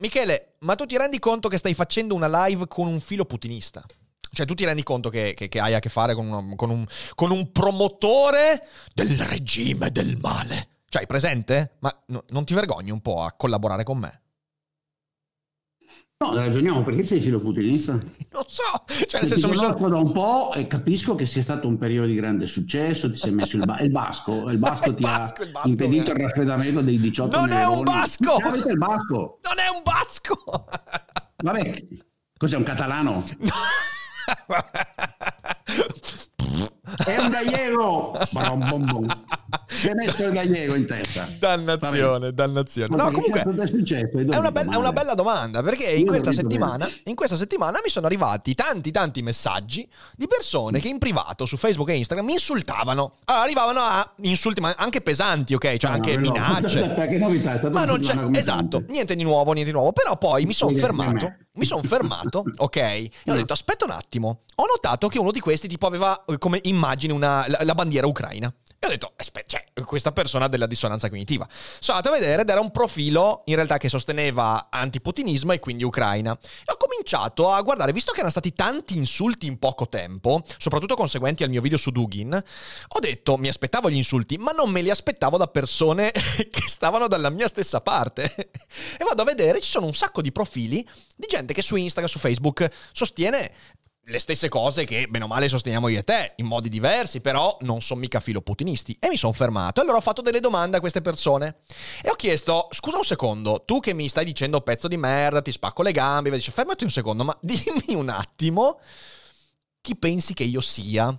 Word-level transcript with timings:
Michele, 0.00 0.54
ma 0.60 0.74
tu 0.76 0.86
ti 0.86 0.96
rendi 0.96 1.18
conto 1.18 1.48
che 1.48 1.58
stai 1.58 1.74
facendo 1.74 2.14
una 2.14 2.46
live 2.46 2.66
con 2.68 2.86
un 2.86 3.00
filo 3.00 3.26
putinista? 3.26 3.84
Cioè, 4.32 4.46
tu 4.46 4.54
ti 4.54 4.64
rendi 4.64 4.82
conto 4.82 5.10
che, 5.10 5.34
che- 5.34 5.48
che 5.48 5.60
hai 5.60 5.74
a 5.74 5.78
che 5.78 5.88
fare 5.90 6.14
con, 6.14 6.26
una- 6.26 6.54
con 6.56 6.70
un, 6.70 6.86
con 7.14 7.30
un 7.30 7.52
promotore 7.52 8.66
del 8.94 9.18
regime 9.18 9.90
del 9.90 10.16
male? 10.18 10.68
Cioè, 10.88 11.02
hai 11.02 11.06
presente? 11.06 11.76
Ma 11.80 11.94
no- 12.06 12.24
non 12.28 12.44
ti 12.46 12.54
vergogni 12.54 12.90
un 12.90 13.00
po' 13.02 13.22
a 13.22 13.32
collaborare 13.32 13.84
con 13.84 13.98
me? 13.98 14.19
No, 16.22 16.34
ragioniamo 16.34 16.82
perché 16.82 17.02
sei 17.02 17.18
filoputinista? 17.18 17.92
Non 18.32 18.44
so, 18.46 18.84
cioè, 19.08 19.22
nel 19.22 19.30
senso, 19.30 19.48
mi 19.48 19.56
sono... 19.56 19.88
da 19.88 19.96
un 19.96 20.12
po' 20.12 20.52
e 20.54 20.66
capisco 20.68 21.14
che 21.16 21.26
sia 21.26 21.42
stato 21.42 21.66
un 21.66 21.78
periodo 21.78 22.06
di 22.06 22.14
grande 22.14 22.46
successo, 22.46 23.10
ti 23.10 23.16
sei 23.16 23.32
messo 23.32 23.56
il, 23.56 23.64
ba- 23.64 23.80
il 23.80 23.90
basco, 23.90 24.48
il 24.50 24.58
basco 24.58 24.90
Il 24.90 24.94
ti 24.96 25.02
basco, 25.02 25.42
ha 25.42 25.46
il 25.46 25.50
basco, 25.50 25.68
impedito 25.68 26.10
eh. 26.10 26.14
il 26.14 26.20
raffreddamento 26.20 26.80
dei 26.82 27.00
18 27.00 27.36
Non 27.36 27.50
è 27.50 27.64
un 27.64 27.72
neuroni. 27.72 27.82
basco! 27.82 28.36
Il 28.68 28.78
basco! 28.78 29.40
Non 29.42 29.58
è 29.58 29.68
un 29.74 29.82
basco! 29.82 30.44
Vabbè, 31.42 31.84
cos'è 32.36 32.56
un 32.56 32.62
catalano? 32.64 33.24
È 37.04 37.16
un 37.18 37.28
gallego! 37.28 38.18
Si 39.66 39.88
è 39.88 39.94
messo 39.94 40.24
il 40.24 40.32
gallego 40.32 40.74
in 40.74 40.86
testa. 40.86 41.28
dannazione, 41.38 42.32
dannazione. 42.32 42.96
No, 42.96 43.10
comunque... 43.10 43.40
è 43.40 44.36
una, 44.36 44.50
bella, 44.50 44.72
è 44.72 44.76
una 44.76 44.92
bella 44.92 45.14
domanda 45.14 45.62
perché 45.62 45.90
in 45.90 46.06
questa, 46.06 46.32
settimana, 46.32 46.88
in 47.04 47.14
questa 47.14 47.36
settimana 47.36 47.80
mi 47.82 47.90
sono 47.90 48.06
arrivati 48.06 48.54
tanti 48.54 48.90
tanti 48.90 49.22
messaggi 49.22 49.88
di 50.16 50.26
persone 50.26 50.80
che 50.80 50.88
in 50.88 50.98
privato 50.98 51.46
su 51.46 51.56
Facebook 51.56 51.90
e 51.90 51.96
Instagram 51.96 52.26
mi 52.26 52.32
insultavano. 52.32 53.16
Allora, 53.24 53.44
arrivavano 53.44 53.80
a 53.80 54.12
insulti 54.22 54.60
ma 54.60 54.74
anche 54.76 55.00
pesanti, 55.00 55.54
ok? 55.54 55.76
Cioè 55.76 55.90
Ah, 55.90 55.94
anche 55.94 56.16
no, 56.16 56.28
no. 56.28 56.32
minacce. 56.32 56.78
Stata 56.84 57.70
Ma 57.70 57.84
non 57.84 58.00
c'è, 58.00 58.16
esatto, 58.32 58.84
niente 58.88 59.14
di 59.16 59.22
nuovo, 59.22 59.52
niente 59.52 59.70
di 59.70 59.76
nuovo. 59.76 59.92
Però 59.92 60.16
poi 60.16 60.46
mi 60.46 60.54
sono 60.54 60.74
fermato. 60.74 61.34
Mi 61.52 61.64
sono 61.64 61.82
fermato, 61.82 62.44
ok? 62.58 62.76
E 62.76 63.10
ho 63.26 63.34
detto, 63.34 63.52
aspetta 63.52 63.84
un 63.84 63.90
attimo. 63.90 64.42
Ho 64.56 64.66
notato 64.66 65.08
che 65.08 65.18
uno 65.18 65.32
di 65.32 65.40
questi 65.40 65.68
tipo 65.68 65.86
aveva 65.86 66.24
eh, 66.26 66.38
come 66.38 66.60
immagine 66.64 67.12
una, 67.12 67.44
la, 67.48 67.58
la 67.62 67.74
bandiera 67.74 68.06
ucraina. 68.06 68.52
E 68.82 68.86
ho 68.86 68.88
detto, 68.88 69.12
aspetta, 69.16 69.58
cioè, 69.58 69.84
questa 69.84 70.10
persona 70.10 70.46
ha 70.46 70.48
della 70.48 70.64
dissonanza 70.64 71.10
cognitiva. 71.10 71.46
Sono 71.50 71.98
andato 71.98 72.14
a 72.14 72.18
vedere 72.18 72.40
ed 72.40 72.48
era 72.48 72.60
un 72.60 72.70
profilo 72.70 73.42
in 73.44 73.56
realtà 73.56 73.76
che 73.76 73.90
sosteneva 73.90 74.68
antiputinismo 74.70 75.52
e 75.52 75.58
quindi 75.58 75.84
Ucraina. 75.84 76.32
E 76.32 76.72
ho 76.72 76.78
cominciato 76.78 77.50
a 77.50 77.60
guardare, 77.60 77.92
visto 77.92 78.10
che 78.12 78.16
erano 78.20 78.30
stati 78.30 78.54
tanti 78.54 78.96
insulti 78.96 79.46
in 79.46 79.58
poco 79.58 79.86
tempo, 79.86 80.42
soprattutto 80.56 80.94
conseguenti 80.94 81.42
al 81.42 81.50
mio 81.50 81.60
video 81.60 81.76
su 81.76 81.90
Dugin, 81.90 82.32
ho 82.32 83.00
detto, 83.00 83.36
mi 83.36 83.48
aspettavo 83.48 83.90
gli 83.90 83.96
insulti, 83.96 84.38
ma 84.38 84.52
non 84.52 84.70
me 84.70 84.80
li 84.80 84.88
aspettavo 84.88 85.36
da 85.36 85.48
persone 85.48 86.10
che 86.48 86.62
stavano 86.66 87.06
dalla 87.06 87.28
mia 87.28 87.48
stessa 87.48 87.82
parte. 87.82 88.32
e 88.34 89.04
vado 89.06 89.20
a 89.20 89.26
vedere, 89.26 89.60
ci 89.60 89.68
sono 89.68 89.84
un 89.84 89.94
sacco 89.94 90.22
di 90.22 90.32
profili 90.32 90.88
di 91.14 91.26
gente 91.28 91.52
che 91.52 91.60
su 91.60 91.76
Instagram, 91.76 92.10
su 92.10 92.18
Facebook 92.18 92.66
sostiene 92.92 93.52
le 94.10 94.18
stesse 94.18 94.48
cose 94.48 94.84
che 94.84 95.06
bene 95.08 95.24
o 95.24 95.28
male 95.28 95.48
sosteniamo 95.48 95.88
io 95.88 96.00
e 96.00 96.04
te, 96.04 96.32
in 96.36 96.46
modi 96.46 96.68
diversi, 96.68 97.20
però 97.20 97.56
non 97.60 97.80
sono 97.80 98.00
mica 98.00 98.20
filoputinisti. 98.20 98.96
E 99.00 99.08
mi 99.08 99.16
sono 99.16 99.32
fermato. 99.32 99.80
Allora 99.80 99.96
ho 99.96 100.02
fatto 100.02 100.20
delle 100.20 100.40
domande 100.40 100.76
a 100.76 100.80
queste 100.80 101.00
persone. 101.00 101.60
E 102.02 102.10
ho 102.10 102.14
chiesto, 102.14 102.68
scusa 102.72 102.96
un 102.98 103.04
secondo, 103.04 103.62
tu 103.64 103.80
che 103.80 103.94
mi 103.94 104.08
stai 104.08 104.24
dicendo 104.24 104.60
pezzo 104.60 104.88
di 104.88 104.96
merda, 104.96 105.40
ti 105.40 105.52
spacco 105.52 105.82
le 105.82 105.92
gambe, 105.92 106.30
dice, 106.30 106.50
fermati 106.50 106.84
un 106.84 106.90
secondo, 106.90 107.24
ma 107.24 107.36
dimmi 107.40 107.94
un 107.94 108.08
attimo 108.08 108.80
chi 109.80 109.96
pensi 109.96 110.34
che 110.34 110.44
io 110.44 110.60
sia? 110.60 111.18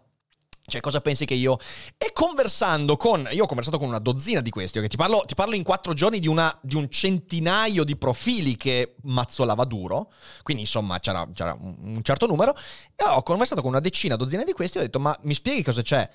Cioè, 0.63 0.79
cosa 0.79 1.01
pensi 1.01 1.25
che 1.25 1.33
io... 1.33 1.57
E 1.97 2.11
conversando 2.13 2.95
con... 2.97 3.27
Io 3.31 3.43
ho 3.43 3.47
conversato 3.47 3.77
con 3.77 3.87
una 3.87 3.99
dozzina 3.99 4.41
di 4.41 4.49
questi, 4.49 4.79
ok? 4.79 4.87
Ti 4.87 4.95
parlo, 4.95 5.23
ti 5.25 5.35
parlo 5.35 5.55
in 5.55 5.63
quattro 5.63 5.93
giorni 5.93 6.19
di, 6.19 6.27
una, 6.27 6.57
di 6.61 6.75
un 6.75 6.89
centinaio 6.89 7.83
di 7.83 7.95
profili 7.95 8.55
che 8.55 8.95
mazzolava 9.03 9.65
duro. 9.65 10.11
Quindi, 10.43 10.63
insomma, 10.63 10.99
c'era, 10.99 11.27
c'era 11.33 11.57
un 11.59 11.99
certo 12.03 12.27
numero. 12.27 12.55
E 12.95 13.03
ho 13.03 13.23
conversato 13.23 13.61
con 13.61 13.71
una 13.71 13.79
decina, 13.79 14.15
dozzina 14.15 14.43
di 14.43 14.53
questi 14.53 14.77
e 14.77 14.81
ho 14.81 14.83
detto, 14.83 14.99
ma 14.99 15.17
mi 15.23 15.33
spieghi 15.33 15.63
cosa 15.63 15.81
c'è? 15.81 16.09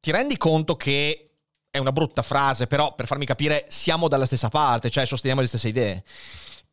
Ti 0.00 0.10
rendi 0.10 0.36
conto 0.36 0.76
che 0.76 1.30
è 1.70 1.78
una 1.78 1.92
brutta 1.92 2.20
frase, 2.20 2.66
però 2.66 2.94
per 2.94 3.06
farmi 3.06 3.24
capire 3.24 3.64
siamo 3.68 4.08
dalla 4.08 4.26
stessa 4.26 4.50
parte, 4.50 4.90
cioè 4.90 5.06
sosteniamo 5.06 5.40
le 5.40 5.48
stesse 5.48 5.68
idee. 5.68 6.04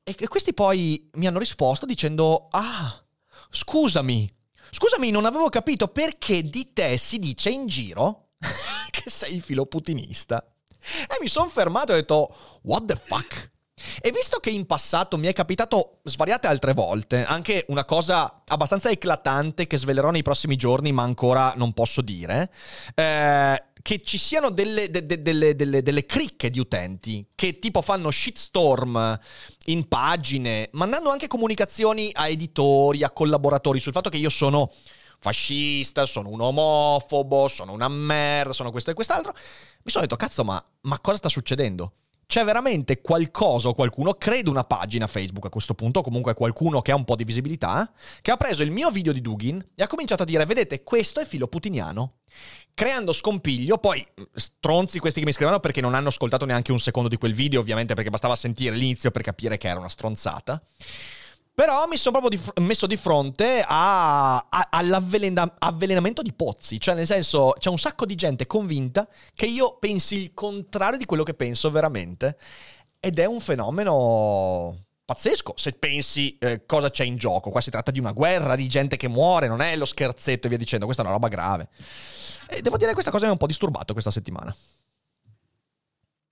E 0.03 0.27
questi 0.27 0.53
poi 0.53 1.09
mi 1.13 1.27
hanno 1.27 1.39
risposto 1.39 1.85
dicendo, 1.85 2.47
ah, 2.49 3.01
scusami, 3.49 4.29
scusami, 4.71 5.11
non 5.11 5.25
avevo 5.25 5.49
capito 5.49 5.87
perché 5.87 6.43
di 6.43 6.73
te 6.73 6.97
si 6.97 7.19
dice 7.19 7.49
in 7.49 7.67
giro 7.67 8.29
che 8.91 9.09
sei 9.09 9.41
filoputinista. 9.41 10.43
E 10.81 11.17
mi 11.21 11.27
sono 11.27 11.49
fermato 11.49 11.91
e 11.91 11.95
ho 11.95 11.99
detto, 11.99 12.35
what 12.63 12.85
the 12.85 12.95
fuck? 12.95 13.51
E 14.01 14.11
visto 14.11 14.39
che 14.39 14.49
in 14.49 14.65
passato 14.65 15.17
mi 15.17 15.27
è 15.27 15.33
capitato 15.33 15.99
svariate 16.03 16.47
altre 16.47 16.73
volte, 16.73 17.23
anche 17.23 17.65
una 17.69 17.85
cosa 17.85 18.41
abbastanza 18.45 18.89
eclatante 18.89 19.67
che 19.67 19.77
svelerò 19.77 20.09
nei 20.11 20.21
prossimi 20.21 20.55
giorni, 20.55 20.91
ma 20.91 21.03
ancora 21.03 21.53
non 21.55 21.73
posso 21.73 22.01
dire, 22.01 22.51
eh, 22.95 23.63
che 23.81 24.01
ci 24.03 24.17
siano 24.17 24.49
delle, 24.49 24.89
de- 24.89 25.05
de- 25.05 25.21
delle- 25.21 25.55
delle- 25.55 25.81
delle 25.81 26.05
cricche 26.05 26.49
di 26.49 26.59
utenti 26.59 27.25
che 27.35 27.59
tipo 27.59 27.81
fanno 27.81 28.11
shitstorm 28.11 29.19
in 29.65 29.87
pagine, 29.87 30.69
mandando 30.73 31.09
anche 31.09 31.27
comunicazioni 31.27 32.09
a 32.13 32.27
editori, 32.27 33.03
a 33.03 33.11
collaboratori 33.11 33.79
sul 33.79 33.93
fatto 33.93 34.09
che 34.09 34.17
io 34.17 34.29
sono 34.29 34.71
fascista, 35.19 36.05
sono 36.05 36.29
un 36.29 36.41
omofobo, 36.41 37.47
sono 37.47 37.73
una 37.73 37.87
merda, 37.87 38.53
sono 38.53 38.71
questo 38.71 38.91
e 38.91 38.93
quest'altro. 38.93 39.33
Mi 39.83 39.91
sono 39.91 40.03
detto, 40.03 40.15
cazzo, 40.15 40.43
ma, 40.43 40.63
ma 40.81 40.99
cosa 40.99 41.17
sta 41.17 41.29
succedendo? 41.29 41.93
C'è 42.29 42.43
veramente 42.43 43.01
qualcosa 43.01 43.69
o 43.69 43.73
qualcuno, 43.73 44.13
credo 44.13 44.51
una 44.51 44.63
pagina 44.63 45.07
Facebook 45.07 45.47
a 45.47 45.49
questo 45.49 45.73
punto, 45.73 45.97
o 45.97 46.01
comunque 46.03 46.35
qualcuno 46.35 46.79
che 46.79 46.91
ha 46.91 46.95
un 46.95 47.03
po' 47.03 47.15
di 47.15 47.23
visibilità, 47.23 47.91
che 48.21 48.29
ha 48.29 48.37
preso 48.37 48.61
il 48.61 48.69
mio 48.69 48.91
video 48.91 49.11
di 49.11 49.19
Dugin 49.19 49.59
e 49.73 49.81
ha 49.81 49.87
cominciato 49.87 50.21
a 50.21 50.25
dire, 50.27 50.45
vedete, 50.45 50.83
questo 50.83 51.19
è 51.21 51.25
filo 51.25 51.47
putiniano. 51.47 52.17
Creando 52.75 53.13
scompiglio, 53.13 53.79
poi 53.79 54.05
mh, 54.13 54.21
stronzi 54.31 54.99
questi 54.99 55.21
che 55.21 55.25
mi 55.25 55.31
scrivono 55.31 55.59
perché 55.59 55.81
non 55.81 55.95
hanno 55.95 56.09
ascoltato 56.09 56.45
neanche 56.45 56.71
un 56.71 56.79
secondo 56.79 57.09
di 57.09 57.17
quel 57.17 57.33
video, 57.33 57.61
ovviamente 57.61 57.95
perché 57.95 58.11
bastava 58.11 58.35
sentire 58.35 58.75
l'inizio 58.75 59.09
per 59.09 59.23
capire 59.23 59.57
che 59.57 59.67
era 59.67 59.79
una 59.79 59.89
stronzata. 59.89 60.61
Però 61.59 61.87
mi 61.87 61.97
sono 61.97 62.19
proprio 62.19 62.39
di 62.39 62.45
messo 62.63 62.87
di 62.87 62.95
fronte 62.95 63.61
all'avvelenamento 63.67 66.21
di 66.21 66.31
pozzi. 66.31 66.79
Cioè, 66.79 66.95
nel 66.95 67.05
senso, 67.05 67.53
c'è 67.59 67.67
un 67.67 67.77
sacco 67.77 68.05
di 68.05 68.15
gente 68.15 68.47
convinta 68.47 69.05
che 69.33 69.45
io 69.45 69.75
pensi 69.77 70.15
il 70.15 70.33
contrario 70.33 70.97
di 70.97 71.03
quello 71.03 71.23
che 71.23 71.33
penso 71.33 71.69
veramente. 71.69 72.37
Ed 72.97 73.19
è 73.19 73.25
un 73.25 73.41
fenomeno 73.41 74.85
pazzesco 75.03 75.55
se 75.57 75.73
pensi 75.73 76.37
eh, 76.37 76.65
cosa 76.65 76.91
c'è 76.91 77.03
in 77.03 77.17
gioco. 77.17 77.49
Qua 77.49 77.59
si 77.59 77.71
tratta 77.71 77.91
di 77.91 77.99
una 77.99 78.13
guerra, 78.13 78.55
di 78.55 78.69
gente 78.69 78.95
che 78.95 79.09
muore, 79.09 79.49
non 79.49 79.59
è 79.59 79.75
lo 79.75 79.83
scherzetto 79.83 80.45
e 80.45 80.49
via 80.49 80.57
dicendo. 80.57 80.85
Questa 80.85 81.03
è 81.03 81.05
una 81.05 81.15
roba 81.15 81.27
grave. 81.27 81.67
E 82.47 82.61
devo 82.61 82.77
dire 82.77 82.87
che 82.87 82.93
questa 82.93 83.11
cosa 83.11 83.25
mi 83.25 83.31
ha 83.31 83.33
un 83.33 83.37
po' 83.37 83.47
disturbato 83.47 83.91
questa 83.91 84.11
settimana. 84.11 84.55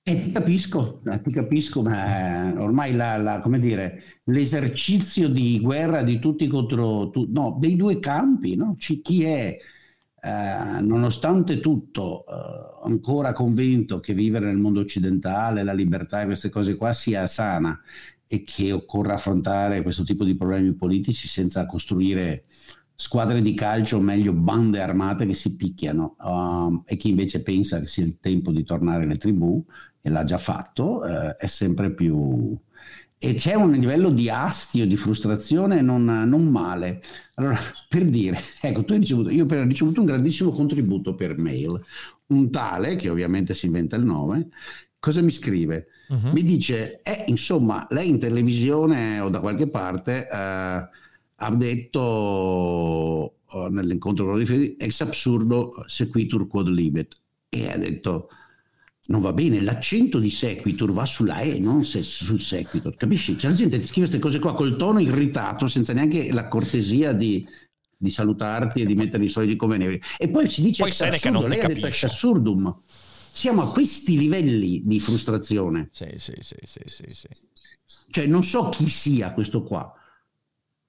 Eh, 0.10 0.22
ti 0.24 0.32
capisco, 0.32 1.02
eh, 1.12 1.22
ti 1.22 1.32
capisco, 1.32 1.82
ma 1.82 2.54
eh, 2.54 2.58
ormai 2.60 2.96
la, 2.96 3.18
la- 3.18 3.42
dire, 3.60 4.22
l'esercizio 4.26 5.28
di 5.28 5.60
guerra 5.60 6.02
di 6.02 6.18
tutti 6.20 6.48
contro 6.48 7.10
tu- 7.10 7.28
no, 7.30 7.58
dei 7.60 7.76
due 7.76 8.00
campi, 8.00 8.56
no? 8.56 8.76
Ci- 8.80 9.02
chi 9.02 9.24
è 9.26 9.58
eh, 10.22 10.82
nonostante 10.82 11.60
tutto 11.60 12.26
eh, 12.26 12.88
ancora 12.90 13.34
convinto 13.34 14.00
che 14.00 14.14
vivere 14.14 14.46
nel 14.46 14.56
mondo 14.58 14.80
occidentale, 14.80 15.64
la 15.64 15.74
libertà 15.74 16.22
e 16.22 16.26
queste 16.26 16.50
cose 16.50 16.78
qua 16.78 16.94
sia 16.94 17.28
sana 17.28 17.78
e 18.30 18.44
che 18.44 18.72
occorra 18.72 19.14
affrontare 19.16 19.82
questo 19.82 20.04
tipo 20.04 20.24
di 20.24 20.36
problemi 20.38 20.74
politici 20.74 21.28
senza 21.28 21.66
costruire 21.66 22.46
squadre 23.00 23.42
di 23.42 23.54
calcio, 23.54 23.98
o 23.98 24.00
meglio 24.02 24.34
bande 24.34 24.82
armate 24.82 25.26
che 25.28 25.34
si 25.34 25.56
picchiano 25.56 26.16
um, 26.20 26.82
e 26.86 26.96
chi 26.98 27.10
invece 27.10 27.44
pensa 27.44 27.80
che 27.80 27.86
sia 27.88 28.04
il 28.04 28.18
tempo 28.20 28.52
di 28.52 28.64
tornare 28.64 29.04
alle 29.04 29.18
tribù 29.18 29.64
e 30.08 30.10
l'ha 30.10 30.24
già 30.24 30.38
fatto, 30.38 31.06
eh, 31.06 31.36
è 31.36 31.48
sempre 31.48 31.92
più... 31.92 32.58
E 33.20 33.34
c'è 33.34 33.56
un 33.56 33.72
livello 33.72 34.10
di 34.10 34.30
astio, 34.30 34.86
di 34.86 34.96
frustrazione 34.96 35.82
non, 35.82 36.06
non 36.06 36.46
male. 36.46 37.02
Allora, 37.36 37.58
per 37.90 38.06
dire, 38.06 38.40
ecco, 38.62 38.86
tu 38.86 38.94
hai 38.94 39.00
ricevuto, 39.00 39.30
io 39.30 39.46
ho 39.46 39.64
ricevuto 39.64 40.00
un 40.00 40.06
grandissimo 40.06 40.52
contributo 40.52 41.14
per 41.16 41.38
mail, 41.38 41.80
un 42.28 42.50
tale, 42.50 42.96
che 42.96 43.10
ovviamente 43.10 43.54
si 43.54 43.66
inventa 43.66 43.98
il 43.98 44.06
nome, 44.06 44.50
cosa 44.98 45.22
mi 45.22 45.32
scrive? 45.32 45.88
Uh-huh. 46.08 46.32
Mi 46.32 46.44
dice, 46.44 47.02
eh, 47.02 47.26
insomma, 47.28 47.86
lei 47.90 48.10
in 48.10 48.20
televisione 48.20 49.20
o 49.20 49.30
da 49.30 49.42
qualche 49.42 49.68
parte... 49.68 50.28
Eh, 50.28 50.90
ha 51.40 51.56
detto 51.56 52.00
oh, 52.00 53.68
nell'incontro 53.70 54.26
con 54.26 54.42
ex 54.42 55.02
absurdo 55.02 55.72
sequitur 55.86 56.48
quod 56.48 56.68
libet 56.68 57.16
e 57.48 57.72
ha 57.72 57.78
detto 57.78 58.30
non 59.08 59.22
va 59.22 59.32
bene, 59.34 59.62
l'accento 59.62 60.20
di 60.20 60.30
sequitur 60.30 60.92
va 60.92 61.06
sulla 61.06 61.40
E, 61.40 61.60
non 61.60 61.86
se, 61.86 62.04
sul 62.04 62.42
sequitur, 62.42 62.96
capisci? 62.96 63.36
C'è 63.36 63.48
la 63.48 63.54
gente 63.54 63.80
che 63.80 63.86
scrive 63.86 64.08
queste 64.08 64.20
cose 64.20 64.40
qua 64.40 64.54
col 64.54 64.76
tono 64.76 65.00
irritato, 65.00 65.68
senza 65.68 65.94
neanche 65.94 66.32
la 66.34 66.48
cortesia 66.48 67.14
di, 67.14 67.48
di 67.96 68.10
salutarti 68.10 68.82
e 68.82 68.86
di 68.86 68.96
mettere 68.96 69.24
i 69.24 69.30
soliti 69.30 69.56
convenevoli. 69.56 70.02
E 70.18 70.30
poi 70.30 70.50
si 70.50 70.62
dice 70.62 70.84
poi 70.84 70.92
assurdo, 70.92 71.48
lei 71.48 71.60
ha 71.62 71.68
detto 71.68 71.86
ex 71.86 72.04
assurdum. 72.04 72.76
Siamo 73.32 73.62
a 73.62 73.72
questi 73.72 74.18
livelli 74.18 74.82
di 74.84 75.00
frustrazione. 75.00 75.90
Sì, 75.94 76.08
sì, 76.18 76.34
sì, 76.40 76.56
sì, 76.64 76.82
sì, 76.88 77.04
sì. 77.12 77.28
Cioè 78.10 78.26
non 78.26 78.44
so 78.44 78.70
chi 78.70 78.90
sia 78.90 79.32
questo 79.32 79.64
qua, 79.64 79.94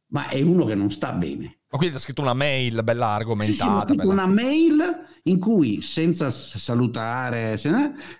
ma 0.09 0.29
è 0.29 0.41
uno 0.41 0.64
che 0.64 0.75
non 0.75 0.91
sta 0.91 1.12
bene. 1.12 1.59
Ma 1.71 1.79
quindi 1.79 1.97
ha 1.97 1.99
scritto 2.00 2.23
una 2.23 2.32
mail 2.32 2.81
bella 2.82 3.09
argomentata. 3.09 3.81
Sì, 3.81 3.87
sì, 3.91 3.94
bella... 3.97 4.12
Una 4.12 4.26
mail 4.26 5.06
in 5.28 5.38
cui 5.38 5.80
senza 5.82 6.30
salutare, 6.30 7.56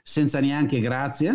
senza 0.03 0.41
neanche 0.41 0.81
grazie, 0.81 1.35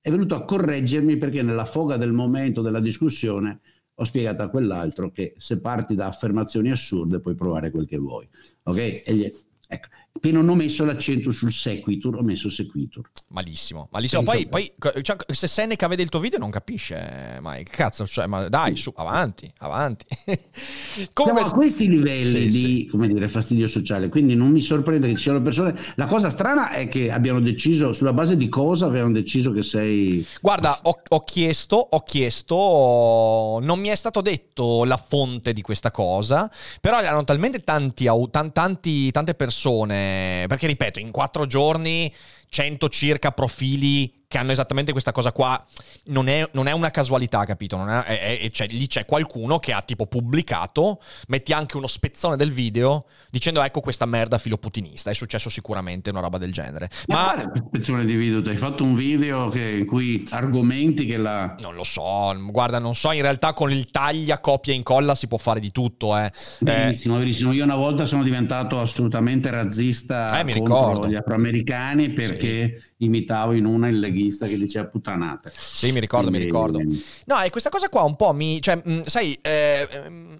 è 0.00 0.10
venuto 0.10 0.34
a 0.34 0.44
correggermi 0.44 1.16
perché 1.16 1.42
nella 1.42 1.64
foga 1.64 1.96
del 1.96 2.12
momento 2.12 2.62
della 2.62 2.80
discussione 2.80 3.60
ho 3.94 4.04
spiegato 4.04 4.42
a 4.42 4.48
quell'altro 4.48 5.10
che 5.10 5.34
se 5.36 5.60
parti 5.60 5.94
da 5.94 6.06
affermazioni 6.06 6.70
assurde 6.70 7.20
puoi 7.20 7.34
provare 7.34 7.70
quel 7.70 7.86
che 7.86 7.98
vuoi. 7.98 8.26
Ok? 8.62 9.02
Gli, 9.10 9.30
ecco, 9.68 9.88
Appena 10.12 10.40
non 10.40 10.50
ho 10.50 10.54
messo 10.56 10.84
l'accento 10.84 11.30
sul 11.30 11.52
sequitur, 11.52 12.16
ho 12.16 12.22
messo 12.22 12.50
sequitur. 12.50 13.08
Malissimo, 13.28 13.88
malissimo. 13.92 14.22
Poi, 14.24 14.48
poi 14.48 14.70
cioè, 15.02 15.16
se 15.28 15.46
Seneca 15.46 15.86
vede 15.86 16.02
il 16.02 16.08
tuo 16.08 16.18
video 16.18 16.38
non 16.38 16.50
capisce, 16.50 17.38
Mike. 17.40 17.70
Cazzo, 17.70 18.06
cioè, 18.06 18.26
ma 18.26 18.48
dai, 18.48 18.76
su, 18.76 18.92
avanti, 18.96 19.50
avanti. 19.58 20.04
Comunque, 21.14 21.40
Siamo 21.40 21.40
a 21.40 21.50
questi 21.52 21.88
livelli 21.88 22.24
sì, 22.24 22.48
di 22.48 22.50
sì. 22.50 22.86
Come 22.90 23.06
dire, 23.06 23.28
fastidio 23.28 23.68
sociale, 23.68 24.08
quindi 24.08 24.34
non 24.34 24.50
mi 24.50 24.60
sorprende 24.60 25.06
che 25.06 25.14
ci 25.14 25.22
siano 25.22 25.40
persone. 25.40 25.78
La 25.94 26.06
cosa 26.06 26.28
strana 26.28 26.70
è 26.70 26.88
che 26.88 27.12
abbiano 27.12 27.40
deciso, 27.40 27.92
sulla 27.92 28.12
base 28.12 28.36
di 28.36 28.48
cosa 28.48 28.86
avevano 28.86 29.12
deciso 29.12 29.52
che 29.52 29.62
sei... 29.62 30.26
Guarda, 30.42 30.80
ho, 30.82 31.00
ho 31.08 31.20
chiesto, 31.20 31.76
ho 31.76 32.02
chiesto, 32.02 33.58
non 33.62 33.78
mi 33.78 33.88
è 33.88 33.94
stato 33.94 34.20
detto 34.20 34.84
la 34.84 34.98
fonte 34.98 35.52
di 35.52 35.62
questa 35.62 35.92
cosa, 35.92 36.50
però 36.80 37.00
erano 37.00 37.22
talmente 37.22 37.60
tanti, 37.60 38.06
tanti, 38.52 39.10
tante 39.12 39.34
persone 39.34 39.99
perché 40.46 40.66
ripeto, 40.66 40.98
in 40.98 41.10
quattro 41.10 41.46
giorni 41.46 42.12
100 42.48 42.88
circa 42.88 43.32
profili 43.32 44.19
che 44.30 44.38
hanno 44.38 44.52
esattamente 44.52 44.92
questa 44.92 45.10
cosa 45.10 45.32
qua. 45.32 45.60
Non 46.04 46.28
è, 46.28 46.48
non 46.52 46.68
è 46.68 46.72
una 46.72 46.92
casualità, 46.92 47.44
capito? 47.44 47.84
È, 47.84 48.04
è, 48.04 48.38
è, 48.42 48.50
c'è, 48.52 48.68
lì 48.68 48.86
c'è 48.86 49.04
qualcuno 49.04 49.58
che 49.58 49.72
ha 49.72 49.82
tipo 49.82 50.06
pubblicato, 50.06 51.02
metti 51.26 51.52
anche 51.52 51.76
uno 51.76 51.88
spezzone 51.88 52.36
del 52.36 52.52
video 52.52 53.06
dicendo 53.28 53.60
ecco 53.60 53.80
questa 53.80 54.06
merda 54.06 54.38
filoputinista. 54.38 55.10
È 55.10 55.14
successo 55.14 55.50
sicuramente 55.50 56.10
una 56.10 56.20
roba 56.20 56.38
del 56.38 56.52
genere. 56.52 56.88
Ma, 57.08 57.34
Ma 57.34 57.42
quale 57.42 57.62
spezzone 57.66 58.04
di 58.04 58.14
video? 58.14 58.48
Hai 58.48 58.56
fatto 58.56 58.84
un 58.84 58.94
video 58.94 59.48
che, 59.48 59.68
in 59.68 59.84
cui 59.84 60.24
argomenti 60.30 61.06
che 61.06 61.16
la... 61.16 61.56
Non 61.58 61.74
lo 61.74 61.82
so, 61.82 62.32
guarda, 62.52 62.78
non 62.78 62.94
so, 62.94 63.10
in 63.10 63.22
realtà 63.22 63.52
con 63.52 63.72
il 63.72 63.90
taglia, 63.90 64.38
copia 64.38 64.72
e 64.72 64.76
incolla 64.76 65.16
si 65.16 65.26
può 65.26 65.38
fare 65.38 65.58
di 65.58 65.72
tutto. 65.72 66.16
Eh. 66.16 66.30
Benissimo, 66.60 67.16
eh, 67.16 67.18
verissimo. 67.18 67.50
Io 67.50 67.64
una 67.64 67.74
volta 67.74 68.06
sono 68.06 68.22
diventato 68.22 68.80
assolutamente 68.80 69.50
razzista 69.50 70.38
eh, 70.38 70.44
contro 70.44 70.54
ricordo. 70.54 71.08
gli 71.08 71.16
afroamericani 71.16 72.10
perché... 72.10 72.78
Sì 72.80 72.88
imitavo 73.00 73.52
in 73.52 73.64
una 73.64 73.88
il 73.88 73.98
leghista 73.98 74.19
che 74.28 74.56
diceva 74.56 74.86
puttanate. 74.86 75.52
Sì, 75.54 75.92
mi 75.92 76.00
ricordo, 76.00 76.28
Quindi... 76.28 76.46
mi 76.46 76.52
ricordo. 76.52 76.78
No, 77.26 77.40
e 77.40 77.50
questa 77.50 77.70
cosa 77.70 77.88
qua 77.88 78.02
un 78.02 78.16
po' 78.16 78.32
mi... 78.32 78.60
Cioè, 78.60 78.80
mh, 78.82 79.02
sai, 79.02 79.38
eh, 79.40 79.88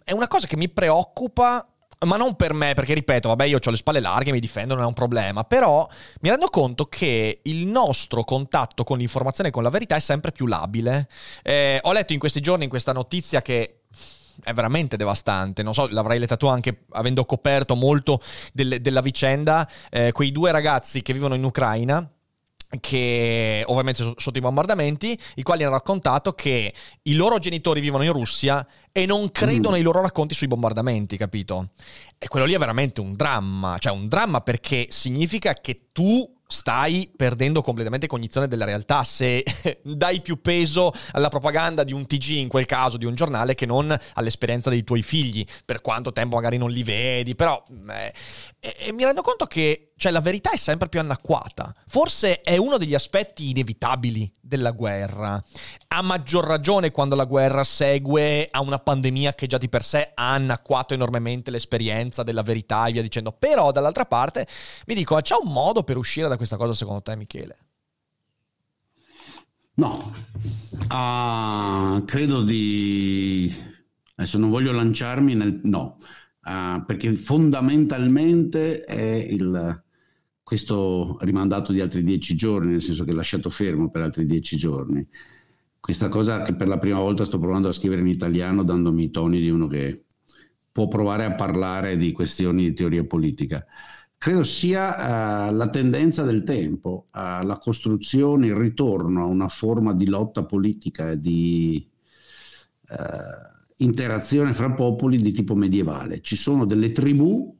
è 0.04 0.12
una 0.12 0.28
cosa 0.28 0.46
che 0.46 0.56
mi 0.56 0.68
preoccupa 0.68 1.64
ma 2.06 2.16
non 2.16 2.34
per 2.34 2.54
me, 2.54 2.72
perché 2.72 2.94
ripeto, 2.94 3.28
vabbè, 3.28 3.44
io 3.44 3.58
ho 3.62 3.70
le 3.70 3.76
spalle 3.76 4.00
larghe, 4.00 4.32
mi 4.32 4.40
difendo, 4.40 4.74
non 4.74 4.84
è 4.84 4.86
un 4.86 4.94
problema, 4.94 5.44
però 5.44 5.86
mi 6.20 6.30
rendo 6.30 6.48
conto 6.48 6.86
che 6.86 7.40
il 7.42 7.66
nostro 7.66 8.24
contatto 8.24 8.84
con 8.84 8.96
l'informazione 8.96 9.50
e 9.50 9.52
con 9.52 9.62
la 9.62 9.68
verità 9.68 9.96
è 9.96 10.00
sempre 10.00 10.32
più 10.32 10.46
labile. 10.46 11.08
Eh, 11.42 11.78
ho 11.82 11.92
letto 11.92 12.14
in 12.14 12.18
questi 12.18 12.40
giorni 12.40 12.64
in 12.64 12.70
questa 12.70 12.92
notizia 12.92 13.42
che 13.42 13.80
è 14.42 14.54
veramente 14.54 14.96
devastante. 14.96 15.62
Non 15.62 15.74
so, 15.74 15.88
l'avrai 15.88 16.18
letta 16.18 16.36
tu 16.36 16.46
anche 16.46 16.84
avendo 16.92 17.26
coperto 17.26 17.74
molto 17.74 18.20
del, 18.54 18.80
della 18.80 19.02
vicenda. 19.02 19.68
Eh, 19.90 20.12
quei 20.12 20.32
due 20.32 20.50
ragazzi 20.52 21.02
che 21.02 21.12
vivono 21.12 21.34
in 21.34 21.44
Ucraina 21.44 22.10
che 22.78 23.64
ovviamente 23.66 24.14
sotto 24.16 24.38
i 24.38 24.40
bombardamenti, 24.40 25.18
i 25.36 25.42
quali 25.42 25.64
hanno 25.64 25.72
raccontato 25.72 26.32
che 26.32 26.72
i 27.02 27.14
loro 27.14 27.38
genitori 27.38 27.80
vivono 27.80 28.04
in 28.04 28.12
Russia 28.12 28.64
e 28.92 29.06
non 29.06 29.30
credono 29.32 29.74
mm. 29.74 29.78
ai 29.78 29.82
loro 29.82 30.00
racconti 30.00 30.34
sui 30.34 30.46
bombardamenti, 30.46 31.16
capito? 31.16 31.70
E 32.18 32.28
quello 32.28 32.46
lì 32.46 32.52
è 32.52 32.58
veramente 32.58 33.00
un 33.00 33.14
dramma, 33.14 33.78
cioè 33.78 33.92
un 33.92 34.06
dramma 34.08 34.40
perché 34.40 34.86
significa 34.90 35.54
che 35.54 35.88
tu 35.92 36.38
stai 36.50 37.08
perdendo 37.14 37.62
completamente 37.62 38.08
cognizione 38.08 38.48
della 38.48 38.64
realtà 38.64 39.04
se 39.04 39.44
dai 39.82 40.20
più 40.20 40.40
peso 40.40 40.92
alla 41.12 41.28
propaganda 41.28 41.84
di 41.84 41.92
un 41.92 42.06
TG, 42.06 42.30
in 42.30 42.48
quel 42.48 42.66
caso 42.66 42.96
di 42.96 43.04
un 43.04 43.14
giornale, 43.14 43.54
che 43.54 43.66
non 43.66 43.96
all'esperienza 44.14 44.68
dei 44.68 44.82
tuoi 44.84 45.02
figli, 45.02 45.44
per 45.64 45.80
quanto 45.80 46.12
tempo 46.12 46.36
magari 46.36 46.58
non 46.58 46.70
li 46.70 46.82
vedi, 46.82 47.34
però 47.34 47.62
eh, 47.88 48.12
e, 48.58 48.76
e 48.88 48.92
mi 48.92 49.04
rendo 49.04 49.22
conto 49.22 49.46
che 49.46 49.89
cioè, 50.00 50.12
la 50.12 50.22
verità 50.22 50.50
è 50.52 50.56
sempre 50.56 50.88
più 50.88 50.98
anacquata. 50.98 51.74
Forse 51.86 52.40
è 52.40 52.56
uno 52.56 52.78
degli 52.78 52.94
aspetti 52.94 53.50
inevitabili 53.50 54.32
della 54.40 54.70
guerra. 54.70 55.38
A 55.88 56.00
maggior 56.00 56.46
ragione 56.46 56.90
quando 56.90 57.14
la 57.16 57.26
guerra 57.26 57.64
segue 57.64 58.48
a 58.50 58.62
una 58.62 58.78
pandemia 58.78 59.34
che 59.34 59.46
già 59.46 59.58
di 59.58 59.68
per 59.68 59.84
sé 59.84 60.12
ha 60.14 60.32
anacquato 60.32 60.94
enormemente 60.94 61.50
l'esperienza 61.50 62.22
della 62.22 62.42
verità 62.42 62.86
e 62.86 62.92
via 62.92 63.02
dicendo. 63.02 63.32
Però 63.32 63.72
dall'altra 63.72 64.06
parte 64.06 64.46
mi 64.86 64.94
dico, 64.94 65.20
c'è 65.20 65.34
un 65.34 65.52
modo 65.52 65.82
per 65.82 65.98
uscire 65.98 66.28
da 66.28 66.38
questa 66.38 66.56
cosa 66.56 66.72
secondo 66.72 67.02
te, 67.02 67.14
Michele? 67.14 67.58
No, 69.74 70.14
uh, 70.88 72.02
credo 72.06 72.42
di... 72.42 73.54
Adesso 74.14 74.38
non 74.38 74.48
voglio 74.48 74.72
lanciarmi 74.72 75.34
nel... 75.34 75.60
No, 75.64 75.98
uh, 76.44 76.82
perché 76.86 77.14
fondamentalmente 77.16 78.82
è 78.82 79.02
il 79.02 79.84
questo 80.50 81.16
rimandato 81.20 81.70
di 81.70 81.80
altri 81.80 82.02
dieci 82.02 82.34
giorni, 82.34 82.72
nel 82.72 82.82
senso 82.82 83.04
che 83.04 83.12
è 83.12 83.14
lasciato 83.14 83.48
fermo 83.50 83.88
per 83.88 84.02
altri 84.02 84.26
dieci 84.26 84.56
giorni. 84.56 85.06
Questa 85.78 86.08
cosa 86.08 86.42
che 86.42 86.56
per 86.56 86.66
la 86.66 86.80
prima 86.80 86.98
volta 86.98 87.24
sto 87.24 87.38
provando 87.38 87.68
a 87.68 87.72
scrivere 87.72 88.00
in 88.00 88.08
italiano 88.08 88.64
dandomi 88.64 89.04
i 89.04 89.10
toni 89.12 89.40
di 89.40 89.48
uno 89.48 89.68
che 89.68 90.06
può 90.72 90.88
provare 90.88 91.24
a 91.24 91.36
parlare 91.36 91.96
di 91.96 92.10
questioni 92.10 92.64
di 92.64 92.72
teoria 92.74 93.04
politica. 93.04 93.64
Credo 94.18 94.42
sia 94.42 95.50
uh, 95.50 95.54
la 95.54 95.68
tendenza 95.68 96.24
del 96.24 96.42
tempo, 96.42 97.06
uh, 97.12 97.46
la 97.46 97.60
costruzione, 97.62 98.48
il 98.48 98.56
ritorno 98.56 99.22
a 99.22 99.26
una 99.26 99.46
forma 99.46 99.94
di 99.94 100.08
lotta 100.08 100.46
politica 100.46 101.12
e 101.12 101.20
di 101.20 101.88
uh, 102.88 102.94
interazione 103.84 104.52
fra 104.52 104.72
popoli 104.72 105.22
di 105.22 105.30
tipo 105.30 105.54
medievale. 105.54 106.20
Ci 106.20 106.34
sono 106.34 106.64
delle 106.64 106.90
tribù 106.90 107.56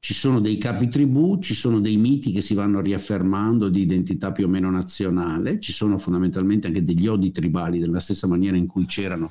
ci 0.00 0.14
sono 0.14 0.40
dei 0.40 0.56
capi 0.56 0.88
tribù, 0.88 1.38
ci 1.40 1.54
sono 1.54 1.78
dei 1.78 1.98
miti 1.98 2.32
che 2.32 2.40
si 2.40 2.54
vanno 2.54 2.80
riaffermando 2.80 3.68
di 3.68 3.82
identità 3.82 4.32
più 4.32 4.46
o 4.46 4.48
meno 4.48 4.70
nazionale, 4.70 5.60
ci 5.60 5.72
sono 5.72 5.98
fondamentalmente 5.98 6.66
anche 6.66 6.82
degli 6.82 7.06
odi 7.06 7.30
tribali 7.30 7.78
della 7.78 8.00
stessa 8.00 8.26
maniera 8.26 8.56
in 8.56 8.66
cui 8.66 8.86
c'erano 8.86 9.30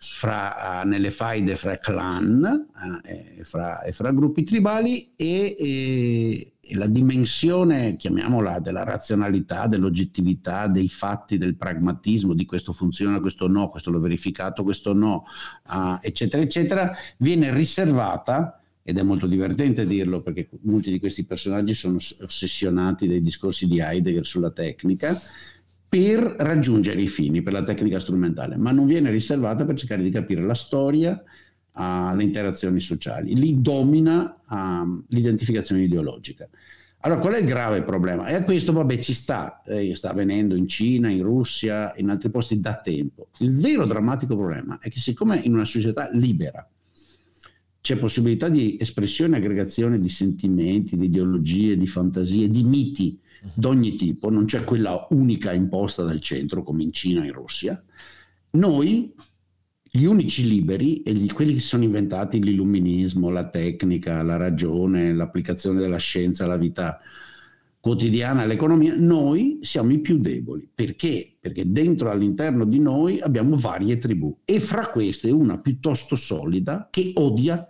fra, 0.00 0.82
uh, 0.82 0.88
nelle 0.88 1.10
faide 1.10 1.56
fra 1.56 1.76
clan 1.76 2.42
uh, 2.42 3.06
e, 3.06 3.40
fra, 3.44 3.82
e, 3.82 3.92
fra, 3.92 4.10
gruppi 4.12 4.44
tribali 4.44 5.12
e, 5.14 5.54
e, 5.58 6.52
e, 6.58 6.76
la 6.76 6.86
dimensione, 6.86 7.96
chiamiamola, 7.96 8.60
della 8.60 8.84
razionalità, 8.84 9.66
dell'oggettività, 9.66 10.68
dei 10.68 10.88
fatti, 10.88 11.36
del 11.36 11.56
pragmatismo, 11.56 12.32
di 12.32 12.46
questo 12.46 12.72
funziona, 12.72 13.20
questo 13.20 13.46
no, 13.46 13.68
questo 13.68 13.90
l'ho 13.90 14.00
verificato, 14.00 14.62
questo 14.62 14.94
no, 14.94 15.24
uh, 15.70 15.98
eccetera, 16.00 16.42
eccetera, 16.42 16.96
viene 17.18 17.52
riservata 17.52 18.57
ed 18.88 18.96
è 18.96 19.02
molto 19.02 19.26
divertente 19.26 19.84
dirlo 19.84 20.22
perché 20.22 20.48
molti 20.62 20.90
di 20.90 20.98
questi 20.98 21.26
personaggi 21.26 21.74
sono 21.74 21.96
ossessionati 21.96 23.06
dai 23.06 23.20
discorsi 23.20 23.68
di 23.68 23.80
Heidegger 23.80 24.24
sulla 24.24 24.50
tecnica 24.50 25.20
per 25.86 26.22
raggiungere 26.38 26.98
i 27.02 27.06
fini, 27.06 27.42
per 27.42 27.52
la 27.52 27.62
tecnica 27.62 28.00
strumentale, 28.00 28.56
ma 28.56 28.70
non 28.70 28.86
viene 28.86 29.10
riservata 29.10 29.66
per 29.66 29.76
cercare 29.76 30.02
di 30.02 30.08
capire 30.08 30.40
la 30.40 30.54
storia, 30.54 31.22
alle 31.72 32.22
interazioni 32.22 32.80
sociali, 32.80 33.36
lì 33.36 33.60
domina 33.60 34.40
um, 34.48 35.04
l'identificazione 35.08 35.82
ideologica. 35.82 36.48
Allora, 37.00 37.20
qual 37.20 37.34
è 37.34 37.40
il 37.40 37.46
grave 37.46 37.82
problema? 37.82 38.26
E 38.26 38.34
a 38.36 38.42
questo, 38.42 38.72
vabbè, 38.72 38.98
ci 39.00 39.12
sta, 39.12 39.62
eh, 39.66 39.94
sta 39.94 40.12
avvenendo 40.12 40.56
in 40.56 40.66
Cina, 40.66 41.10
in 41.10 41.22
Russia, 41.22 41.92
in 41.96 42.08
altri 42.08 42.30
posti 42.30 42.58
da 42.58 42.80
tempo. 42.82 43.28
Il 43.40 43.54
vero 43.54 43.84
drammatico 43.84 44.34
problema 44.34 44.78
è 44.80 44.88
che 44.88 44.98
siccome 44.98 45.36
in 45.36 45.52
una 45.52 45.66
società 45.66 46.08
libera 46.10 46.66
c'è 47.88 47.96
possibilità 47.96 48.50
di 48.50 48.76
espressione 48.78 49.36
e 49.36 49.38
aggregazione 49.38 49.98
di 49.98 50.10
sentimenti, 50.10 50.98
di 50.98 51.06
ideologie, 51.06 51.74
di 51.74 51.86
fantasie, 51.86 52.46
di 52.46 52.62
miti 52.62 53.18
mhm. 53.42 53.50
d'ogni 53.54 53.96
tipo, 53.96 54.28
non 54.28 54.44
c'è 54.44 54.62
quella 54.62 55.06
unica 55.08 55.54
imposta 55.54 56.02
dal 56.02 56.20
centro 56.20 56.62
come 56.62 56.82
in 56.82 56.92
Cina 56.92 57.22
e 57.22 57.28
in 57.28 57.32
Russia, 57.32 57.82
noi 58.50 59.14
gli 59.82 60.04
unici 60.04 60.46
liberi 60.46 61.00
e 61.00 61.14
gli, 61.14 61.32
quelli 61.32 61.54
che 61.54 61.60
sono 61.60 61.82
inventati 61.82 62.42
l'illuminismo, 62.42 63.30
la 63.30 63.48
tecnica, 63.48 64.20
la 64.20 64.36
ragione, 64.36 65.14
l'applicazione 65.14 65.80
della 65.80 65.96
scienza 65.96 66.44
alla 66.44 66.58
vita 66.58 67.00
quotidiana, 67.80 68.42
all'economia, 68.42 68.92
noi 68.98 69.60
siamo 69.62 69.92
i 69.92 70.00
più 70.00 70.18
deboli. 70.18 70.68
Perché? 70.74 71.38
Perché 71.40 71.64
dentro 71.64 72.10
all'interno 72.10 72.66
di 72.66 72.80
noi 72.80 73.18
abbiamo 73.18 73.56
varie 73.56 73.96
tribù 73.96 74.40
e 74.44 74.60
fra 74.60 74.88
queste 74.88 75.30
una 75.30 75.58
piuttosto 75.58 76.16
solida 76.16 76.88
che 76.90 77.12
odia 77.14 77.66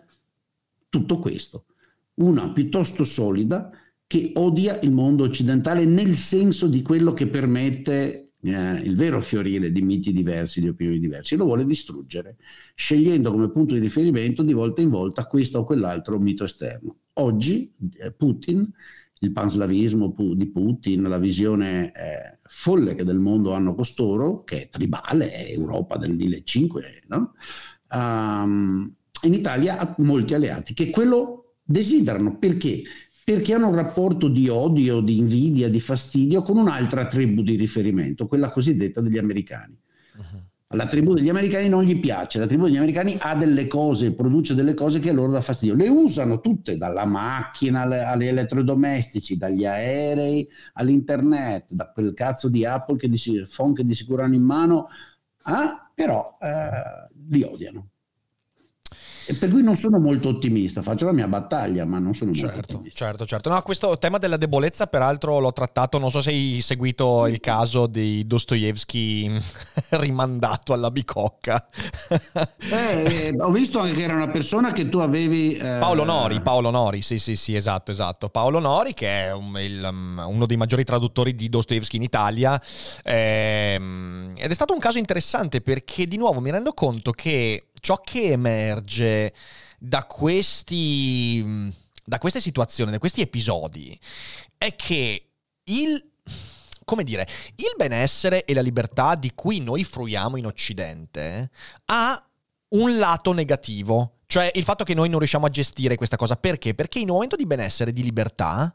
tutto 0.88 1.18
questo, 1.18 1.66
una 2.14 2.50
piuttosto 2.52 3.04
solida 3.04 3.71
che 4.07 4.33
odia 4.37 4.80
il 4.80 4.90
mondo 4.90 5.25
occidentale 5.25 5.85
nel 5.85 6.14
senso 6.14 6.66
di 6.66 6.83
quello 6.83 7.12
che 7.12 7.26
permette 7.26 8.28
eh, 8.40 8.75
il 8.80 8.97
vero 8.97 9.21
fiorire 9.21 9.71
di 9.71 9.83
miti 9.83 10.12
diversi, 10.12 10.61
di 10.61 10.68
opinioni 10.68 10.99
diverse, 10.99 11.37
lo 11.37 11.45
vuole 11.45 11.66
distruggere, 11.66 12.37
scegliendo 12.75 13.30
come 13.30 13.50
punto 13.50 13.75
di 13.75 13.80
riferimento 13.80 14.42
di 14.42 14.52
volta 14.52 14.80
in 14.80 14.90
volta 14.90 15.26
questo 15.26 15.59
o 15.59 15.64
quell'altro 15.64 16.18
mito 16.18 16.45
esterno. 16.45 16.97
Oggi 17.14 17.73
eh, 17.99 18.12
Putin, 18.12 18.71
il 19.21 19.33
panslavismo 19.33 20.14
di 20.35 20.47
Putin, 20.47 21.02
la 21.02 21.18
visione 21.18 21.92
eh, 21.92 22.38
folle 22.45 22.95
che 22.95 23.04
del 23.04 23.18
mondo 23.18 23.52
hanno 23.52 23.75
costoro, 23.75 24.45
che 24.45 24.62
è 24.62 24.68
tribale, 24.68 25.33
è 25.33 25.52
Europa 25.52 25.97
del 25.97 26.14
1500, 26.14 27.07
no? 27.09 27.33
um, 27.90 28.95
in 29.23 29.35
Italia 29.35 29.79
ha 29.79 29.95
molti 29.99 30.35
alleati 30.35 30.75
che 30.75 30.91
quello 30.91 31.55
desiderano. 31.63 32.39
Perché? 32.39 32.83
perché 33.29 33.53
hanno 33.53 33.69
un 33.69 33.75
rapporto 33.75 34.27
di 34.27 34.49
odio, 34.49 35.01
di 35.01 35.19
invidia, 35.19 35.69
di 35.69 35.81
fastidio 35.81 36.41
con 36.41 36.57
un'altra 36.57 37.05
tribù 37.05 37.43
di 37.43 37.57
riferimento, 37.57 38.27
quella 38.27 38.51
cosiddetta 38.51 39.03
degli 39.03 39.19
americani. 39.19 39.79
Uh-huh. 40.17 40.43
La 40.69 40.87
tribù 40.87 41.13
degli 41.13 41.29
americani 41.29 41.69
non 41.69 41.83
gli 41.85 42.01
piace, 42.01 42.39
la 42.39 42.47
tribù 42.47 42.65
degli 42.65 42.79
americani 42.79 43.19
ha 43.21 43.37
delle 43.37 43.67
cose, 43.67 44.15
produce 44.15 44.55
delle 44.55 44.73
cose 44.73 44.99
che 44.99 45.11
a 45.11 45.13
loro 45.13 45.31
dà 45.31 45.43
fastidio. 45.43 45.75
Le 45.75 45.89
usano 45.89 46.41
tutte, 46.41 46.79
dalla 46.79 47.05
macchina 47.05 47.83
agli 47.83 48.25
elettrodomestici, 48.25 49.37
dagli 49.37 49.67
aerei 49.67 50.49
all'internet, 50.73 51.67
da 51.69 51.91
quel 51.93 52.15
cazzo 52.15 52.49
di 52.49 52.65
Apple 52.65 52.97
che 52.97 53.11
di, 53.11 53.21
phone 53.55 53.75
che 53.75 53.85
di 53.85 53.95
sicuro 53.95 54.23
hanno 54.23 54.37
in 54.37 54.43
mano, 54.43 54.89
ah, 55.43 55.91
però 55.95 56.39
eh, 56.41 57.11
li 57.29 57.43
odiano. 57.43 57.89
E 59.31 59.35
per 59.35 59.51
cui 59.51 59.63
non 59.63 59.77
sono 59.77 59.99
molto 59.99 60.29
ottimista, 60.29 60.81
faccio 60.81 61.05
la 61.05 61.13
mia 61.13 61.29
battaglia, 61.29 61.85
ma 61.85 61.99
non 61.99 62.15
sono 62.15 62.33
certo, 62.33 62.55
molto 62.55 62.77
ottimista. 62.77 63.05
Certo, 63.05 63.27
certo. 63.27 63.51
No, 63.51 63.61
questo 63.61 63.99
tema 63.99 64.17
della 64.17 64.39
debolezza, 64.39 64.87
peraltro, 64.87 65.39
l'ho 65.39 65.53
trattato, 65.53 65.99
non 65.99 66.11
so 66.11 66.23
se 66.23 66.31
hai 66.31 66.63
seguito 66.63 67.27
il 67.27 67.39
caso 67.39 67.87
di 67.87 68.27
Dostoevsky 68.27 69.39
rimandato 70.01 70.73
alla 70.73 70.91
bicocca. 70.91 71.67
eh, 72.73 73.37
ho 73.39 73.51
visto 73.51 73.81
anche 73.81 73.93
che 73.93 74.03
era 74.05 74.15
una 74.15 74.29
persona 74.29 74.73
che 74.73 74.89
tu 74.89 74.97
avevi... 74.97 75.57
Eh... 75.57 75.77
Paolo 75.79 76.05
Nori, 76.05 76.41
Paolo 76.41 76.71
Nori, 76.71 77.03
sì, 77.03 77.19
sì, 77.19 77.37
sì, 77.37 77.55
esatto, 77.55 77.91
esatto. 77.91 78.31
Paolo 78.31 78.61
Nori, 78.61 78.95
che 78.95 79.25
è 79.25 79.33
un, 79.35 79.59
il, 79.61 79.87
um, 79.87 80.25
uno 80.27 80.47
dei 80.47 80.57
maggiori 80.57 80.85
traduttori 80.85 81.35
di 81.35 81.51
Dostoevsky 81.51 81.97
in 81.97 82.03
Italia. 82.03 82.59
Ehm, 83.05 84.33
ed 84.37 84.51
è 84.51 84.55
stato 84.55 84.73
un 84.73 84.79
caso 84.79 84.97
interessante 84.97 85.61
perché, 85.61 86.07
di 86.07 86.17
nuovo, 86.17 86.41
mi 86.41 86.51
rendo 86.51 86.73
conto 86.73 87.11
che 87.11 87.68
ciò 87.81 88.01
che 88.01 88.33
emerge 88.33 89.35
da 89.79 90.05
questi 90.05 91.75
da 92.05 92.19
queste 92.19 92.41
situazioni, 92.41 92.91
da 92.91 92.99
questi 92.99 93.21
episodi 93.21 93.99
è 94.57 94.75
che 94.75 95.31
il 95.65 96.03
come 96.89 97.05
dire, 97.05 97.29
il 97.57 97.75
benessere 97.77 98.47
e 98.47 98.55
la 98.55 98.63
libertà 98.63 99.15
di 99.15 99.33
cui 99.35 99.61
noi 99.61 99.85
fruiamo 99.85 100.39
in 100.39 100.47
occidente 100.47 101.51
ha 101.85 102.29
un 102.71 102.99
lato 102.99 103.33
negativo, 103.33 104.21
cioè 104.27 104.51
il 104.55 104.65
fatto 104.65 104.85
che 104.85 104.95
noi 104.95 105.11
non 105.11 105.19
riusciamo 105.19 105.45
a 105.45 105.51
gestire 105.51 105.97
questa 105.97 106.17
cosa 106.17 106.37
perché? 106.37 106.75
Perché 106.75 106.99
in 106.99 107.11
un 107.11 107.17
momento 107.17 107.37
di 107.37 107.45
benessere 107.45 107.91
e 107.91 107.93
di 107.93 108.03
libertà 108.03 108.75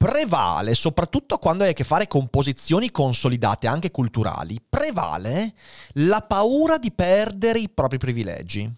prevale, 0.00 0.74
soprattutto 0.74 1.36
quando 1.36 1.62
hai 1.62 1.70
a 1.70 1.72
che 1.74 1.84
fare 1.84 2.06
con 2.06 2.28
posizioni 2.28 2.90
consolidate, 2.90 3.66
anche 3.66 3.90
culturali, 3.90 4.58
prevale 4.66 5.52
la 5.96 6.22
paura 6.22 6.78
di 6.78 6.90
perdere 6.90 7.58
i 7.58 7.68
propri 7.68 7.98
privilegi. 7.98 8.72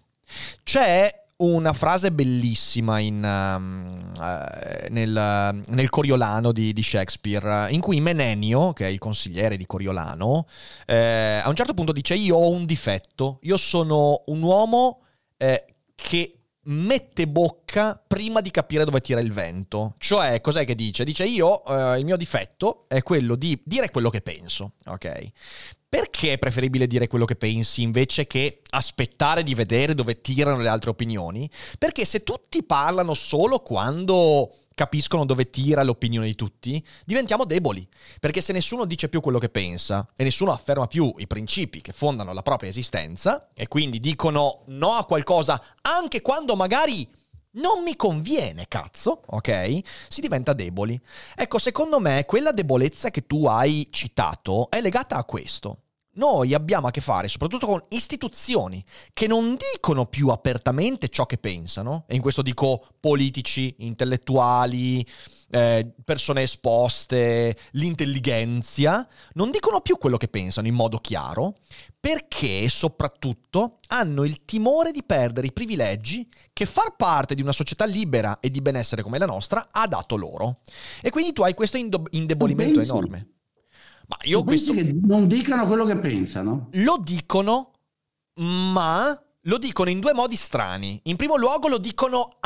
C'è 0.63 1.09
una 1.37 1.71
frase 1.71 2.11
bellissima 2.11 2.99
in, 2.99 3.23
uh, 3.23 4.89
nel, 4.89 5.61
nel, 5.65 5.89
Coriolano 5.89 6.51
di, 6.51 6.73
di, 6.73 6.83
Shakespeare, 6.83 7.71
in 7.71 7.79
cui 7.79 8.01
Menenio, 8.01 8.73
che 8.73 8.87
è 8.87 8.89
il 8.89 8.99
consigliere 8.99 9.55
di 9.55 9.65
Coriolano, 9.65 10.45
eh, 10.85 11.39
a 11.41 11.47
un 11.47 11.55
certo 11.55 11.73
punto 11.73 11.93
dice 11.93 12.15
io 12.15 12.35
ho 12.35 12.49
un 12.49 12.65
difetto, 12.65 13.39
io 13.43 13.55
sono 13.55 14.23
un 14.25 14.41
uomo 14.41 15.03
eh, 15.37 15.67
che 15.95 16.33
mette 16.65 17.27
bocca 17.27 18.01
prima 18.05 18.41
di 18.41 18.51
capire 18.51 18.85
dove 18.85 19.01
tira 19.01 19.19
il 19.19 19.33
vento. 19.33 19.95
Cioè, 19.97 20.41
cos'è 20.41 20.65
che 20.65 20.75
dice? 20.75 21.03
Dice 21.03 21.25
io, 21.25 21.63
eh, 21.65 21.99
il 21.99 22.05
mio 22.05 22.17
difetto 22.17 22.85
è 22.87 23.01
quello 23.01 23.35
di 23.35 23.59
dire 23.63 23.89
quello 23.89 24.09
che 24.09 24.21
penso, 24.21 24.73
ok? 24.85 25.31
Perché 25.89 26.33
è 26.33 26.37
preferibile 26.39 26.87
dire 26.87 27.07
quello 27.07 27.25
che 27.25 27.35
pensi 27.35 27.83
invece 27.83 28.25
che 28.25 28.61
aspettare 28.71 29.43
di 29.43 29.53
vedere 29.53 29.93
dove 29.93 30.21
tirano 30.21 30.59
le 30.59 30.67
altre 30.67 30.89
opinioni? 30.89 31.47
Perché 31.77 32.03
se 32.03 32.23
tutti 32.23 32.63
parlano 32.63 33.13
solo 33.13 33.59
quando 33.59 34.51
capiscono 34.73 35.25
dove 35.25 35.49
tira 35.49 35.83
l'opinione 35.83 36.27
di 36.27 36.35
tutti, 36.35 36.83
diventiamo 37.05 37.45
deboli. 37.45 37.87
Perché 38.19 38.41
se 38.41 38.53
nessuno 38.53 38.85
dice 38.85 39.09
più 39.09 39.21
quello 39.21 39.39
che 39.39 39.49
pensa 39.49 40.07
e 40.15 40.23
nessuno 40.23 40.51
afferma 40.51 40.87
più 40.87 41.13
i 41.17 41.27
principi 41.27 41.81
che 41.81 41.93
fondano 41.93 42.33
la 42.33 42.41
propria 42.41 42.69
esistenza, 42.69 43.49
e 43.53 43.67
quindi 43.67 43.99
dicono 43.99 44.63
no 44.67 44.91
a 44.91 45.05
qualcosa 45.05 45.61
anche 45.81 46.21
quando 46.21 46.55
magari 46.55 47.07
non 47.55 47.83
mi 47.83 47.95
conviene, 47.95 48.67
cazzo, 48.67 49.21
ok? 49.27 49.79
Si 50.07 50.21
diventa 50.21 50.53
deboli. 50.53 50.99
Ecco, 51.35 51.59
secondo 51.59 51.99
me 51.99 52.25
quella 52.25 52.51
debolezza 52.51 53.11
che 53.11 53.27
tu 53.27 53.45
hai 53.45 53.89
citato 53.91 54.69
è 54.71 54.81
legata 54.81 55.17
a 55.17 55.23
questo 55.23 55.82
noi 56.15 56.53
abbiamo 56.53 56.87
a 56.87 56.91
che 56.91 57.01
fare 57.01 57.27
soprattutto 57.27 57.65
con 57.65 57.83
istituzioni 57.89 58.83
che 59.13 59.27
non 59.27 59.57
dicono 59.73 60.05
più 60.05 60.29
apertamente 60.29 61.09
ciò 61.09 61.25
che 61.25 61.37
pensano, 61.37 62.05
e 62.07 62.15
in 62.15 62.21
questo 62.21 62.41
dico 62.41 62.87
politici, 62.99 63.75
intellettuali, 63.79 65.05
eh, 65.49 65.93
persone 66.03 66.43
esposte, 66.43 67.55
l'intelligenza, 67.71 69.07
non 69.33 69.51
dicono 69.51 69.81
più 69.81 69.97
quello 69.97 70.17
che 70.17 70.27
pensano 70.27 70.67
in 70.67 70.73
modo 70.73 70.97
chiaro, 70.97 71.55
perché 71.99 72.67
soprattutto 72.69 73.79
hanno 73.87 74.23
il 74.23 74.45
timore 74.45 74.91
di 74.91 75.03
perdere 75.05 75.47
i 75.47 75.53
privilegi 75.53 76.27
che 76.51 76.65
far 76.65 76.95
parte 76.95 77.35
di 77.35 77.41
una 77.41 77.53
società 77.53 77.85
libera 77.85 78.39
e 78.39 78.49
di 78.49 78.61
benessere 78.61 79.03
come 79.03 79.17
la 79.17 79.25
nostra 79.25 79.67
ha 79.71 79.87
dato 79.87 80.15
loro. 80.15 80.59
E 81.01 81.09
quindi 81.11 81.33
tu 81.33 81.43
hai 81.43 81.53
questo 81.53 81.77
indebolimento 81.77 82.81
enorme. 82.81 83.27
Ma 84.07 84.17
io 84.23 84.43
questo... 84.43 84.73
che 84.73 84.97
non 85.01 85.27
dicano 85.27 85.65
quello 85.67 85.85
che 85.85 85.97
pensano. 85.97 86.69
Lo 86.73 86.99
dicono, 87.01 87.71
ma 88.35 89.17
lo 89.45 89.57
dicono 89.57 89.89
in 89.89 89.99
due 89.99 90.13
modi 90.13 90.35
strani. 90.35 90.99
In 91.03 91.15
primo 91.15 91.35
luogo 91.35 91.67
lo 91.67 91.77
dicono 91.77 92.37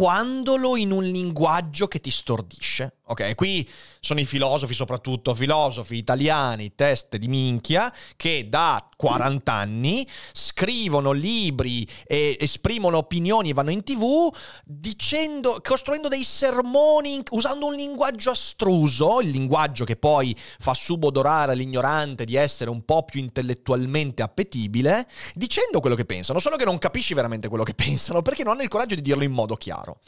annacquandolo 0.00 0.76
in 0.76 0.92
un 0.92 1.02
linguaggio 1.02 1.86
che 1.86 2.00
ti 2.00 2.10
stordisce. 2.10 2.94
Ok, 3.10 3.34
qui 3.34 3.68
sono 3.98 4.20
i 4.20 4.24
filosofi 4.24 4.72
soprattutto, 4.72 5.34
filosofi 5.34 5.96
italiani, 5.96 6.74
teste 6.76 7.18
di 7.18 7.26
minchia, 7.26 7.92
che 8.16 8.46
da 8.48 8.88
40 8.96 9.52
anni 9.52 10.06
scrivono 10.32 11.10
libri 11.10 11.86
e 12.06 12.36
esprimono 12.38 12.98
opinioni 12.98 13.50
e 13.50 13.52
vanno 13.52 13.72
in 13.72 13.82
tv 13.82 14.32
dicendo, 14.64 15.56
costruendo 15.60 16.06
dei 16.06 16.22
sermoni 16.22 17.20
usando 17.30 17.66
un 17.66 17.74
linguaggio 17.74 18.30
astruso, 18.30 19.20
il 19.20 19.30
linguaggio 19.30 19.84
che 19.84 19.96
poi 19.96 20.36
fa 20.60 20.72
subodorare 20.72 21.52
all'ignorante 21.52 22.24
di 22.24 22.36
essere 22.36 22.70
un 22.70 22.84
po' 22.84 23.04
più 23.04 23.18
intellettualmente 23.18 24.22
appetibile, 24.22 25.08
dicendo 25.34 25.80
quello 25.80 25.96
che 25.96 26.04
pensano, 26.04 26.38
solo 26.38 26.54
che 26.54 26.64
non 26.64 26.78
capisci 26.78 27.12
veramente 27.12 27.48
quello 27.48 27.64
che 27.64 27.74
pensano 27.80 28.22
perché 28.22 28.44
non 28.44 28.52
hanno 28.52 28.62
il 28.62 28.68
coraggio 28.68 28.94
di 28.94 29.02
dirlo 29.02 29.24
in 29.24 29.32
modo 29.32 29.56
chiaro. 29.56 29.89
Raro. 29.90 29.98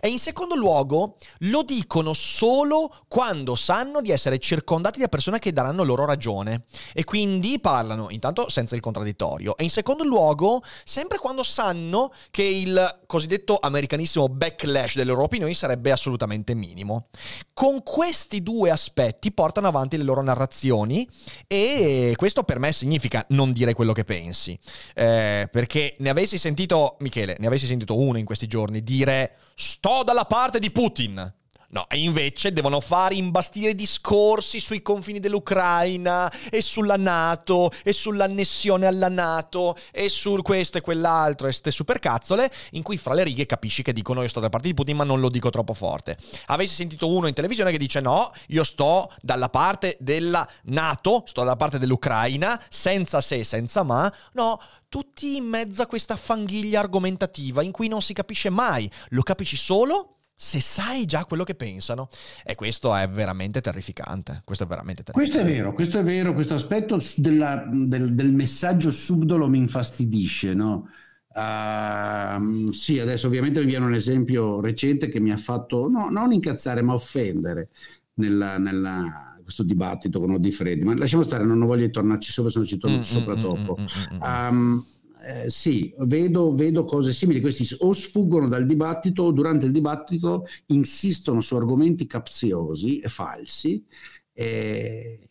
E 0.00 0.08
in 0.08 0.18
secondo 0.18 0.54
luogo 0.54 1.16
lo 1.40 1.62
dicono 1.62 2.12
solo 2.14 2.94
quando 3.08 3.54
sanno 3.54 4.00
di 4.00 4.10
essere 4.10 4.38
circondati 4.38 5.00
da 5.00 5.08
persone 5.08 5.38
che 5.38 5.52
daranno 5.52 5.82
loro 5.82 6.04
ragione. 6.04 6.64
E 6.92 7.04
quindi 7.04 7.58
parlano 7.60 8.06
intanto 8.10 8.48
senza 8.48 8.74
il 8.74 8.80
contraddittorio. 8.80 9.56
E 9.56 9.64
in 9.64 9.70
secondo 9.70 10.04
luogo 10.04 10.62
sempre 10.84 11.18
quando 11.18 11.42
sanno 11.42 12.12
che 12.30 12.42
il 12.42 13.00
cosiddetto 13.06 13.58
americanissimo 13.60 14.28
backlash 14.28 14.96
delle 14.96 15.10
loro 15.10 15.24
opinioni 15.24 15.54
sarebbe 15.54 15.90
assolutamente 15.90 16.54
minimo. 16.54 17.08
Con 17.52 17.82
questi 17.82 18.42
due 18.42 18.70
aspetti 18.70 19.32
portano 19.32 19.68
avanti 19.68 19.96
le 19.96 20.04
loro 20.04 20.22
narrazioni 20.22 21.08
e 21.46 22.14
questo 22.16 22.42
per 22.44 22.58
me 22.58 22.72
significa 22.72 23.24
non 23.30 23.52
dire 23.52 23.74
quello 23.74 23.92
che 23.92 24.04
pensi. 24.04 24.58
Eh, 24.94 25.48
perché 25.50 25.96
ne 25.98 26.10
avessi 26.10 26.38
sentito, 26.38 26.96
Michele, 27.00 27.36
ne 27.38 27.46
avessi 27.46 27.66
sentito 27.66 27.98
uno 27.98 28.18
in 28.18 28.24
questi 28.24 28.46
giorni 28.46 28.82
dire 28.82 29.21
sto 29.54 30.02
dalla 30.04 30.24
parte 30.24 30.58
di 30.58 30.70
Putin. 30.70 31.32
No, 31.72 31.86
e 31.88 32.00
invece 32.00 32.52
devono 32.52 32.80
fare 32.80 33.14
imbastire 33.14 33.74
discorsi 33.74 34.60
sui 34.60 34.82
confini 34.82 35.20
dell'Ucraina 35.20 36.30
e 36.50 36.60
sulla 36.60 36.98
Nato 36.98 37.70
e 37.82 37.94
sull'annessione 37.94 38.84
alla 38.84 39.08
Nato 39.08 39.74
e 39.90 40.10
su 40.10 40.36
questo 40.42 40.76
e 40.76 40.80
quell'altro 40.82 41.46
e 41.46 41.52
ste 41.52 41.70
supercazzole 41.70 42.52
in 42.72 42.82
cui 42.82 42.98
fra 42.98 43.14
le 43.14 43.24
righe 43.24 43.46
capisci 43.46 43.82
che 43.82 43.94
dicono 43.94 44.20
io 44.20 44.28
sto 44.28 44.40
dalla 44.40 44.50
parte 44.50 44.68
di 44.68 44.74
Putin 44.74 44.96
ma 44.96 45.04
non 45.04 45.18
lo 45.18 45.30
dico 45.30 45.48
troppo 45.48 45.72
forte. 45.72 46.18
Avessi 46.48 46.74
sentito 46.74 47.08
uno 47.08 47.26
in 47.26 47.32
televisione 47.32 47.70
che 47.70 47.78
dice 47.78 48.00
no, 48.00 48.30
io 48.48 48.64
sto 48.64 49.10
dalla 49.22 49.48
parte 49.48 49.96
della 49.98 50.46
Nato, 50.64 51.22
sto 51.24 51.40
dalla 51.40 51.56
parte 51.56 51.78
dell'Ucraina, 51.78 52.62
senza 52.68 53.22
se, 53.22 53.44
senza 53.44 53.82
ma, 53.82 54.12
no, 54.34 54.60
tutti 54.90 55.36
in 55.36 55.46
mezzo 55.46 55.80
a 55.80 55.86
questa 55.86 56.16
fanghiglia 56.16 56.80
argomentativa 56.80 57.62
in 57.62 57.70
cui 57.70 57.88
non 57.88 58.02
si 58.02 58.12
capisce 58.12 58.50
mai, 58.50 58.90
lo 59.08 59.22
capisci 59.22 59.56
solo 59.56 60.16
se 60.42 60.60
sai 60.60 61.04
già 61.04 61.24
quello 61.24 61.44
che 61.44 61.54
pensano. 61.54 62.08
E 62.44 62.56
questo 62.56 62.92
è 62.96 63.08
veramente 63.08 63.60
terrificante. 63.60 64.42
Questo 64.44 64.64
è 64.64 64.66
veramente 64.66 65.04
terrificante. 65.04 65.38
Questo 65.38 65.52
è 65.52 65.56
vero, 65.56 65.72
questo 65.72 65.98
è 66.00 66.02
vero, 66.02 66.34
questo 66.34 66.54
aspetto 66.54 66.98
della, 67.18 67.64
del, 67.72 68.12
del, 68.12 68.32
messaggio 68.32 68.90
subdolo 68.90 69.48
mi 69.48 69.58
infastidisce, 69.58 70.52
no? 70.52 70.88
Uh, 71.32 72.72
sì, 72.72 72.98
adesso 72.98 73.28
ovviamente 73.28 73.60
mi 73.60 73.66
viene 73.66 73.84
un 73.84 73.94
esempio 73.94 74.60
recente 74.60 75.08
che 75.08 75.20
mi 75.20 75.30
ha 75.30 75.36
fatto 75.36 75.88
no, 75.88 76.10
non 76.10 76.32
incazzare, 76.32 76.82
ma 76.82 76.92
offendere 76.92 77.68
nella, 78.14 78.58
nella, 78.58 79.38
questo 79.44 79.62
dibattito 79.62 80.18
con 80.18 80.32
Odi 80.32 80.50
Freddi. 80.50 80.82
Ma 80.82 80.96
lasciamo 80.96 81.22
stare, 81.22 81.44
non 81.44 81.64
voglio 81.64 81.88
tornarci 81.88 82.32
sopra, 82.32 82.50
se 82.50 82.58
non 82.58 82.66
ci 82.66 82.78
torno 82.78 82.98
mm, 82.98 83.02
sopra 83.02 83.36
mm, 83.36 83.40
troppo. 83.40 83.76
Mm, 83.78 83.84
mm, 83.84 84.16
mm, 84.16 84.48
um, 84.50 84.84
eh, 85.24 85.50
sì, 85.50 85.94
vedo, 86.00 86.54
vedo, 86.54 86.84
cose 86.84 87.12
simili. 87.12 87.40
Questi 87.40 87.76
o 87.80 87.92
sfuggono 87.92 88.48
dal 88.48 88.66
dibattito 88.66 89.24
o 89.24 89.32
durante 89.32 89.66
il 89.66 89.72
dibattito 89.72 90.46
insistono 90.66 91.40
su 91.40 91.56
argomenti 91.56 92.06
capziosi 92.06 93.00
e 93.00 93.08
falsi. 93.08 93.84
Eh, 94.32 95.28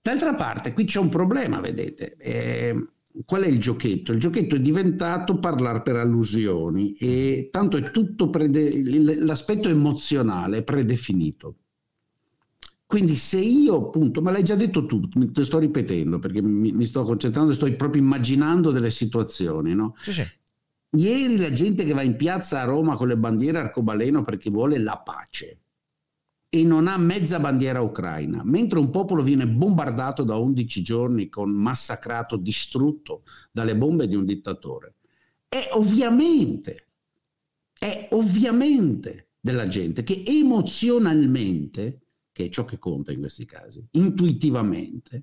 d'altra 0.00 0.34
parte, 0.34 0.72
qui 0.72 0.84
c'è 0.84 0.98
un 0.98 1.08
problema, 1.08 1.60
vedete. 1.60 2.16
Eh, 2.16 2.88
qual 3.24 3.42
è 3.42 3.46
il 3.46 3.60
giochetto? 3.60 4.12
Il 4.12 4.18
giochetto 4.18 4.56
è 4.56 4.60
diventato 4.60 5.38
parlare 5.38 5.82
per 5.82 5.96
allusioni 5.96 6.94
e 6.96 7.48
tanto 7.50 7.76
è 7.76 7.90
tutto 7.90 8.28
prede- 8.28 8.82
l'aspetto 9.16 9.68
emozionale 9.68 10.58
è 10.58 10.62
predefinito. 10.64 11.58
Quindi 12.94 13.16
se 13.16 13.40
io 13.40 13.86
appunto, 13.86 14.22
ma 14.22 14.30
l'hai 14.30 14.44
già 14.44 14.54
detto 14.54 14.86
tu, 14.86 15.08
te 15.08 15.42
sto 15.42 15.58
ripetendo 15.58 16.20
perché 16.20 16.40
mi, 16.40 16.70
mi 16.70 16.86
sto 16.86 17.02
concentrando, 17.02 17.52
sto 17.52 17.68
proprio 17.74 18.00
immaginando 18.00 18.70
delle 18.70 18.90
situazioni, 18.90 19.74
no? 19.74 19.96
Sì, 19.98 20.12
sì. 20.12 20.24
Ieri 20.98 21.36
la 21.38 21.50
gente 21.50 21.84
che 21.84 21.92
va 21.92 22.02
in 22.02 22.14
piazza 22.14 22.60
a 22.60 22.64
Roma 22.64 22.94
con 22.94 23.08
le 23.08 23.16
bandiere 23.16 23.58
arcobaleno 23.58 24.22
perché 24.22 24.48
vuole 24.48 24.78
la 24.78 24.96
pace 25.04 25.62
e 26.48 26.62
non 26.62 26.86
ha 26.86 26.96
mezza 26.96 27.40
bandiera 27.40 27.80
ucraina, 27.80 28.42
mentre 28.44 28.78
un 28.78 28.90
popolo 28.90 29.24
viene 29.24 29.48
bombardato 29.48 30.22
da 30.22 30.36
11 30.36 30.82
giorni 30.84 31.28
con 31.28 31.50
massacrato, 31.50 32.36
distrutto 32.36 33.24
dalle 33.50 33.74
bombe 33.74 34.06
di 34.06 34.14
un 34.14 34.24
dittatore. 34.24 34.94
È 35.48 35.70
ovviamente, 35.72 36.90
è 37.76 38.06
ovviamente 38.12 39.30
della 39.40 39.66
gente 39.66 40.04
che 40.04 40.22
emozionalmente 40.24 42.03
che 42.34 42.46
è 42.46 42.48
ciò 42.48 42.64
che 42.64 42.78
conta 42.78 43.12
in 43.12 43.20
questi 43.20 43.44
casi, 43.44 43.86
intuitivamente. 43.92 45.22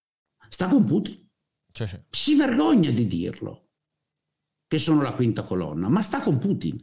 Sta 0.51 0.67
con 0.67 0.83
Putin. 0.83 1.29
Cioè, 1.71 1.87
cioè. 1.87 2.03
Si 2.09 2.35
vergogna 2.35 2.91
di 2.91 3.07
dirlo, 3.07 3.69
che 4.67 4.79
sono 4.79 5.01
la 5.01 5.13
quinta 5.13 5.43
colonna, 5.43 5.87
ma 5.87 6.01
sta 6.01 6.19
con 6.21 6.37
Putin. 6.37 6.81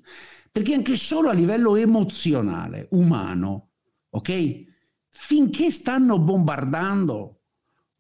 Perché 0.51 0.75
anche 0.75 0.97
solo 0.97 1.29
a 1.29 1.35
livello 1.35 1.77
emozionale, 1.77 2.89
umano, 2.93 3.73
ok? 4.11 4.65
Finché 5.11 5.71
stanno 5.71 6.19
bombardando 6.19 7.43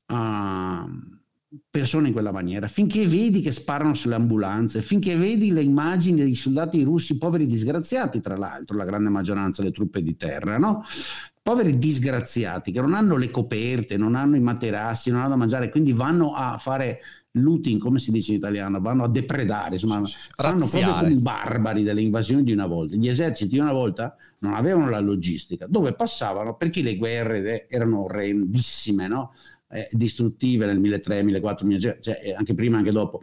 uh, 0.06 0.90
persone 1.68 2.08
in 2.08 2.12
quella 2.12 2.32
maniera, 2.32 2.66
finché 2.66 3.06
vedi 3.06 3.42
che 3.42 3.52
sparano 3.52 3.94
sulle 3.94 4.14
ambulanze, 4.14 4.80
finché 4.80 5.16
vedi 5.16 5.50
le 5.52 5.62
immagini 5.62 6.16
dei 6.16 6.34
soldati 6.34 6.82
russi, 6.82 7.18
poveri 7.18 7.46
disgraziati, 7.46 8.20
tra 8.20 8.36
l'altro, 8.36 8.76
la 8.76 8.86
grande 8.86 9.10
maggioranza 9.10 9.60
delle 9.60 9.74
truppe 9.74 10.02
di 10.02 10.16
terra, 10.16 10.56
no? 10.56 10.82
Poveri 11.48 11.78
disgraziati 11.78 12.70
che 12.72 12.82
non 12.82 12.92
hanno 12.92 13.16
le 13.16 13.30
coperte, 13.30 13.96
non 13.96 14.16
hanno 14.16 14.36
i 14.36 14.40
materassi, 14.40 15.10
non 15.10 15.20
hanno 15.20 15.30
da 15.30 15.36
mangiare, 15.36 15.70
quindi 15.70 15.94
vanno 15.94 16.34
a 16.34 16.58
fare 16.58 17.00
looting, 17.30 17.80
come 17.80 17.98
si 17.98 18.10
dice 18.10 18.32
in 18.32 18.36
italiano, 18.36 18.82
vanno 18.82 19.04
a 19.04 19.08
depredare, 19.08 19.74
insomma, 19.76 20.02
fanno 20.36 20.66
proprio 20.66 20.92
come 20.92 21.10
i 21.10 21.16
barbari 21.16 21.82
delle 21.82 22.02
invasioni 22.02 22.42
di 22.42 22.52
una 22.52 22.66
volta. 22.66 22.96
Gli 22.96 23.08
eserciti 23.08 23.54
di 23.54 23.60
una 23.60 23.72
volta 23.72 24.14
non 24.40 24.52
avevano 24.52 24.90
la 24.90 25.00
logistica, 25.00 25.64
dove 25.66 25.94
passavano, 25.94 26.54
perché 26.54 26.82
le 26.82 26.96
guerre 26.96 27.66
erano 27.66 28.02
orrendissime, 28.02 29.08
no? 29.08 29.32
eh, 29.70 29.88
distruttive 29.92 30.66
nel 30.66 30.78
1300, 30.78 31.24
1400, 31.24 32.02
cioè, 32.02 32.20
eh, 32.24 32.34
anche 32.34 32.52
prima, 32.52 32.76
anche 32.76 32.92
dopo 32.92 33.20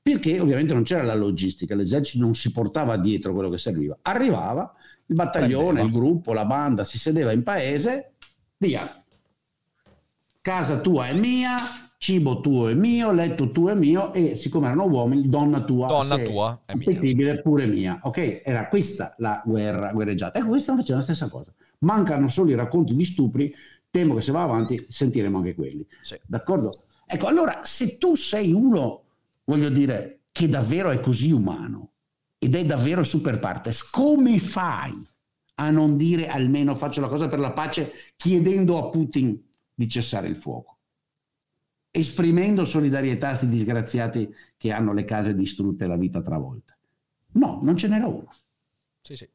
perché 0.00 0.38
ovviamente 0.38 0.72
non 0.72 0.84
c'era 0.84 1.02
la 1.02 1.16
logistica, 1.16 1.74
l'esercito 1.74 2.22
non 2.22 2.36
si 2.36 2.52
portava 2.52 2.96
dietro 2.96 3.34
quello 3.34 3.50
che 3.50 3.58
serviva, 3.58 3.98
arrivava, 4.02 4.72
il 5.06 5.14
battaglione, 5.14 5.82
il 5.82 5.90
gruppo, 5.90 6.32
la 6.32 6.44
banda 6.44 6.84
si 6.84 6.98
sedeva 6.98 7.32
in 7.32 7.42
paese, 7.42 8.14
via. 8.58 9.02
Casa 10.40 10.78
tua 10.80 11.08
è 11.08 11.12
mia, 11.12 11.56
cibo 11.98 12.40
tuo 12.40 12.68
è 12.68 12.74
mio, 12.74 13.10
letto 13.12 13.50
tuo 13.50 13.70
è 13.70 13.74
mio 13.74 14.12
e 14.12 14.34
siccome 14.36 14.66
erano 14.66 14.86
uomini, 14.86 15.28
donna 15.28 15.62
tua, 15.62 15.88
donna 15.88 16.18
tua 16.18 16.62
è 16.64 16.74
mia. 16.74 17.40
pure 17.42 17.66
mia. 17.66 17.98
Ok, 18.02 18.42
era 18.44 18.68
questa 18.68 19.14
la 19.18 19.42
guerra 19.44 19.92
guerreggiata. 19.92 20.38
Ecco, 20.38 20.48
questa 20.48 20.76
faceva 20.76 20.98
la 20.98 21.04
stessa 21.04 21.28
cosa. 21.28 21.52
Mancano 21.80 22.28
solo 22.28 22.50
i 22.50 22.54
racconti 22.54 22.94
di 22.94 23.04
stupri, 23.04 23.52
temo 23.90 24.14
che 24.14 24.22
se 24.22 24.32
va 24.32 24.42
avanti 24.42 24.86
sentiremo 24.88 25.38
anche 25.38 25.54
quelli. 25.54 25.86
Sì. 26.02 26.18
D'accordo? 26.24 26.84
Ecco, 27.06 27.26
allora 27.26 27.60
se 27.62 27.98
tu 27.98 28.14
sei 28.14 28.52
uno, 28.52 29.02
voglio 29.44 29.68
dire, 29.68 30.20
che 30.32 30.48
davvero 30.48 30.90
è 30.90 31.00
così 31.00 31.30
umano, 31.30 31.92
ed 32.38 32.54
è 32.54 32.64
davvero 32.64 33.02
super 33.02 33.38
partes, 33.38 33.82
come 33.82 34.38
fai 34.38 34.92
a 35.58 35.70
non 35.70 35.96
dire 35.96 36.28
almeno 36.28 36.74
faccio 36.74 37.00
la 37.00 37.08
cosa 37.08 37.28
per 37.28 37.38
la 37.38 37.52
pace 37.52 37.92
chiedendo 38.16 38.78
a 38.78 38.90
Putin 38.90 39.42
di 39.74 39.88
cessare 39.88 40.28
il 40.28 40.36
fuoco? 40.36 40.78
Esprimendo 41.90 42.64
solidarietà 42.64 43.28
a 43.28 43.30
questi 43.30 43.48
disgraziati 43.48 44.34
che 44.56 44.72
hanno 44.72 44.92
le 44.92 45.04
case 45.04 45.34
distrutte 45.34 45.84
e 45.84 45.88
la 45.88 45.96
vita 45.96 46.20
travolta. 46.20 46.76
No, 47.32 47.60
non 47.62 47.76
ce 47.76 47.88
n'era 47.88 48.06
uno. 48.06 48.30
Sì, 49.00 49.16
sì 49.16 49.28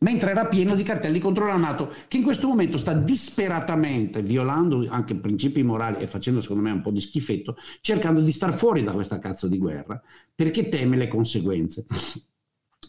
mentre 0.00 0.30
era 0.30 0.46
pieno 0.46 0.74
di 0.74 0.82
cartelli 0.82 1.18
contro 1.18 1.46
la 1.46 1.56
Nato, 1.56 1.92
che 2.06 2.18
in 2.18 2.22
questo 2.22 2.48
momento 2.48 2.78
sta 2.78 2.92
disperatamente 2.92 4.22
violando 4.22 4.86
anche 4.88 5.14
principi 5.16 5.62
morali 5.62 6.02
e 6.02 6.06
facendo 6.06 6.40
secondo 6.40 6.62
me 6.62 6.70
un 6.70 6.82
po' 6.82 6.90
di 6.90 7.00
schifetto, 7.00 7.56
cercando 7.80 8.20
di 8.20 8.32
star 8.32 8.52
fuori 8.52 8.82
da 8.82 8.92
questa 8.92 9.18
cazzo 9.18 9.48
di 9.48 9.58
guerra, 9.58 10.00
perché 10.34 10.68
teme 10.68 10.96
le 10.96 11.08
conseguenze 11.08 11.84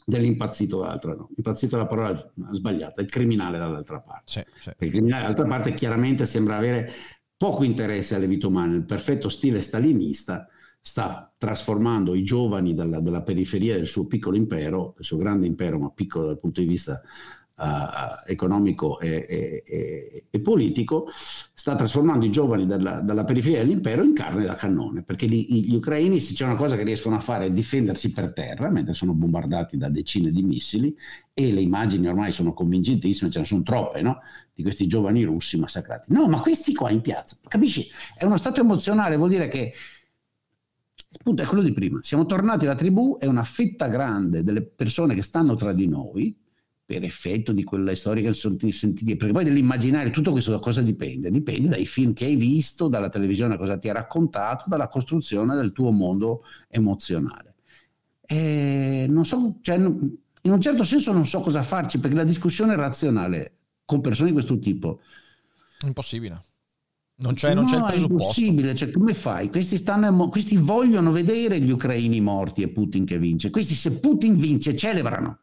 dell'impazzito 0.06 0.80
dall'altra 0.80 1.13
no. 1.13 1.30
Impazzito 1.36 1.76
è 1.76 1.80
la 1.80 1.88
parola 1.88 2.32
sbagliata, 2.52 3.02
il 3.02 3.10
criminale 3.10 3.58
dall'altra 3.58 4.00
parte. 4.00 4.24
Sì, 4.26 4.43
sì. 4.62 4.86
Il 4.86 4.89
criminale 4.89 5.22
dall'altra 5.22 5.48
parte 5.48 5.74
chiaramente 5.74 6.26
sembra 6.26 6.58
avere 6.58 6.91
poco 7.38 7.63
interesse 7.63 8.15
alle 8.15 8.28
vite 8.28 8.45
umane, 8.45 8.76
il 8.76 8.84
perfetto 8.84 9.30
stile 9.30 9.62
stalinista 9.62 10.48
sta 10.81 11.31
trasformando 11.37 12.15
i 12.15 12.23
giovani 12.23 12.73
dalla, 12.73 12.99
dalla 12.99 13.21
periferia 13.21 13.75
del 13.75 13.87
suo 13.87 14.07
piccolo 14.07 14.37
impero, 14.37 14.93
del 14.95 15.05
suo 15.05 15.17
grande 15.17 15.45
impero, 15.45 15.77
ma 15.77 15.91
piccolo 15.91 16.27
dal 16.27 16.39
punto 16.39 16.61
di 16.61 16.67
vista 16.67 17.01
uh, 17.59 18.31
economico 18.31 18.99
e, 18.99 19.25
e, 19.27 19.63
e, 19.65 20.25
e, 20.29 20.39
politico, 20.39 21.09
sta 21.11 21.75
trasformando 21.75 22.25
i 22.25 22.31
giovani 22.31 22.65
dalla, 22.65 23.01
dalla, 23.01 23.25
periferia 23.25 23.59
dell'impero 23.59 24.03
in 24.03 24.13
carne 24.13 24.45
da 24.45 24.55
cannone, 24.55 25.03
perché 25.03 25.27
gli, 25.27 25.67
gli 25.67 25.75
ucraini 25.75 26.19
se 26.19 26.33
c'è 26.33 26.45
una 26.45 26.55
cosa 26.55 26.75
che 26.75 26.83
riescono 26.83 27.15
a 27.15 27.19
fare 27.19 27.45
è 27.45 27.51
difendersi 27.51 28.11
per 28.11 28.33
terra, 28.33 28.69
mentre 28.69 28.93
sono 28.93 29.13
bombardati 29.13 29.77
da 29.77 29.89
decine 29.89 30.31
di 30.31 30.41
missili, 30.41 30.95
e 31.33 31.51
le 31.53 31.61
immagini 31.61 32.07
ormai 32.07 32.31
sono 32.31 32.53
convincentissime, 32.53 33.29
ce 33.29 33.39
ne 33.39 33.45
sono 33.45 33.63
troppe, 33.63 34.01
no? 34.01 34.19
di 34.53 34.63
questi 34.63 34.87
giovani 34.87 35.23
russi 35.23 35.57
massacrati. 35.57 36.11
No, 36.11 36.27
ma 36.27 36.39
questi 36.41 36.73
qua 36.73 36.89
in 36.89 37.01
piazza, 37.01 37.37
capisci? 37.47 37.87
È 38.17 38.25
uno 38.25 38.37
stato 38.37 38.59
emozionale, 38.59 39.15
vuol 39.15 39.29
dire 39.29 39.47
che 39.47 39.73
il 41.12 41.19
punto 41.24 41.41
è 41.41 41.45
quello 41.45 41.63
di 41.63 41.72
prima. 41.72 42.00
Siamo 42.04 42.26
tornati 42.26 42.65
alla 42.65 42.76
tribù 42.76 43.17
e 43.19 43.28
una 43.28 43.43
fetta 43.43 43.88
grande 43.88 44.43
delle 44.43 44.63
persone 44.63 45.15
che 45.15 45.24
stanno 45.24 45.56
tra 45.56 45.74
di 45.74 45.88
noi 45.88 46.38
per 46.86 47.04
effetto 47.04 47.52
di 47.52 47.63
quella 47.63 47.95
storia 47.95 48.24
che 48.24 48.34
sono 48.34 48.58
sentiti, 48.72 49.15
perché 49.15 49.34
poi 49.34 49.43
dell'immaginario 49.43 50.12
tutto 50.12 50.32
questo 50.32 50.50
da 50.50 50.60
cosa 50.60 50.82
dipende? 50.82 51.30
Dipende 51.30 51.69
dai 51.69 51.86
film 51.86 52.13
che 52.13 52.26
hai 52.26 52.36
visto, 52.36 52.88
dalla 52.88 53.10
televisione 53.10 53.58
cosa 53.58 53.78
ti 53.78 53.89
ha 53.89 53.93
raccontato, 53.93 54.65
dalla 54.67 54.88
costruzione 54.88 55.56
del 55.56 55.72
tuo 55.72 55.91
mondo 55.91 56.43
emozionale. 56.67 57.56
E 58.22 59.06
non 59.08 59.24
so, 59.26 59.58
cioè, 59.62 59.76
in 59.76 60.17
un 60.41 60.62
certo 60.62 60.84
senso 60.84 61.12
non 61.12 61.28
so 61.28 61.41
cosa 61.41 61.62
farci, 61.62 62.00
perché 62.00 62.15
la 62.15 62.24
discussione 62.24 62.76
razionale 62.76 63.58
con 63.86 64.02
persone 64.02 64.30
di 64.30 64.34
questo 64.34 64.58
tipo... 64.58 65.00
Impossibile. 65.84 66.41
Non 67.21 67.34
c'è, 67.34 67.53
non 67.53 67.65
no, 67.65 67.69
c'è 67.69 67.75
il 67.75 67.84
presupposto. 67.84 68.41
È 68.41 68.43
impossibile, 68.43 68.75
cioè, 68.75 68.91
come 68.91 69.13
fai? 69.13 69.49
Questi, 69.49 69.77
stanno, 69.77 70.29
questi 70.29 70.58
vogliono 70.58 71.12
vedere 71.12 71.60
gli 71.60 71.71
ucraini 71.71 72.21
morti 72.21 72.62
e 72.62 72.69
Putin 72.69 73.05
che 73.05 73.19
vince. 73.19 73.49
Questi 73.49 73.73
se 73.73 73.99
Putin 73.99 74.38
vince 74.38 74.75
celebrano 74.75 75.39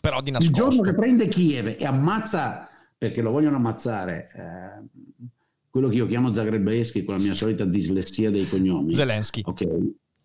però 0.00 0.20
di 0.20 0.30
nascosto. 0.30 0.64
Il 0.64 0.70
giorno 0.70 0.82
che 0.82 0.94
prende 0.94 1.28
Kiev 1.28 1.76
e 1.78 1.84
ammazza, 1.84 2.68
perché 2.96 3.20
lo 3.20 3.30
vogliono 3.30 3.56
ammazzare, 3.56 4.30
eh, 4.34 5.28
quello 5.68 5.88
che 5.88 5.96
io 5.96 6.06
chiamo 6.06 6.32
Zagrebeschi 6.32 7.04
con 7.04 7.16
la 7.16 7.20
mia 7.20 7.34
solita 7.34 7.64
dislessia 7.64 8.30
dei 8.30 8.48
cognomi. 8.48 8.94
Zelensky. 8.94 9.42
Ok, 9.44 9.66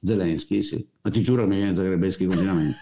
Zelensky, 0.01 0.61
sì. 0.63 0.87
Ma 1.01 1.11
ti 1.11 1.21
giuro 1.21 1.43
che 1.43 1.49
mi 1.49 1.57
viene 1.57 1.75
Zagrebeschi 1.75 2.25
continuamente. 2.25 2.77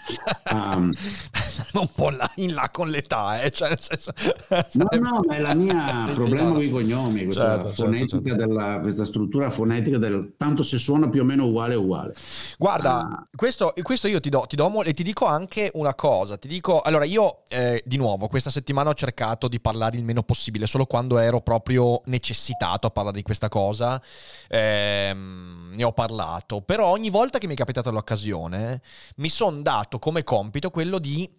um, 0.54 0.90
un 1.74 1.90
po' 1.94 2.10
là, 2.10 2.32
in 2.36 2.54
là 2.54 2.70
con 2.72 2.90
l'età, 2.90 3.42
eh? 3.42 3.50
cioè, 3.52 3.68
nel 3.68 3.82
senso, 3.82 4.14
no, 4.50 4.88
no, 4.98 5.20
ma 5.28 5.36
è 5.36 5.40
la 5.40 5.54
mia 5.54 6.06
sì, 6.08 6.14
problema 6.14 6.44
sì, 6.44 6.48
no, 6.48 6.54
con 6.54 6.62
i 6.62 6.70
cognomi, 6.70 7.24
questa, 7.24 7.42
certo, 7.42 7.66
certo 7.66 7.84
fonetica 7.84 8.12
certo, 8.12 8.30
certo. 8.30 8.46
Della, 8.46 8.80
questa 8.80 9.06
struttura 9.06 9.50
fonetica 9.50 9.98
del 9.98 10.36
tanto 10.38 10.64
se 10.64 10.78
suona 10.78 11.10
più 11.10 11.22
o 11.22 11.26
meno 11.26 11.48
uguale 11.48 11.76
uguale. 11.76 12.14
Guarda, 12.58 13.00
ah. 13.00 13.24
questo, 13.36 13.74
questo, 13.82 14.08
io 14.08 14.22
ti 14.22 14.30
do, 14.30 14.46
ti 14.48 14.56
do 14.56 14.84
e 14.84 14.94
ti 14.94 15.04
dico 15.04 15.26
anche 15.26 15.70
una 15.74 15.94
cosa, 15.94 16.38
ti 16.38 16.48
dico, 16.48 16.80
allora 16.80 17.04
io 17.04 17.44
eh, 17.50 17.84
di 17.86 17.98
nuovo 17.98 18.28
questa 18.28 18.50
settimana 18.50 18.90
ho 18.90 18.94
cercato 18.94 19.50
di 19.50 19.60
parlare 19.60 19.98
il 19.98 20.06
meno 20.06 20.24
possibile, 20.24 20.66
solo 20.66 20.86
quando 20.86 21.18
ero 21.18 21.42
proprio 21.42 22.02
necessitato 22.06 22.88
a 22.88 22.90
parlare 22.90 23.18
di 23.18 23.24
questa 23.24 23.50
cosa, 23.50 24.02
ehm, 24.48 25.74
ne 25.76 25.84
ho 25.84 25.92
parlato, 25.92 26.62
però 26.62 26.88
ogni 26.88 27.03
volta 27.10 27.38
che 27.38 27.48
mi 27.48 27.54
è 27.54 27.58
capitata 27.58 27.90
l'occasione 27.90 28.82
mi 29.18 29.30
sono 29.30 29.62
dato 29.62 30.00
come 30.00 30.24
compito 30.24 30.70
quello 30.70 31.00
di 31.00 31.30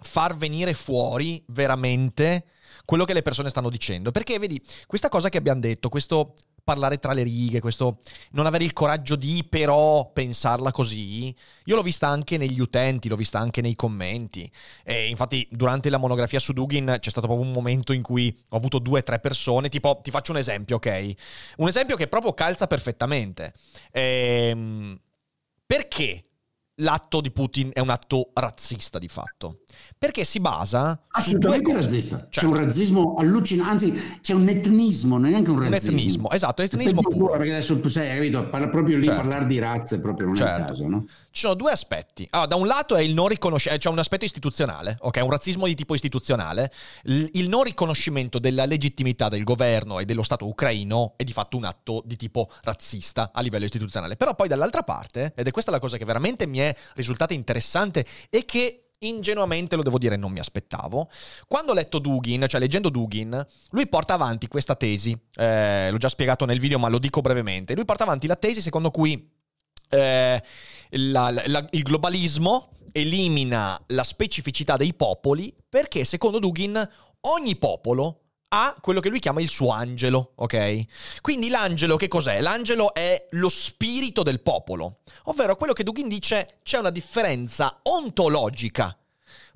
far 0.00 0.36
venire 0.36 0.74
fuori 0.74 1.42
veramente 1.48 2.46
quello 2.84 3.04
che 3.04 3.14
le 3.14 3.22
persone 3.22 3.48
stanno 3.48 3.70
dicendo. 3.70 4.10
Perché 4.10 4.38
vedi, 4.38 4.62
questa 4.86 5.08
cosa 5.08 5.28
che 5.28 5.38
abbiamo 5.38 5.60
detto, 5.60 5.88
questo 5.88 6.34
parlare 6.64 6.98
tra 6.98 7.12
le 7.12 7.22
righe, 7.22 7.60
questo 7.60 7.98
non 8.30 8.46
avere 8.46 8.64
il 8.64 8.72
coraggio 8.72 9.14
di 9.14 9.46
però 9.48 10.10
pensarla 10.10 10.72
così, 10.72 11.34
io 11.64 11.76
l'ho 11.76 11.82
vista 11.82 12.08
anche 12.08 12.38
negli 12.38 12.58
utenti, 12.58 13.08
l'ho 13.08 13.16
vista 13.16 13.38
anche 13.38 13.60
nei 13.60 13.76
commenti. 13.76 14.50
E 14.82 15.08
infatti 15.08 15.46
durante 15.50 15.90
la 15.90 15.98
monografia 15.98 16.40
su 16.40 16.52
Dugin 16.52 16.96
c'è 16.98 17.10
stato 17.10 17.26
proprio 17.26 17.46
un 17.46 17.52
momento 17.52 17.92
in 17.92 18.02
cui 18.02 18.36
ho 18.48 18.56
avuto 18.56 18.78
due 18.78 19.00
o 19.00 19.02
tre 19.02 19.20
persone, 19.20 19.68
tipo 19.68 20.00
ti 20.02 20.10
faccio 20.10 20.32
un 20.32 20.38
esempio, 20.38 20.76
ok? 20.76 21.12
Un 21.58 21.68
esempio 21.68 21.96
che 21.96 22.08
proprio 22.08 22.32
calza 22.32 22.66
perfettamente. 22.66 23.52
Ehm, 23.92 24.98
perché 25.66 26.24
l'atto 26.76 27.20
di 27.20 27.30
Putin 27.30 27.70
è 27.72 27.80
un 27.80 27.90
atto 27.90 28.30
razzista 28.34 28.98
di 28.98 29.08
fatto. 29.08 29.60
Perché 30.04 30.24
si 30.24 30.38
basa 30.38 31.00
assolutamente 31.08 31.72
razzista. 31.72 32.16
Certo. 32.16 32.40
C'è 32.40 32.44
un 32.44 32.56
razzismo 32.56 33.14
allucinante, 33.16 33.70
anzi 33.70 34.18
c'è 34.20 34.34
un 34.34 34.46
etnismo, 34.48 35.16
non 35.16 35.28
è 35.28 35.30
neanche 35.30 35.50
un 35.50 35.60
razzismo. 35.60 35.90
Un 35.90 35.98
etnismo, 35.98 36.30
esatto, 36.30 36.60
etnismo 36.60 37.00
puro. 37.00 37.32
Perché 37.32 37.52
adesso 37.54 37.88
sai, 37.88 38.14
capito, 38.14 38.46
parla 38.48 38.68
proprio 38.68 38.98
lì 38.98 39.04
certo. 39.04 39.20
parlare 39.20 39.46
di 39.46 39.58
razze 39.58 40.00
proprio 40.00 40.26
non 40.26 40.36
certo. 40.36 40.56
è 40.56 40.60
il 40.60 40.66
caso, 40.66 40.88
no? 40.88 41.06
Ci 41.30 41.40
sono 41.40 41.54
due 41.54 41.72
aspetti. 41.72 42.26
Allora, 42.30 42.48
da 42.48 42.56
un 42.56 42.66
lato 42.66 42.96
è 42.96 43.00
il 43.00 43.14
non 43.14 43.28
riconoscimento, 43.28 43.82
cioè 43.82 43.92
un 43.92 43.98
aspetto 43.98 44.26
istituzionale, 44.26 44.98
ok? 45.00 45.20
Un 45.22 45.30
razzismo 45.30 45.66
di 45.66 45.74
tipo 45.74 45.94
istituzionale. 45.94 46.70
Il, 47.04 47.48
non 47.48 47.62
riconoscimento 47.62 48.38
della 48.38 48.66
legittimità 48.66 49.30
del 49.30 49.42
governo 49.42 50.00
e 50.00 50.04
dello 50.04 50.22
Stato 50.22 50.46
ucraino 50.46 51.14
è 51.16 51.24
di 51.24 51.32
fatto 51.32 51.56
un 51.56 51.64
atto 51.64 52.02
di 52.04 52.16
tipo 52.16 52.50
razzista 52.62 53.30
a 53.32 53.40
livello 53.40 53.64
istituzionale. 53.64 54.16
Però 54.16 54.34
poi 54.34 54.48
dall'altra 54.48 54.82
parte, 54.82 55.32
ed 55.34 55.46
è 55.46 55.50
questa 55.50 55.70
la 55.70 55.78
cosa 55.78 55.96
che 55.96 56.04
veramente 56.04 56.46
mi 56.46 56.58
è 56.58 56.76
risultata 56.94 57.32
interessante 57.32 58.04
e 58.28 58.44
che 58.44 58.83
ingenuamente 59.08 59.76
lo 59.76 59.82
devo 59.82 59.98
dire 59.98 60.16
non 60.16 60.32
mi 60.32 60.38
aspettavo. 60.38 61.08
Quando 61.46 61.72
ho 61.72 61.74
letto 61.74 61.98
Dugin, 61.98 62.44
cioè 62.48 62.60
leggendo 62.60 62.88
Dugin, 62.88 63.46
lui 63.70 63.86
porta 63.88 64.14
avanti 64.14 64.48
questa 64.48 64.74
tesi, 64.74 65.16
eh, 65.36 65.90
l'ho 65.90 65.98
già 65.98 66.08
spiegato 66.08 66.44
nel 66.44 66.58
video 66.58 66.78
ma 66.78 66.88
lo 66.88 66.98
dico 66.98 67.20
brevemente, 67.20 67.74
lui 67.74 67.84
porta 67.84 68.04
avanti 68.04 68.26
la 68.26 68.36
tesi 68.36 68.60
secondo 68.60 68.90
cui 68.90 69.30
eh, 69.90 70.42
la, 70.90 71.34
la, 71.46 71.68
il 71.70 71.82
globalismo 71.82 72.70
elimina 72.92 73.80
la 73.88 74.04
specificità 74.04 74.76
dei 74.76 74.94
popoli 74.94 75.54
perché 75.68 76.04
secondo 76.04 76.38
Dugin 76.38 76.88
ogni 77.22 77.56
popolo 77.56 78.23
ha 78.54 78.76
quello 78.80 79.00
che 79.00 79.08
lui 79.08 79.18
chiama 79.18 79.40
il 79.40 79.48
suo 79.48 79.70
angelo, 79.70 80.32
ok? 80.36 81.20
Quindi 81.20 81.48
l'angelo 81.48 81.96
che 81.96 82.08
cos'è? 82.08 82.40
L'angelo 82.40 82.94
è 82.94 83.26
lo 83.30 83.48
spirito 83.48 84.22
del 84.22 84.40
popolo, 84.40 85.00
ovvero 85.24 85.56
quello 85.56 85.72
che 85.72 85.82
Dugin 85.82 86.08
dice 86.08 86.60
c'è 86.62 86.78
una 86.78 86.90
differenza 86.90 87.80
ontologica 87.82 88.96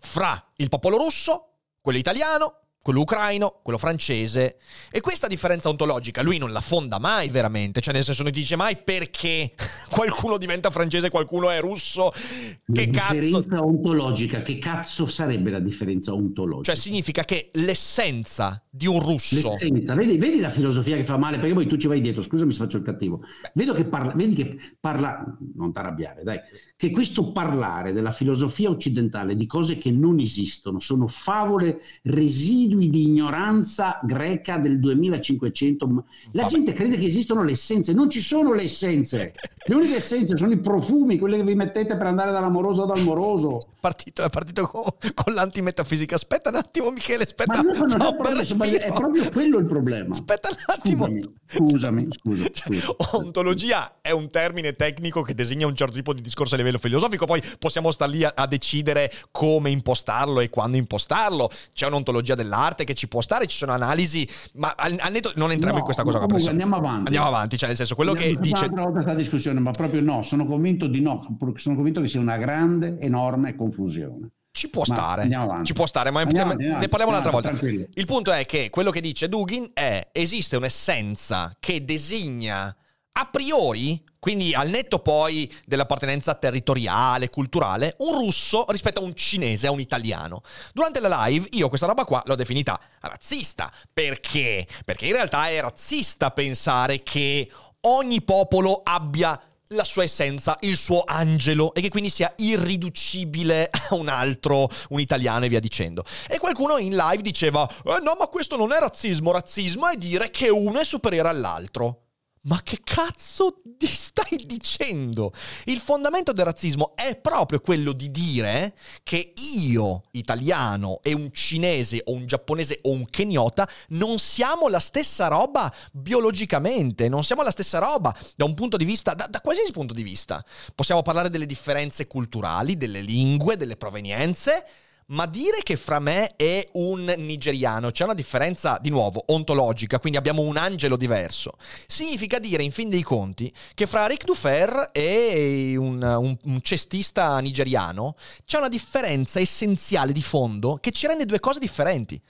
fra 0.00 0.44
il 0.56 0.68
popolo 0.68 0.96
russo, 0.96 1.44
quello 1.80 1.98
italiano 1.98 2.57
quello 2.88 3.02
ucraino, 3.02 3.60
quello 3.62 3.78
francese. 3.78 4.56
E 4.90 5.00
questa 5.00 5.26
differenza 5.26 5.68
ontologica 5.68 6.22
lui 6.22 6.38
non 6.38 6.52
la 6.52 6.62
fonda 6.62 6.98
mai 6.98 7.28
veramente, 7.28 7.82
cioè 7.82 7.92
nel 7.92 8.02
senso 8.02 8.22
non 8.22 8.32
dice 8.32 8.56
mai 8.56 8.78
perché 8.82 9.52
qualcuno 9.92 10.38
diventa 10.38 10.70
francese 10.70 11.08
e 11.08 11.10
qualcuno 11.10 11.50
è 11.50 11.60
russo. 11.60 12.10
Che 12.10 12.86
la 12.86 12.98
cazzo... 12.98 13.12
differenza 13.12 13.62
ontologica, 13.62 14.40
che 14.40 14.56
cazzo 14.56 15.06
sarebbe 15.06 15.50
la 15.50 15.58
differenza 15.58 16.14
ontologica? 16.14 16.72
Cioè 16.72 16.76
significa 16.76 17.26
che 17.26 17.50
l'essenza 17.52 18.64
di 18.70 18.86
un 18.86 19.00
russo... 19.00 19.34
L'essenza, 19.34 19.94
vedi, 19.94 20.16
vedi 20.16 20.40
la 20.40 20.48
filosofia 20.48 20.96
che 20.96 21.04
fa 21.04 21.18
male, 21.18 21.38
perché 21.38 21.52
poi 21.52 21.66
tu 21.66 21.76
ci 21.76 21.88
vai 21.88 22.00
dietro, 22.00 22.22
scusami 22.22 22.54
se 22.54 22.58
faccio 22.60 22.78
il 22.78 22.84
cattivo. 22.84 23.20
Vedo 23.52 23.74
che 23.74 23.84
parla, 23.84 24.14
vedi 24.14 24.34
che 24.34 24.56
parla, 24.80 25.26
non 25.56 25.72
t'arrabbiare, 25.74 26.22
dai, 26.22 26.38
che 26.78 26.92
questo 26.92 27.32
parlare 27.32 27.92
della 27.92 28.12
filosofia 28.12 28.70
occidentale 28.70 29.34
di 29.34 29.46
cose 29.46 29.78
che 29.78 29.90
non 29.90 30.20
esistono, 30.20 30.78
sono 30.78 31.08
favole 31.08 31.80
residui 32.02 32.88
di 32.88 33.02
ignoranza 33.02 33.98
greca 34.04 34.58
del 34.58 34.78
2500. 34.78 35.86
La 36.30 36.42
Vabbè. 36.42 36.54
gente 36.54 36.72
crede 36.72 36.96
che 36.96 37.06
esistono 37.06 37.42
le 37.42 37.50
essenze, 37.50 37.92
non 37.92 38.08
ci 38.08 38.20
sono 38.20 38.52
le 38.52 38.62
essenze. 38.62 39.34
Le 39.66 39.74
uniche 39.74 39.96
essenze 39.96 40.36
sono 40.36 40.52
i 40.52 40.60
profumi, 40.60 41.18
quelle 41.18 41.38
che 41.38 41.42
vi 41.42 41.56
mettete 41.56 41.96
per 41.96 42.06
andare 42.06 42.30
dall'amoroso 42.30 42.84
ad 42.84 42.96
amoroso. 42.96 43.72
Partito, 43.80 44.22
è 44.22 44.28
partito 44.30 44.66
con, 44.66 44.84
con 45.14 45.34
l'antimetafisica. 45.34 46.14
Aspetta 46.14 46.50
un 46.50 46.56
attimo, 46.56 46.90
Michele. 46.90 47.24
Aspetta. 47.24 47.60
Ma 47.60 47.72
no, 47.72 47.86
no, 47.86 47.96
no, 47.96 48.16
proprio, 48.16 48.78
è 48.78 48.92
proprio 48.92 49.28
quello 49.30 49.58
il 49.58 49.66
problema. 49.66 50.14
Aspetta 50.14 50.48
un 50.48 50.56
attimo. 50.66 51.06
Scusami, 51.06 51.28
scusami. 51.48 52.08
scusa, 52.10 52.48
scusa. 52.52 52.96
Ontologia 53.18 53.98
è 54.00 54.10
un 54.10 54.30
termine 54.30 54.72
tecnico 54.72 55.22
che 55.22 55.34
designa 55.34 55.66
un 55.66 55.74
certo 55.74 55.94
tipo 55.94 56.12
di 56.12 56.22
discorso 56.22 56.54
a 56.54 56.58
livello 56.68 56.78
filosofico. 56.78 57.26
Poi 57.26 57.42
possiamo 57.58 57.90
star 57.90 58.08
lì 58.08 58.24
a, 58.24 58.32
a 58.34 58.46
decidere 58.46 59.12
come 59.30 59.70
impostarlo 59.70 60.40
e 60.40 60.48
quando 60.48 60.76
impostarlo. 60.76 61.50
C'è 61.72 61.86
un'ontologia 61.86 62.34
dell'arte 62.34 62.84
che 62.84 62.94
ci 62.94 63.08
può 63.08 63.20
stare, 63.20 63.46
ci 63.46 63.56
sono 63.56 63.72
analisi, 63.72 64.28
ma 64.54 64.74
al, 64.76 64.96
al 64.98 65.12
netto 65.12 65.32
non 65.36 65.50
entriamo 65.50 65.74
no, 65.74 65.78
in 65.80 65.84
questa 65.84 66.02
cosa. 66.02 66.18
Comunque, 66.18 66.48
andiamo 66.48 66.76
avanti. 66.76 67.06
Andiamo 67.06 67.26
avanti, 67.26 67.58
cioè 67.58 67.68
nel 67.68 67.76
senso 67.76 67.94
quello 67.94 68.12
andiamo 68.12 68.34
che 68.34 68.40
dice... 68.40 68.64
Un'altra 68.64 68.82
volta 68.82 68.92
questa 68.92 69.14
discussione 69.14 69.60
ma 69.60 69.70
proprio 69.70 70.00
no, 70.00 70.22
sono 70.22 70.46
convinto 70.46 70.86
di 70.86 71.00
no, 71.00 71.24
sono 71.56 71.74
convinto 71.74 72.00
che 72.00 72.08
sia 72.08 72.20
una 72.20 72.36
grande, 72.36 72.98
enorme 72.98 73.54
confusione. 73.56 74.30
Ci 74.50 74.70
può 74.70 74.82
ma 74.88 74.94
stare, 74.94 75.28
ci 75.62 75.72
può 75.72 75.86
stare, 75.86 76.10
ma 76.10 76.20
andiamo, 76.20 76.52
andiamo, 76.52 76.78
ne 76.78 76.88
parliamo 76.88 77.12
un'altra 77.12 77.30
volta. 77.30 77.48
Tranquillo. 77.50 77.86
Il 77.94 78.06
punto 78.06 78.32
è 78.32 78.44
che 78.44 78.70
quello 78.70 78.90
che 78.90 79.00
dice 79.00 79.28
Dugin 79.28 79.70
è 79.72 80.08
esiste 80.10 80.56
un'essenza 80.56 81.54
che 81.60 81.84
designa 81.84 82.74
a 83.18 83.26
priori, 83.26 84.00
quindi 84.20 84.54
al 84.54 84.68
netto 84.68 85.00
poi 85.00 85.52
dell'appartenenza 85.66 86.34
territoriale, 86.36 87.30
culturale, 87.30 87.96
un 87.98 88.14
russo 88.14 88.64
rispetto 88.68 89.00
a 89.00 89.02
un 89.02 89.14
cinese, 89.14 89.66
a 89.66 89.72
un 89.72 89.80
italiano. 89.80 90.42
Durante 90.72 91.00
la 91.00 91.24
live 91.26 91.48
io 91.52 91.68
questa 91.68 91.86
roba 91.86 92.04
qua 92.04 92.22
l'ho 92.26 92.36
definita 92.36 92.80
razzista. 93.00 93.72
Perché? 93.92 94.66
Perché 94.84 95.06
in 95.06 95.12
realtà 95.12 95.48
è 95.48 95.60
razzista 95.60 96.30
pensare 96.30 97.02
che 97.02 97.50
ogni 97.80 98.22
popolo 98.22 98.82
abbia 98.84 99.40
la 99.72 99.84
sua 99.84 100.04
essenza, 100.04 100.56
il 100.60 100.76
suo 100.76 101.02
angelo 101.04 101.74
e 101.74 101.80
che 101.80 101.88
quindi 101.88 102.08
sia 102.08 102.32
irriducibile 102.36 103.68
a 103.90 103.96
un 103.96 104.08
altro, 104.08 104.70
un 104.90 105.00
italiano 105.00 105.44
e 105.44 105.48
via 105.48 105.60
dicendo. 105.60 106.04
E 106.28 106.38
qualcuno 106.38 106.78
in 106.78 106.94
live 106.94 107.22
diceva, 107.22 107.68
eh 107.68 107.98
no 108.00 108.14
ma 108.16 108.28
questo 108.28 108.56
non 108.56 108.72
è 108.72 108.78
razzismo, 108.78 109.32
razzismo 109.32 109.88
è 109.88 109.96
dire 109.96 110.30
che 110.30 110.48
uno 110.50 110.78
è 110.78 110.84
superiore 110.84 111.28
all'altro. 111.28 112.04
Ma 112.42 112.60
che 112.62 112.80
cazzo 112.82 113.62
ti 113.76 113.86
stai 113.86 114.44
dicendo? 114.46 115.32
Il 115.64 115.80
fondamento 115.80 116.32
del 116.32 116.44
razzismo 116.44 116.92
è 116.94 117.16
proprio 117.16 117.60
quello 117.60 117.92
di 117.92 118.10
dire 118.10 118.74
che 119.02 119.32
io, 119.56 120.04
italiano, 120.12 121.00
e 121.02 121.12
un 121.14 121.30
cinese 121.32 122.02
o 122.04 122.12
un 122.12 122.26
giapponese 122.26 122.80
o 122.82 122.90
un 122.90 123.06
keniota 123.10 123.68
non 123.88 124.18
siamo 124.18 124.68
la 124.68 124.80
stessa 124.80 125.26
roba 125.28 125.72
biologicamente, 125.92 127.08
non 127.08 127.24
siamo 127.24 127.42
la 127.42 127.50
stessa 127.50 127.78
roba 127.78 128.16
da 128.36 128.44
un 128.44 128.54
punto 128.54 128.76
di 128.76 128.84
vista, 128.84 129.14
da, 129.14 129.26
da 129.26 129.40
qualsiasi 129.40 129.72
punto 129.72 129.92
di 129.94 130.02
vista. 130.02 130.44
Possiamo 130.74 131.02
parlare 131.02 131.30
delle 131.30 131.46
differenze 131.46 132.06
culturali, 132.06 132.76
delle 132.76 133.00
lingue, 133.00 133.56
delle 133.56 133.76
provenienze 133.76 134.64
ma 135.10 135.26
dire 135.26 135.62
che 135.62 135.76
fra 135.76 135.98
me 135.98 136.34
e 136.36 136.68
un 136.72 137.04
nigeriano 137.16 137.90
c'è 137.90 138.04
una 138.04 138.14
differenza, 138.14 138.78
di 138.80 138.90
nuovo, 138.90 139.24
ontologica, 139.28 139.98
quindi 139.98 140.18
abbiamo 140.18 140.42
un 140.42 140.56
angelo 140.56 140.96
diverso, 140.96 141.52
significa 141.86 142.38
dire, 142.38 142.62
in 142.62 142.72
fin 142.72 142.90
dei 142.90 143.02
conti, 143.02 143.52
che 143.74 143.86
fra 143.86 144.06
Rick 144.06 144.24
Dufer 144.24 144.90
e 144.92 145.76
un, 145.76 146.02
un, 146.02 146.36
un 146.42 146.62
cestista 146.62 147.38
nigeriano 147.38 148.16
c'è 148.44 148.58
una 148.58 148.68
differenza 148.68 149.40
essenziale 149.40 150.12
di 150.12 150.22
fondo 150.22 150.78
che 150.80 150.90
ci 150.90 151.06
rende 151.06 151.24
due 151.24 151.40
cose 151.40 151.58
differenti. 151.58 152.20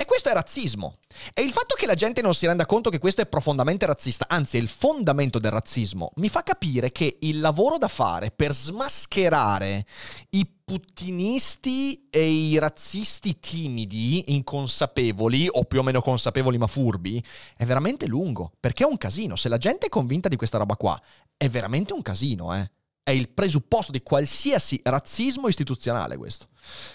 E 0.00 0.06
questo 0.06 0.30
è 0.30 0.32
razzismo. 0.32 0.96
E 1.34 1.42
il 1.42 1.52
fatto 1.52 1.74
che 1.74 1.84
la 1.84 1.94
gente 1.94 2.22
non 2.22 2.34
si 2.34 2.46
renda 2.46 2.64
conto 2.64 2.88
che 2.88 2.98
questo 2.98 3.20
è 3.20 3.26
profondamente 3.26 3.84
razzista, 3.84 4.24
anzi 4.28 4.56
è 4.56 4.60
il 4.60 4.68
fondamento 4.68 5.38
del 5.38 5.50
razzismo, 5.50 6.12
mi 6.16 6.30
fa 6.30 6.42
capire 6.42 6.90
che 6.90 7.18
il 7.20 7.38
lavoro 7.38 7.76
da 7.76 7.88
fare 7.88 8.30
per 8.30 8.54
smascherare 8.54 9.84
i 10.30 10.50
puttinisti 10.70 12.06
e 12.10 12.30
i 12.30 12.56
razzisti 12.56 13.40
timidi, 13.40 14.36
inconsapevoli 14.36 15.48
o 15.50 15.64
più 15.64 15.80
o 15.80 15.82
meno 15.82 16.00
consapevoli 16.00 16.58
ma 16.58 16.68
furbi, 16.68 17.20
è 17.56 17.64
veramente 17.64 18.06
lungo, 18.06 18.52
perché 18.60 18.84
è 18.84 18.86
un 18.86 18.96
casino. 18.96 19.34
Se 19.34 19.48
la 19.48 19.58
gente 19.58 19.86
è 19.86 19.88
convinta 19.88 20.28
di 20.28 20.36
questa 20.36 20.58
roba 20.58 20.76
qua, 20.76 21.00
è 21.36 21.48
veramente 21.48 21.92
un 21.92 22.02
casino, 22.02 22.54
eh 22.54 22.70
è 23.02 23.10
il 23.10 23.30
presupposto 23.30 23.90
di 23.90 24.02
qualsiasi 24.02 24.78
razzismo 24.84 25.48
istituzionale 25.48 26.16
questo. 26.16 26.46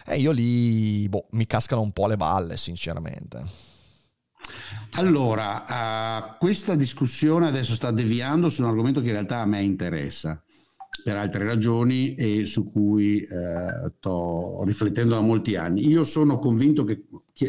E 0.06 0.20
io 0.20 0.32
lì, 0.32 1.10
boh, 1.10 1.26
mi 1.32 1.46
cascano 1.46 1.82
un 1.82 1.92
po' 1.92 2.08
le 2.08 2.16
balle, 2.16 2.56
sinceramente. 2.56 3.44
Allora, 4.92 6.30
uh, 6.30 6.38
questa 6.38 6.76
discussione 6.76 7.48
adesso 7.48 7.76
sta 7.76 7.92
deviando 7.92 8.50
su 8.50 8.62
un 8.62 8.70
argomento 8.70 9.02
che 9.02 9.08
in 9.08 9.14
realtà 9.14 9.40
a 9.40 9.46
me 9.46 9.62
interessa 9.64 10.42
per 11.06 11.18
altre 11.18 11.44
ragioni 11.44 12.16
e 12.16 12.48
su 12.48 12.68
cui 12.68 13.20
eh, 13.20 13.92
sto 13.96 14.64
riflettendo 14.64 15.14
da 15.14 15.22
molti 15.22 15.56
anni. 15.56 15.88
Io 15.88 16.04
sono 16.04 16.40
convinto 16.40 16.84
che, 16.84 17.04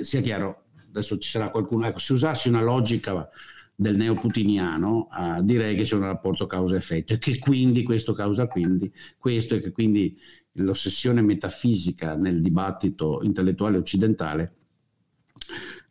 sia 0.04 0.20
chiaro, 0.20 0.64
adesso 0.88 1.16
ci 1.16 1.30
sarà 1.30 1.48
qualcuno, 1.48 1.86
ecco, 1.86 1.98
se 1.98 2.12
usassi 2.12 2.48
una 2.48 2.60
logica 2.60 3.26
del 3.74 3.96
neoputiniano, 3.96 5.08
uh, 5.10 5.42
direi 5.42 5.74
che 5.74 5.84
c'è 5.84 5.94
un 5.94 6.02
rapporto 6.02 6.44
causa-effetto 6.44 7.14
e 7.14 7.18
che 7.18 7.38
quindi 7.38 7.82
questo 7.82 8.12
causa 8.12 8.46
quindi 8.46 8.92
questo 9.16 9.54
e 9.54 9.62
che 9.62 9.70
quindi 9.70 10.14
l'ossessione 10.56 11.22
metafisica 11.22 12.14
nel 12.14 12.42
dibattito 12.42 13.20
intellettuale 13.22 13.78
occidentale 13.78 14.56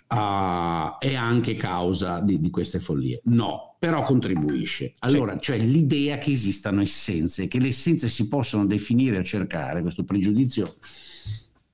uh, 0.07 0.97
è 0.99 1.15
anche 1.15 1.55
causa 1.55 2.21
di, 2.21 2.39
di, 2.39 2.49
queste 2.49 2.79
follie. 2.79 3.21
No, 3.25 3.75
però 3.79 4.03
contribuisce. 4.03 4.93
Allora, 4.99 5.33
sì. 5.33 5.39
cioè 5.41 5.57
l'idea 5.57 6.17
che 6.17 6.31
esistano 6.31 6.81
essenze, 6.81 7.47
che 7.47 7.59
le 7.59 7.67
essenze 7.67 8.07
si 8.07 8.27
possono 8.27 8.65
definire 8.65 9.17
o 9.17 9.23
cercare, 9.23 9.81
questo 9.81 10.03
pregiudizio 10.03 10.75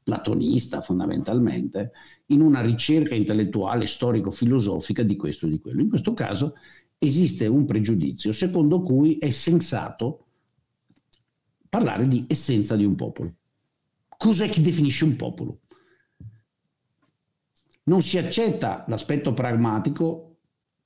platonista 0.03 0.81
fondamentalmente, 0.81 1.91
in 2.27 2.41
una 2.41 2.61
ricerca 2.61 3.15
intellettuale, 3.15 3.85
storico-filosofica 3.85 5.03
di 5.03 5.15
questo 5.15 5.45
e 5.45 5.49
di 5.49 5.59
quello. 5.59 5.81
In 5.81 5.89
questo 5.89 6.13
caso 6.13 6.55
esiste 6.97 7.47
un 7.47 7.65
pregiudizio 7.65 8.31
secondo 8.31 8.81
cui 8.81 9.17
è 9.17 9.31
sensato 9.31 10.25
parlare 11.67 12.07
di 12.07 12.25
essenza 12.27 12.75
di 12.75 12.85
un 12.85 12.95
popolo. 12.95 13.33
Cos'è 14.17 14.49
che 14.49 14.61
definisce 14.61 15.05
un 15.05 15.15
popolo? 15.15 15.61
Non 17.83 18.01
si 18.01 18.17
accetta 18.17 18.85
l'aspetto 18.87 19.33
pragmatico 19.33 20.31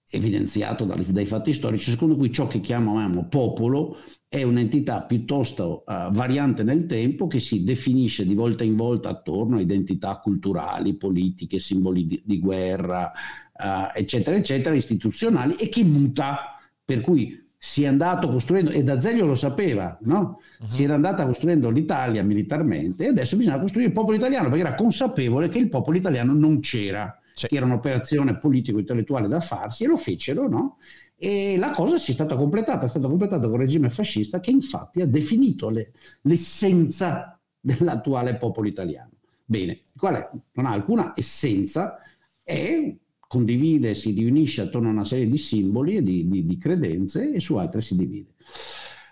evidenziato 0.10 0.86
dai, 0.86 1.26
fatti 1.26 1.54
storici, 1.54 1.90
secondo 1.90 2.16
cui 2.16 2.32
ciò 2.32 2.48
che 2.48 2.60
chiamiamo 2.60 3.28
popolo 3.28 3.98
è 4.28 4.44
un'entità 4.44 5.04
piuttosto 5.04 5.84
uh, 5.86 6.12
variante 6.12 6.64
nel 6.64 6.86
tempo 6.86 7.28
che 7.28 7.40
si 7.40 7.64
definisce 7.64 8.26
di 8.26 8.36
volta 8.36 8.64
in 8.64 8.76
volta 8.76 9.10
attorno 9.10 9.58
a 9.58 9.62
identità 9.62 10.20
culturali, 10.20 10.96
politiche, 10.96 11.60
simboli 11.60 12.06
di, 12.06 12.22
di 12.24 12.40
guerra, 12.40 13.12
uh, 13.54 13.98
eccetera, 13.98 14.36
eccetera, 14.36 14.76
istituzionali 14.76 15.56
e 15.56 15.70
che 15.70 15.84
muta, 15.84 16.60
per 16.84 17.02
cui 17.02 17.44
si 17.58 17.84
è 17.84 17.88
andato 17.88 18.30
costruendo, 18.30 18.72
e 18.72 18.84
D'Azeglio 18.84 19.26
lo 19.26 19.36
sapeva, 19.36 19.98
no? 20.02 20.40
Uh-huh. 20.60 20.68
Si 20.68 20.84
era 20.84 20.94
andata 20.94 21.26
costruendo 21.26 21.70
l'Italia 21.70 22.24
militarmente 22.24 23.06
e 23.06 23.08
adesso 23.10 23.38
bisogna 23.38 23.60
costruire 23.60 23.90
il 23.90 23.94
popolo 23.94 24.16
italiano 24.16 24.50
perché 24.50 24.66
era 24.66 24.76
consapevole 24.76 25.50
che 25.50 25.58
il 25.58 25.70
popolo 25.70 25.98
italiano 25.98 26.34
non 26.34 26.60
c'era 26.60 27.20
sì. 27.36 27.48
era 27.52 27.66
un'operazione 27.66 28.38
politico-intellettuale 28.38 29.28
da 29.28 29.40
farsi 29.40 29.84
e 29.84 29.88
lo 29.88 29.98
fecero, 29.98 30.48
no? 30.48 30.78
E 31.18 31.58
la 31.58 31.72
cosa 31.72 31.98
si 31.98 32.12
è 32.12 32.14
stata 32.14 32.36
completata, 32.36 32.86
è 32.86 32.90
stata 32.90 33.08
completata 33.08 33.48
con 33.48 33.56
il 33.56 33.66
regime 33.66 33.90
fascista 33.90 34.40
che 34.40 34.52
infatti 34.52 35.02
ha 35.02 35.08
definito 35.08 35.70
le, 35.70 35.92
l'essenza 36.22 37.40
dell'attuale 37.60 38.36
popolo 38.36 38.68
italiano. 38.68 39.12
Bene, 39.46 39.82
quale 39.96 40.30
non 40.54 40.66
ha 40.66 40.72
alcuna 40.72 41.14
essenza, 41.16 42.00
e 42.44 42.98
condivide, 43.28 43.96
si 43.96 44.12
riunisce 44.12 44.62
attorno 44.62 44.90
a 44.90 44.92
una 44.92 45.06
serie 45.06 45.28
di 45.28 45.38
simboli 45.38 45.98
e 45.98 46.04
di, 46.04 46.28
di, 46.28 46.46
di 46.46 46.58
credenze 46.58 47.32
e 47.32 47.40
su 47.40 47.56
altre 47.56 47.82
si 47.82 47.96
divide. 47.96 48.34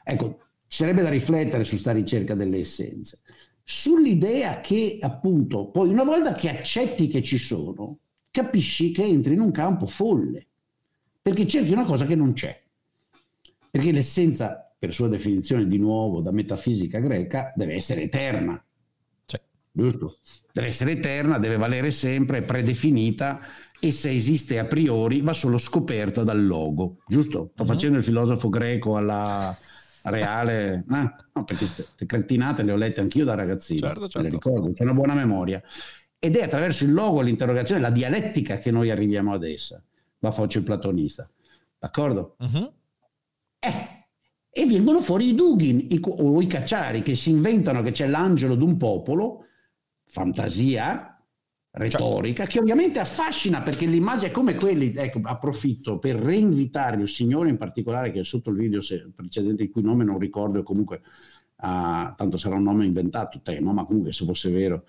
Ecco, 0.04 0.40
ci 0.68 0.78
sarebbe 0.78 1.02
da 1.02 1.10
riflettere 1.10 1.64
su 1.64 1.72
questa 1.72 1.92
ricerca 1.92 2.36
delle 2.36 2.60
essenze. 2.60 3.22
Sull'idea 3.64 4.60
che 4.60 4.98
appunto, 5.00 5.70
poi 5.70 5.90
una 5.90 6.04
volta 6.04 6.34
che 6.34 6.50
accetti 6.50 7.08
che 7.08 7.22
ci 7.22 7.38
sono, 7.38 8.00
capisci 8.30 8.92
che 8.92 9.04
entri 9.04 9.34
in 9.34 9.40
un 9.40 9.52
campo 9.52 9.86
folle, 9.86 10.48
perché 11.22 11.48
cerchi 11.48 11.72
una 11.72 11.86
cosa 11.86 12.06
che 12.06 12.16
non 12.16 12.34
c'è. 12.34 12.62
Perché 13.70 13.92
l'essenza, 13.92 14.74
per 14.78 14.94
sua 14.94 15.08
definizione 15.08 15.68
di 15.68 15.78
nuovo 15.78 16.22
da 16.22 16.32
metafisica 16.32 17.00
greca, 17.00 17.54
deve 17.56 17.76
essere 17.76 18.02
eterna. 18.04 18.64
Giusto? 19.76 20.20
Deve 20.52 20.68
essere 20.68 20.92
eterna, 20.92 21.40
deve 21.40 21.58
valere 21.58 21.90
sempre, 21.90 22.38
è 22.38 22.42
predefinita 22.44 23.40
e 23.80 23.92
se 23.92 24.12
esiste 24.12 24.60
a 24.60 24.66
priori 24.66 25.22
va 25.22 25.34
solo 25.34 25.58
scoperta 25.58 26.24
dal 26.24 26.46
logo. 26.46 27.00
Giusto? 27.08 27.50
Sto 27.54 27.64
uh-huh. 27.64 27.68
facendo 27.68 27.98
il 27.98 28.04
filosofo 28.04 28.50
greco 28.50 28.96
alla 28.96 29.58
reale, 30.04 30.86
eh? 30.90 31.14
no, 31.34 31.44
perché 31.44 31.66
queste 31.66 31.88
cretinate 32.06 32.62
le 32.62 32.72
ho 32.72 32.76
lette 32.76 33.02
anch'io 33.02 33.26
da 33.26 33.34
ragazzino, 33.34 33.88
certo, 33.88 34.08
certo. 34.08 34.22
le 34.22 34.30
ricordo, 34.30 34.72
c'è 34.74 34.84
una 34.84 34.94
buona 34.94 35.16
memoria 35.16 35.62
ed 36.20 36.36
è 36.36 36.44
attraverso 36.44 36.86
il 36.86 36.94
logo, 36.94 37.20
l'interrogazione, 37.20 37.82
la 37.82 37.90
dialettica 37.90 38.58
che 38.58 38.72
noi 38.72 38.90
arriviamo 38.90 39.34
ad 39.34 39.44
essa. 39.44 39.84
Va 40.20 40.32
faccio 40.32 40.60
il 40.60 40.64
platonista. 40.64 41.30
D'accordo? 41.78 42.38
Uh-huh. 42.40 42.74
Eh, 43.60 44.06
e 44.50 44.66
vengono 44.66 45.02
fuori 45.02 45.30
i 45.30 45.36
Dugin 45.36 45.88
i, 45.90 46.00
o 46.02 46.42
i 46.42 46.48
cacciari 46.48 47.02
che 47.02 47.16
si 47.18 47.32
inventano 47.32 47.82
che 47.82 47.92
c'è 47.92 48.08
l'angelo 48.08 48.56
d'un 48.56 48.78
popolo, 48.78 49.48
fantasia, 50.14 51.20
retorica, 51.72 52.44
certo. 52.44 52.52
che 52.52 52.60
ovviamente 52.60 53.00
affascina 53.00 53.64
perché 53.64 53.88
l'immagine 53.88 54.28
è 54.28 54.32
come 54.32 54.54
quelli, 54.54 54.94
ecco, 54.96 55.22
approfitto 55.24 55.98
per 55.98 56.18
reinvitare 56.18 57.02
il 57.02 57.10
signore 57.10 57.50
in 57.50 57.58
particolare 57.58 58.12
che 58.12 58.20
è 58.20 58.24
sotto 58.24 58.52
il 58.52 58.58
video 58.58 58.80
precedente 59.16 59.64
il 59.64 59.72
cui 59.72 59.82
nome 59.82 60.04
non 60.04 60.20
ricordo 60.20 60.62
comunque, 60.62 61.02
uh, 61.58 62.14
tanto 62.16 62.38
sarà 62.38 62.56
un 62.56 62.62
nome 62.62 62.86
inventato, 62.86 63.42
tema, 63.42 63.74
ma 63.74 63.86
comunque 63.86 64.14
se 64.14 64.24
fosse 64.24 64.52
vero, 64.52 64.86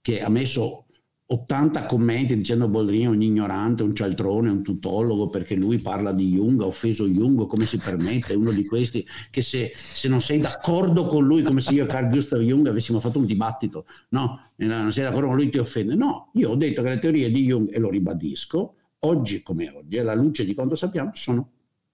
che 0.00 0.22
ha 0.22 0.28
messo 0.28 0.86
80 1.32 1.86
commenti 1.86 2.36
dicendo 2.36 2.68
Boldrini 2.68 3.04
è 3.04 3.08
un 3.08 3.22
ignorante, 3.22 3.84
un 3.84 3.94
cialtrone, 3.94 4.50
un 4.50 4.64
tutologo 4.64 5.28
perché 5.28 5.54
lui 5.54 5.78
parla 5.78 6.12
di 6.12 6.32
Jung, 6.32 6.60
ha 6.60 6.66
offeso 6.66 7.06
Jung, 7.06 7.46
come 7.46 7.66
si 7.66 7.76
permette? 7.78 8.34
Uno 8.34 8.50
di 8.50 8.66
questi 8.66 9.06
che 9.30 9.40
se, 9.40 9.72
se, 9.76 10.08
non 10.08 10.20
sei 10.20 10.40
d'accordo 10.40 11.04
con 11.04 11.24
lui, 11.24 11.44
come 11.44 11.60
se 11.60 11.72
io 11.72 11.84
e 11.84 11.86
Carl 11.86 12.08
Gustav 12.08 12.40
Jung 12.40 12.66
avessimo 12.66 12.98
fatto 12.98 13.18
un 13.18 13.26
dibattito, 13.26 13.86
no, 14.08 14.40
non 14.56 14.90
sei 14.90 15.04
d'accordo 15.04 15.28
con 15.28 15.36
lui 15.36 15.50
ti 15.50 15.58
offende. 15.58 15.94
No, 15.94 16.32
io 16.34 16.50
ho 16.50 16.56
detto 16.56 16.82
che 16.82 16.88
le 16.88 16.98
teorie 16.98 17.30
di 17.30 17.44
Jung, 17.44 17.72
e 17.72 17.78
lo 17.78 17.90
ribadisco, 17.90 18.74
oggi 19.00 19.42
come 19.42 19.70
oggi, 19.70 19.98
alla 19.98 20.14
luce 20.14 20.44
di 20.44 20.52
quanto 20.52 20.74
sappiamo, 20.74 21.12
sono 21.14 21.48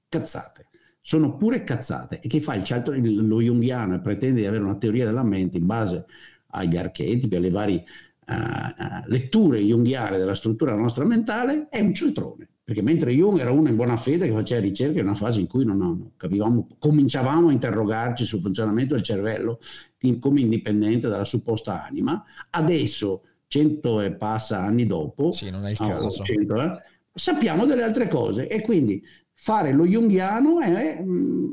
cazzate. 0.08 0.68
Sono 1.02 1.36
pure 1.36 1.62
cazzate. 1.62 2.20
E 2.20 2.26
chi 2.26 2.40
fa 2.40 2.54
il 2.54 2.64
cialtro, 2.64 2.94
lo 2.96 3.42
junghiano 3.42 3.94
e 3.96 4.00
pretende 4.00 4.40
di 4.40 4.46
avere 4.46 4.64
una 4.64 4.76
teoria 4.76 5.04
della 5.04 5.22
mente 5.22 5.58
in 5.58 5.66
base 5.66 6.06
agli 6.48 6.76
archetipi, 6.76 7.36
alle 7.36 7.50
varie 7.50 7.84
uh, 8.26 9.02
letture 9.06 9.60
junghiane 9.60 10.18
della 10.18 10.34
struttura 10.34 10.74
nostra 10.74 11.04
mentale, 11.04 11.68
è 11.70 11.80
un 11.80 11.94
centrone. 11.94 12.48
Perché 12.66 12.82
mentre 12.82 13.12
Jung 13.12 13.38
era 13.38 13.52
uno 13.52 13.68
in 13.68 13.76
buona 13.76 13.96
fede 13.96 14.26
che 14.26 14.32
faceva 14.32 14.60
ricerche, 14.60 14.98
in 14.98 15.04
una 15.04 15.14
fase 15.14 15.38
in 15.38 15.46
cui 15.46 15.64
non, 15.64 16.14
capivamo, 16.16 16.66
cominciavamo 16.80 17.46
a 17.46 17.52
interrogarci 17.52 18.24
sul 18.24 18.40
funzionamento 18.40 18.94
del 18.94 19.04
cervello 19.04 19.60
in- 20.00 20.18
come 20.18 20.40
indipendente 20.40 21.06
dalla 21.06 21.24
supposta 21.24 21.84
anima, 21.84 22.24
adesso, 22.50 23.22
cento 23.46 24.00
e 24.00 24.14
passa 24.14 24.60
anni 24.62 24.84
dopo, 24.84 25.30
Sì, 25.30 25.48
non 25.48 25.64
è 25.64 25.70
il 25.70 25.76
caso. 25.76 26.24
100, 26.24 26.60
eh, 26.60 26.82
sappiamo 27.14 27.66
delle 27.66 27.84
altre 27.84 28.08
cose 28.08 28.48
e 28.48 28.60
quindi 28.62 29.00
fare 29.32 29.72
lo 29.72 29.86
junghiano 29.86 30.58
è 30.60 31.00
mm, 31.00 31.46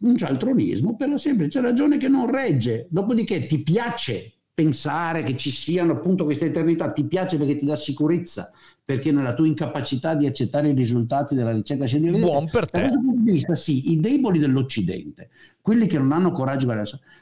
un 0.00 0.16
cialtronismo 0.18 0.96
per 0.96 1.08
la 1.08 1.16
semplice 1.16 1.62
ragione 1.62 1.96
che 1.96 2.08
non 2.08 2.30
regge. 2.30 2.88
Dopodiché 2.90 3.46
ti 3.46 3.62
piace 3.62 4.34
pensare 4.58 5.22
che 5.22 5.36
ci 5.36 5.52
siano 5.52 5.92
appunto 5.92 6.24
queste 6.24 6.46
eternità, 6.46 6.90
ti 6.90 7.04
piace 7.04 7.36
perché 7.36 7.54
ti 7.54 7.64
dà 7.64 7.76
sicurezza, 7.76 8.50
perché 8.84 9.12
nella 9.12 9.32
tua 9.32 9.46
incapacità 9.46 10.16
di 10.16 10.26
accettare 10.26 10.70
i 10.70 10.74
risultati 10.74 11.36
della 11.36 11.52
ricerca 11.52 11.86
scientifica. 11.86 12.26
Buon 12.26 12.48
per 12.50 12.64
Da 12.64 12.66
te. 12.66 12.80
questo 12.80 12.98
punto 12.98 13.22
di 13.22 13.30
vista, 13.30 13.54
sì, 13.54 13.92
i 13.92 14.00
deboli 14.00 14.40
dell'Occidente, 14.40 15.28
quelli 15.60 15.86
che 15.86 15.98
non 15.98 16.10
hanno 16.10 16.32
coraggio 16.32 16.66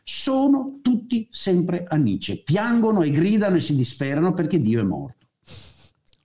sono 0.03 0.79
tutti 0.81 1.29
sempre 1.31 1.85
a 1.87 1.97
Nietzsche, 1.97 2.41
piangono 2.43 3.03
e 3.03 3.11
gridano 3.11 3.57
e 3.57 3.61
si 3.61 3.77
disperano 3.77 4.33
perché 4.33 4.59
Dio 4.59 4.81
è 4.81 4.85
morto. 4.85 5.26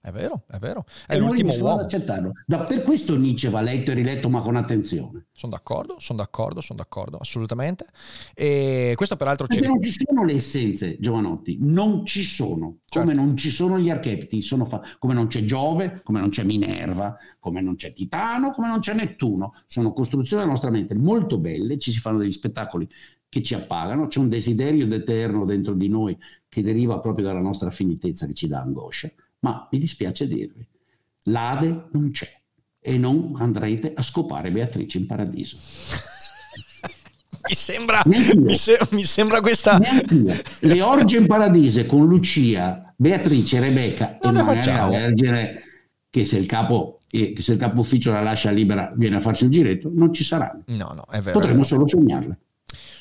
È 0.03 0.09
vero, 0.09 0.45
è 0.49 0.57
vero. 0.57 0.83
È 1.05 1.13
E 1.13 1.19
l'ultimo 1.19 1.53
uomo. 1.53 1.81
accettarlo. 1.81 2.31
Da- 2.47 2.61
per 2.61 2.81
questo 2.81 3.15
Nietzsche 3.19 3.49
va 3.49 3.61
letto 3.61 3.91
e 3.91 3.93
riletto, 3.93 4.29
ma 4.29 4.41
con 4.41 4.55
attenzione. 4.55 5.27
Sono 5.31 5.51
d'accordo, 5.51 5.97
sono 5.99 6.17
d'accordo, 6.17 6.59
sono 6.59 6.79
d'accordo, 6.79 7.17
assolutamente. 7.17 7.85
E 8.33 8.93
questo 8.95 9.15
peraltro 9.15 9.45
Perché 9.45 9.67
non 9.67 9.79
ci 9.79 9.91
sono 9.91 10.23
le 10.25 10.33
essenze, 10.33 10.97
Giovanotti, 10.99 11.57
non 11.61 12.03
ci 12.03 12.23
sono, 12.23 12.77
come 12.89 13.05
Certo. 13.05 13.21
non 13.21 13.37
ci 13.37 13.51
sono 13.51 13.77
gli 13.79 13.91
archetipi, 13.91 14.41
sono 14.41 14.65
fa- 14.65 14.81
come 14.97 15.13
non 15.13 15.27
c'è 15.27 15.45
Giove, 15.45 16.01
come 16.03 16.19
non 16.19 16.29
c'è 16.29 16.43
Minerva, 16.43 17.15
come 17.39 17.61
non 17.61 17.75
c'è 17.75 17.93
Titano, 17.93 18.49
come 18.49 18.69
non 18.69 18.79
c'è 18.79 18.95
Nettuno. 18.95 19.53
Sono 19.67 19.93
costruzioni 19.93 20.41
della 20.41 20.53
nostra 20.53 20.71
mente 20.71 20.95
molto 20.95 21.37
belle, 21.37 21.77
ci 21.77 21.91
si 21.91 21.99
fanno 21.99 22.17
degli 22.17 22.31
spettacoli 22.31 22.89
che 23.29 23.43
ci 23.43 23.53
appagano, 23.53 24.07
c'è 24.07 24.17
un 24.19 24.29
desiderio 24.29 24.87
d'eterno 24.87 25.45
dentro 25.45 25.73
di 25.75 25.87
noi 25.87 26.17
che 26.49 26.63
deriva 26.63 26.99
proprio 26.99 27.23
dalla 27.25 27.39
nostra 27.39 27.69
finitezza 27.69 28.25
che 28.25 28.33
ci 28.33 28.47
dà 28.47 28.61
angoscia, 28.61 29.09
ma 29.41 29.67
mi 29.71 29.79
dispiace 29.79 30.27
dirvi, 30.27 30.67
l'Ade 31.25 31.89
non 31.91 32.11
c'è 32.11 32.29
e 32.79 32.97
non 32.97 33.35
andrete 33.37 33.93
a 33.93 34.01
scopare 34.01 34.51
Beatrice 34.51 34.97
in 34.97 35.05
paradiso. 35.05 35.57
Mi 37.49 37.55
sembra, 37.55 38.03
mi, 38.05 38.55
se- 38.55 38.77
mi 38.91 39.03
sembra 39.03 39.41
questa... 39.41 39.79
Le 40.59 40.81
orge 40.81 41.17
in 41.17 41.25
paradiso 41.25 41.83
con 41.87 42.05
Lucia, 42.05 42.93
Beatrice, 42.95 43.59
Rebecca 43.59 44.19
Non 44.21 44.37
e 44.37 44.43
facciamo. 44.43 44.91
la 44.91 44.99
Vergine, 44.99 45.61
che 46.07 46.23
se 46.23 46.37
il 46.37 46.45
capo 46.45 47.01
eh, 47.11 47.33
che 47.33 47.41
se 47.41 47.53
il 47.53 47.59
capo 47.59 47.81
ufficio 47.81 48.11
la 48.11 48.21
lascia 48.21 48.51
libera 48.51 48.93
viene 48.95 49.17
a 49.17 49.19
farsi 49.19 49.43
un 49.43 49.51
giretto, 49.51 49.91
non 49.93 50.13
ci 50.13 50.23
saranno. 50.23 50.63
No, 50.67 50.93
no, 50.93 51.05
è 51.09 51.19
vero. 51.19 51.37
Potremmo 51.37 51.63
solo 51.63 51.87
sognarle. 51.87 52.39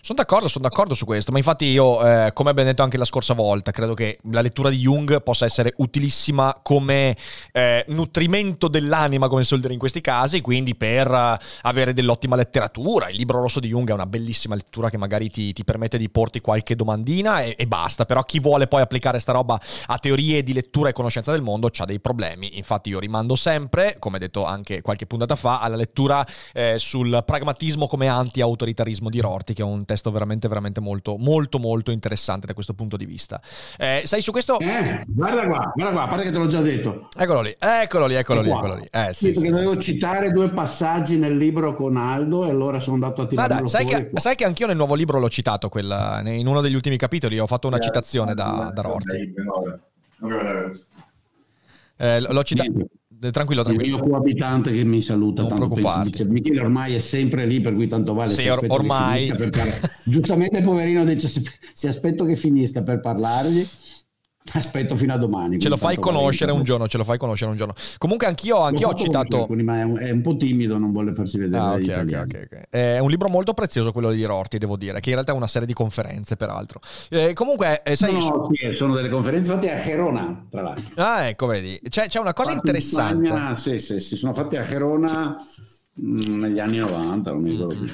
Sono 0.03 0.19
d'accordo, 0.19 0.49
sono 0.49 0.67
d'accordo 0.67 0.95
su 0.95 1.05
questo, 1.05 1.31
ma 1.31 1.37
infatti 1.37 1.67
io, 1.67 2.01
eh, 2.01 2.33
come 2.33 2.49
abbiamo 2.49 2.71
detto 2.71 2.83
anche 2.83 2.97
la 2.97 3.05
scorsa 3.05 3.35
volta, 3.35 3.71
credo 3.71 3.93
che 3.93 4.19
la 4.31 4.41
lettura 4.41 4.71
di 4.71 4.79
Jung 4.79 5.23
possa 5.23 5.45
essere 5.45 5.75
utilissima 5.77 6.59
come 6.63 7.15
eh, 7.53 7.85
nutrimento 7.89 8.69
dell'anima, 8.69 9.29
come 9.29 9.45
si 9.45 9.59
dire 9.61 9.75
in 9.75 9.79
questi 9.79 10.01
casi, 10.01 10.41
quindi 10.41 10.75
per 10.75 11.07
eh, 11.07 11.39
avere 11.63 11.93
dell'ottima 11.93 12.35
letteratura. 12.35 13.11
Il 13.11 13.17
libro 13.17 13.43
rosso 13.43 13.61
di 13.61 13.69
Jung 13.69 13.91
è 13.91 13.93
una 13.93 14.07
bellissima 14.07 14.55
lettura 14.55 14.89
che 14.89 14.97
magari 14.97 15.29
ti, 15.29 15.53
ti 15.53 15.65
permette 15.65 15.99
di 15.99 16.09
porti 16.09 16.41
qualche 16.41 16.75
domandina 16.75 17.41
e, 17.41 17.55
e 17.59 17.67
basta, 17.67 18.07
però 18.07 18.23
chi 18.23 18.41
vuole 18.41 18.69
poi 18.69 18.81
applicare 18.81 19.19
sta 19.19 19.33
roba 19.33 19.61
a 19.87 19.99
teorie 19.99 20.43
di 20.43 20.55
lettura 20.55 20.89
e 20.89 20.93
conoscenza 20.93 21.31
del 21.31 21.43
mondo 21.43 21.71
ha 21.77 21.85
dei 21.85 22.01
problemi. 22.01 22.57
Infatti 22.57 22.89
io 22.89 22.99
rimando 22.99 23.37
sempre, 23.37 23.97
come 23.99 24.19
detto 24.19 24.47
anche 24.47 24.81
qualche 24.81 25.05
puntata 25.05 25.37
fa, 25.37 25.61
alla 25.61 25.77
lettura 25.77 26.27
eh, 26.55 26.77
sul 26.79 27.23
pragmatismo 27.27 27.87
come 27.87 28.09
anti-autoritarismo 28.09 29.11
di 29.11 29.21
Rorty, 29.21 29.53
che 29.53 29.61
è 29.61 29.65
un 29.65 29.89
testo 29.91 30.13
veramente, 30.13 30.47
veramente 30.47 30.81
molto, 30.81 31.17
molto, 31.17 31.59
molto 31.59 31.91
interessante 31.91 32.47
da 32.47 32.55
questo 32.55 32.75
punto 32.75 32.97
di 32.97 33.07
vista. 33.07 33.41
Eh, 33.77 34.03
sai, 34.05 34.23
su 34.23 34.31
questo... 34.31 34.57
Eh, 34.61 35.03
guarda 35.09 35.47
qua, 35.47 35.73
guarda 35.75 35.93
qua, 35.93 36.03
a 36.03 36.09
parte 36.09 36.25
che 36.25 36.31
te 36.31 36.39
l'ho 36.39 36.47
già 36.47 36.61
detto. 36.61 37.09
Eccolo 37.17 37.41
lì, 37.41 37.55
eccolo 37.59 38.07
lì, 38.07 38.15
eccolo 38.15 38.41
lì, 38.41 38.51
eccolo 38.51 38.75
lì. 38.75 38.87
Eh, 38.89 39.13
Sì, 39.13 39.27
sì, 39.27 39.33
perché 39.33 39.47
sì, 39.47 39.51
dovevo 39.51 39.73
sì, 39.75 39.81
sì. 39.81 39.93
citare 39.95 40.31
due 40.31 40.49
passaggi 40.51 41.17
nel 41.19 41.37
libro 41.37 41.75
con 41.75 41.97
Aldo 41.97 42.47
e 42.47 42.51
allora 42.51 42.79
sono 42.79 42.95
andato 42.95 43.23
a 43.23 43.25
Ma 43.25 43.29
tirarlo 43.29 43.55
dai, 43.57 43.69
sai 43.69 43.85
che, 43.85 44.11
sai 44.15 44.37
che 44.37 44.45
anch'io 44.45 44.69
nel 44.69 44.77
nuovo 44.77 44.95
libro 44.95 45.19
l'ho 45.19 45.29
citato, 45.29 45.69
quella- 45.69 46.23
in 46.25 46.47
uno 46.47 46.61
degli 46.61 46.75
ultimi 46.75 46.97
capitoli 46.97 47.41
ho 47.41 47.49
fatto 47.49 47.67
una 47.67 47.81
citazione 47.81 48.35
da, 48.35 48.71
da 48.73 48.83
Rorty. 48.83 49.35
Eh, 51.97 52.21
l'ho 52.21 52.43
citato... 52.45 52.71
Niente. 53.21 53.31
Tranquillo, 53.33 53.61
Il 53.61 53.67
tranquillo. 53.67 53.97
mio 53.99 54.07
coabitante 54.09 54.73
che 54.73 54.83
mi 54.85 55.03
saluta, 55.03 55.43
Non 55.43 55.51
tanto 55.51 56.03
dice, 56.05 56.25
Michele 56.25 56.61
ormai 56.61 56.95
è 56.95 57.01
sempre 57.01 57.45
lì, 57.47 57.61
per 57.61 57.75
cui 57.75 57.87
tanto 57.87 58.15
vale. 58.15 58.33
Sì, 58.33 58.49
or- 58.49 58.65
ormai. 58.69 59.31
Giustamente 60.05 60.59
il 60.59 60.65
poverino 60.65 61.05
dice, 61.05 61.29
se, 61.29 61.43
se 61.75 61.89
aspetto 61.89 62.25
che 62.25 62.35
finisca 62.35 62.83
per 62.83 63.01
parlargli, 63.01 63.67
aspetto 64.55 64.97
fino 64.97 65.13
a 65.13 65.17
domani. 65.17 65.59
Ce 65.59 65.69
lo 65.69 65.77
fai 65.77 65.97
conoscere 65.97 66.53
un 66.53 66.63
giorno, 66.63 66.89
ce 66.89 66.97
lo 66.99 67.05
fai 67.05 67.19
conoscere 67.19 67.51
un 67.51 67.57
giorno. 67.57 67.75
Comunque 67.99 68.27
anch'io, 68.27 68.59
anch'io 68.61 68.89
ho 68.89 68.95
citato... 68.95 69.41
alcuni, 69.41 69.63
ma 69.63 69.81
è 69.81 69.83
un, 69.83 69.99
è 69.99 70.11
un 70.11 70.21
po' 70.23 70.37
timido, 70.37 70.79
non 70.79 70.93
vuole 70.93 71.15
farsi 71.15 71.39
vedere 71.39 71.63
Ah, 71.63 71.69
dagli 71.71 71.85
ok, 71.85 71.89
ok, 71.89 71.95
italiani. 71.95 72.33
ok, 72.35 72.49
ok. 72.53 72.61
È 72.71 72.99
un 72.99 73.11
libro 73.11 73.29
molto 73.29 73.55
prezioso 73.55 73.93
quello 73.93 74.11
di 74.11 74.25
Rorty, 74.25 74.59
devo 74.59 74.77
dire, 74.77 75.01
che 75.01 75.09
in 75.09 75.15
realtà 75.15 75.33
è 75.33 75.37
una 75.37 75.47
serie 75.49 75.67
di 75.67 75.75
conferenze, 75.75 76.37
peraltro. 76.37 76.81
Eh, 77.11 77.33
comunque, 77.35 77.83
eh, 77.83 77.97
sai... 77.97 78.13
No, 78.15 78.21
su- 78.21 78.49
sì, 78.55 78.75
sono 78.75 78.95
delle 78.95 79.09
conferenze 79.09 79.51
fatte 79.51 79.73
a 79.73 79.81
Gerona, 79.81 80.47
tra 80.51 80.63
l'altro. 80.63 81.03
Ah, 81.03 81.27
ecco, 81.29 81.47
vedi. 81.47 81.81
C'è, 81.89 82.09
c'è 82.09 82.19
una 82.19 82.33
cosa 82.33 82.53
Fatte 82.53 82.71
in 82.71 82.75
interessante. 82.77 83.27
Spagna, 83.27 83.59
sì, 83.59 83.79
sì, 83.79 84.01
si 84.01 84.17
sono 84.17 84.33
fatte 84.33 84.59
a 84.59 84.63
Gerona 84.63 85.37
mh, 85.95 86.35
negli 86.37 86.59
anni 86.59 86.79
90, 86.79 87.31
non 87.33 87.43
mi 87.43 87.51
ricordo 87.51 87.75
più. 87.75 87.91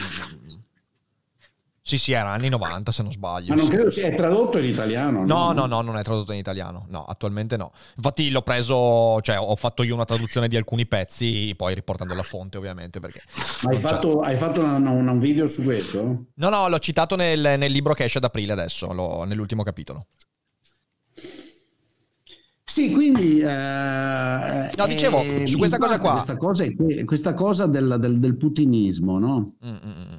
Sì, 1.87 1.99
sì, 1.99 2.11
era 2.11 2.31
anni 2.31 2.49
90 2.49 2.90
se 2.90 3.05
non 3.05 3.12
sbaglio. 3.12 3.55
Ma 3.55 3.61
non 3.61 3.68
credo 3.68 3.90
sia 3.90 4.09
è 4.09 4.16
tradotto 4.16 4.59
in 4.59 4.64
italiano. 4.64 5.25
No, 5.25 5.53
no, 5.53 5.66
no, 5.66 5.83
non 5.83 5.96
è 5.96 6.03
tradotto 6.03 6.33
in 6.33 6.38
italiano. 6.38 6.85
No, 6.88 7.05
attualmente 7.05 7.57
no. 7.57 7.70
Infatti 7.94 8.29
l'ho 8.31 8.42
preso, 8.42 9.20
cioè 9.20 9.38
ho 9.38 9.55
fatto 9.55 9.85
io 9.85 9.94
una 9.94 10.05
traduzione 10.05 10.49
di 10.49 10.57
alcuni 10.57 10.87
pezzi, 10.87 11.55
poi 11.57 11.75
riportando 11.77 12.14
la 12.14 12.25
fonte 12.25 12.59
ovviamente 12.59 12.99
perché... 12.99 13.20
Ma 13.62 13.70
hai 13.70 13.79
fatto, 13.79 14.18
hai 14.20 14.35
fatto 14.37 14.62
una- 14.64 14.90
una- 14.90 15.12
un 15.12 15.18
video 15.20 15.46
su 15.46 15.62
questo? 15.62 16.25
No, 16.35 16.49
no, 16.49 16.68
l'ho 16.68 16.79
citato 16.81 17.14
nel, 17.14 17.55
nel 17.57 17.70
libro 17.70 17.94
che 17.94 18.03
esce 18.03 18.18
ad 18.18 18.25
aprile 18.25 18.51
adesso, 18.51 18.92
nell'ultimo 19.25 19.62
capitolo. 19.62 20.07
Sì, 22.64 22.90
quindi... 22.90 23.38
eh, 23.38 24.70
No, 24.77 24.87
dicevo, 24.88 25.20
eh, 25.22 25.46
su 25.46 25.57
questa 25.57 25.79
cosa 25.79 26.01
qua- 26.01 26.14
Questa 26.14 26.37
cosa, 26.37 26.64
questa 27.05 27.35
cosa 27.35 27.66
del, 27.66 27.94
del- 28.01 28.18
del 28.18 28.37
putinismo, 28.37 29.20
no? 29.20 29.55
Mm, 29.64 29.68
mm, 29.70 29.88
mm. 29.88 30.18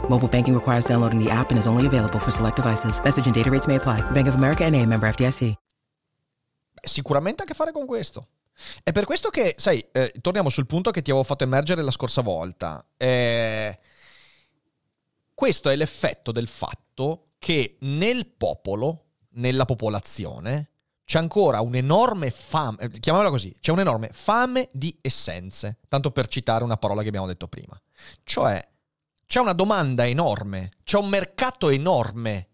Mobile 0.11 0.27
banking 0.27 0.53
requires 0.53 0.85
downloading 0.85 1.17
the 1.17 1.31
app 1.31 1.51
and 1.51 1.57
is 1.57 1.65
only 1.65 1.87
available 1.87 2.19
for 2.19 2.31
select 2.31 2.57
devices. 2.57 2.99
Message 3.01 3.27
and 3.27 3.33
data 3.33 3.49
rates 3.49 3.65
may 3.65 3.77
apply. 3.77 4.01
Bank 4.11 4.27
of 4.27 4.35
America 4.35 4.65
and 4.65 4.75
a 4.75 4.85
member 4.85 5.07
FDIC. 5.07 5.55
sicuramente 6.81 7.41
ha 7.41 7.45
a 7.45 7.47
che 7.47 7.53
fare 7.53 7.71
con 7.71 7.85
questo. 7.85 8.27
È 8.83 8.91
per 8.91 9.05
questo 9.05 9.29
che, 9.29 9.55
sai, 9.57 9.83
eh, 9.91 10.13
torniamo 10.21 10.49
sul 10.49 10.65
punto 10.65 10.91
che 10.91 11.01
ti 11.01 11.09
avevo 11.09 11.25
fatto 11.25 11.43
emergere 11.43 11.81
la 11.81 11.91
scorsa 11.91 12.21
volta. 12.21 12.85
Eh, 12.97 13.79
questo 15.33 15.69
è 15.69 15.75
l'effetto 15.75 16.31
del 16.31 16.47
fatto 16.47 17.29
che 17.39 17.77
nel 17.81 18.27
popolo, 18.27 19.05
nella 19.33 19.65
popolazione, 19.65 20.69
c'è 21.05 21.17
ancora 21.17 21.61
un'enorme 21.61 22.29
fame, 22.29 22.77
eh, 22.79 22.89
chiamiamola 22.99 23.33
così, 23.33 23.55
c'è 23.59 23.71
un'enorme 23.71 24.09
fame 24.11 24.69
di 24.71 24.95
essenze, 25.01 25.79
tanto 25.87 26.11
per 26.11 26.27
citare 26.27 26.63
una 26.63 26.77
parola 26.77 27.01
che 27.01 27.07
abbiamo 27.07 27.27
detto 27.27 27.47
prima. 27.47 27.79
Cioè, 28.23 28.70
c'è 29.31 29.39
una 29.39 29.53
domanda 29.53 30.05
enorme, 30.05 30.71
c'è 30.83 30.97
un 30.97 31.07
mercato 31.07 31.69
enorme 31.69 32.49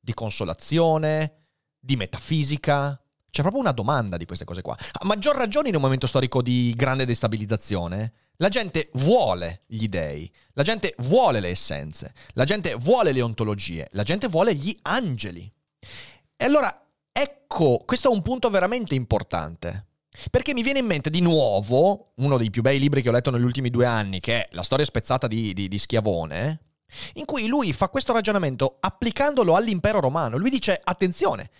di 0.00 0.12
consolazione, 0.14 1.44
di 1.78 1.94
metafisica. 1.94 3.00
C'è 3.30 3.42
proprio 3.42 3.62
una 3.62 3.70
domanda 3.70 4.16
di 4.16 4.26
queste 4.26 4.44
cose 4.44 4.60
qua. 4.60 4.76
A 4.76 5.04
maggior 5.04 5.36
ragione 5.36 5.68
in 5.68 5.76
un 5.76 5.80
momento 5.80 6.08
storico 6.08 6.42
di 6.42 6.74
grande 6.76 7.06
destabilizzazione. 7.06 8.14
La 8.38 8.48
gente 8.48 8.90
vuole 8.94 9.62
gli 9.68 9.86
dei, 9.86 10.28
la 10.54 10.64
gente 10.64 10.92
vuole 10.98 11.38
le 11.38 11.50
essenze, 11.50 12.12
la 12.32 12.42
gente 12.42 12.74
vuole 12.74 13.12
le 13.12 13.22
ontologie, 13.22 13.88
la 13.92 14.02
gente 14.02 14.26
vuole 14.26 14.56
gli 14.56 14.76
angeli. 14.82 15.48
E 16.34 16.44
allora, 16.44 16.84
ecco, 17.12 17.84
questo 17.86 18.10
è 18.10 18.12
un 18.12 18.22
punto 18.22 18.50
veramente 18.50 18.96
importante. 18.96 19.87
Perché 20.30 20.52
mi 20.52 20.62
viene 20.62 20.78
in 20.78 20.86
mente 20.86 21.10
di 21.10 21.20
nuovo 21.20 22.12
uno 22.16 22.38
dei 22.38 22.50
più 22.50 22.62
bei 22.62 22.78
libri 22.78 23.02
che 23.02 23.08
ho 23.08 23.12
letto 23.12 23.30
negli 23.30 23.42
ultimi 23.42 23.70
due 23.70 23.86
anni, 23.86 24.20
che 24.20 24.44
è 24.44 24.48
La 24.52 24.62
storia 24.62 24.84
spezzata 24.84 25.26
di, 25.26 25.52
di, 25.52 25.68
di 25.68 25.78
Schiavone, 25.78 26.60
in 27.14 27.24
cui 27.24 27.46
lui 27.46 27.72
fa 27.72 27.88
questo 27.88 28.12
ragionamento 28.12 28.78
applicandolo 28.80 29.54
all'impero 29.54 30.00
romano. 30.00 30.36
Lui 30.36 30.50
dice, 30.50 30.80
attenzione, 30.82 31.50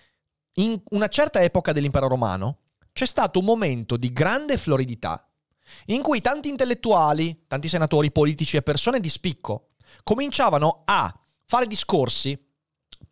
in 0.54 0.80
una 0.90 1.08
certa 1.08 1.42
epoca 1.42 1.72
dell'impero 1.72 2.08
romano 2.08 2.58
c'è 2.92 3.06
stato 3.06 3.38
un 3.38 3.44
momento 3.44 3.96
di 3.96 4.12
grande 4.12 4.56
floridità 4.56 5.22
in 5.86 6.02
cui 6.02 6.20
tanti 6.20 6.48
intellettuali, 6.48 7.44
tanti 7.46 7.68
senatori, 7.68 8.10
politici 8.10 8.56
e 8.56 8.62
persone 8.62 9.00
di 9.00 9.08
spicco 9.08 9.68
cominciavano 10.02 10.82
a 10.84 11.14
fare 11.44 11.66
discorsi 11.66 12.47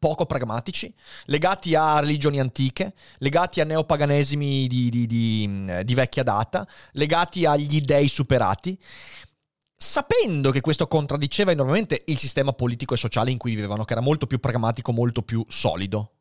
poco 0.07 0.25
pragmatici, 0.25 0.95
legati 1.25 1.75
a 1.75 1.99
religioni 1.99 2.39
antiche, 2.39 2.95
legati 3.19 3.61
a 3.61 3.65
neopaganesimi 3.65 4.69
di, 4.69 4.89
di, 4.89 5.05
di, 5.09 5.83
di, 5.83 5.95
vecchia 5.95 6.23
data, 6.23 6.65
legati 6.93 7.45
agli 7.45 7.81
dei 7.81 8.07
superati, 8.07 8.79
sapendo 9.77 10.53
che 10.53 10.61
questo 10.61 10.87
contraddiceva 10.87 11.51
enormemente 11.51 12.03
il 12.07 12.19
sistema 12.19 12.53
politico 12.53 12.95
e 12.95 12.99
sociale 12.99 13.33
in 13.33 13.39
cui 13.39 13.57
vivevano, 13.57 13.85
che 13.85 13.95
era 13.95 14.01
molto 14.01 14.29
più 14.29 14.39
pragmatico, 14.39 14.93
molto 14.93 15.23
più 15.23 15.45
solido. 15.49 16.13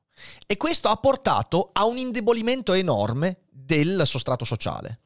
E 0.48 0.58
questo 0.58 0.90
ha 0.90 0.96
portato 0.96 1.70
a 1.72 1.86
un 1.86 2.00
indebolimento 2.00 2.74
enorme 2.74 3.42
del 3.52 4.02
sostrato 4.06 4.46
sociale. 4.46 5.02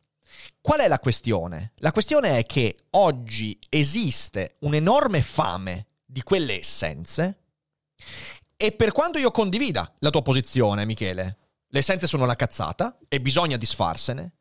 Qual 0.62 0.80
è 0.80 0.88
la 0.88 1.00
questione? 1.00 1.74
La 1.80 1.92
questione 1.92 2.38
è 2.38 2.46
che 2.46 2.78
oggi 2.92 3.60
esiste 3.68 4.56
un'enorme 4.60 5.22
fame 5.22 5.88
di 6.06 6.24
quelle 6.24 6.60
essenze 6.60 7.40
e 8.62 8.74
per 8.74 8.92
quanto 8.92 9.18
io 9.18 9.32
condivida 9.32 9.90
la 10.00 10.10
tua 10.10 10.22
posizione, 10.22 10.84
Michele, 10.84 11.38
le 11.66 11.80
essenze 11.80 12.08
sono 12.08 12.26
una 12.26 12.36
cazzata 12.36 12.98
e 13.08 13.22
bisogna 13.22 13.56
disfarsene, 13.56 14.34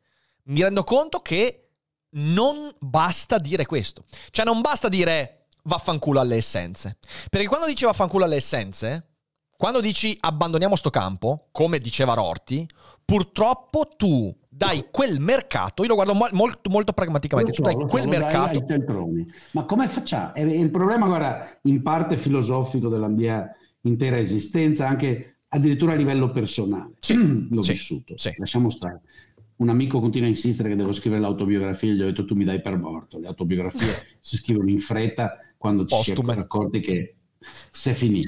mi 0.47 0.61
rendo 0.61 0.83
conto 0.83 1.19
che 1.19 1.69
non 2.15 2.69
basta 2.79 3.37
dire 3.37 3.65
questo. 3.65 4.03
Cioè 4.29 4.43
non 4.43 4.59
basta 4.59 4.89
dire 4.89 5.45
vaffanculo 5.63 6.19
alle 6.19 6.35
essenze. 6.35 6.97
Perché 7.29 7.47
quando 7.47 7.65
dici 7.65 7.85
vaffanculo 7.85 8.25
alle 8.25 8.35
essenze, 8.35 9.05
quando 9.55 9.79
dici 9.79 10.17
abbandoniamo 10.19 10.75
sto 10.75 10.89
campo, 10.89 11.47
come 11.53 11.79
diceva 11.79 12.13
Rorty, 12.13 12.65
purtroppo 13.05 13.87
tu 13.95 14.35
dai 14.49 14.87
quel 14.91 15.21
mercato, 15.21 15.83
io 15.83 15.87
lo 15.87 15.95
guardo 15.95 16.13
molto, 16.13 16.69
molto 16.69 16.91
pragmaticamente, 16.91 17.53
so, 17.53 17.61
tu 17.61 17.71
dai 17.71 17.87
quel 17.87 18.03
so, 18.03 18.09
mercato... 18.09 18.59
Dai 18.59 19.25
Ma 19.51 19.63
come 19.63 19.87
facciamo? 19.87 20.33
Il 20.35 20.71
problema, 20.71 21.05
guarda, 21.05 21.57
in 21.61 21.81
parte 21.81 22.17
filosofico 22.17 22.89
della 22.89 23.07
mia 23.07 23.49
intera 23.81 24.17
esistenza, 24.17 24.87
anche 24.87 25.39
addirittura 25.49 25.93
a 25.93 25.95
livello 25.95 26.31
personale. 26.31 26.93
Sì, 26.99 27.15
L'ho 27.49 27.61
sì, 27.61 27.71
vissuto, 27.71 28.17
sì. 28.17 28.33
lasciamo 28.37 28.69
stare. 28.69 29.01
Un 29.57 29.69
amico 29.69 29.99
continua 29.99 30.27
a 30.27 30.29
insistere 30.29 30.69
che 30.69 30.75
devo 30.75 30.93
scrivere 30.93 31.21
l'autobiografia, 31.21 31.93
gli 31.93 32.01
ho 32.01 32.05
detto 32.05 32.23
tu 32.25 32.33
mi 32.33 32.45
dai 32.45 32.61
per 32.61 32.77
morto, 32.77 33.19
le 33.19 33.27
autobiografie 33.27 33.93
si 34.21 34.37
scrivono 34.37 34.69
in 34.69 34.79
fretta 34.79 35.37
quando 35.57 35.85
ci 35.85 35.95
Postume. 35.95 36.33
si 36.33 36.39
accorti 36.39 36.79
che 36.79 37.15
se 37.69 37.93
finì. 37.93 38.23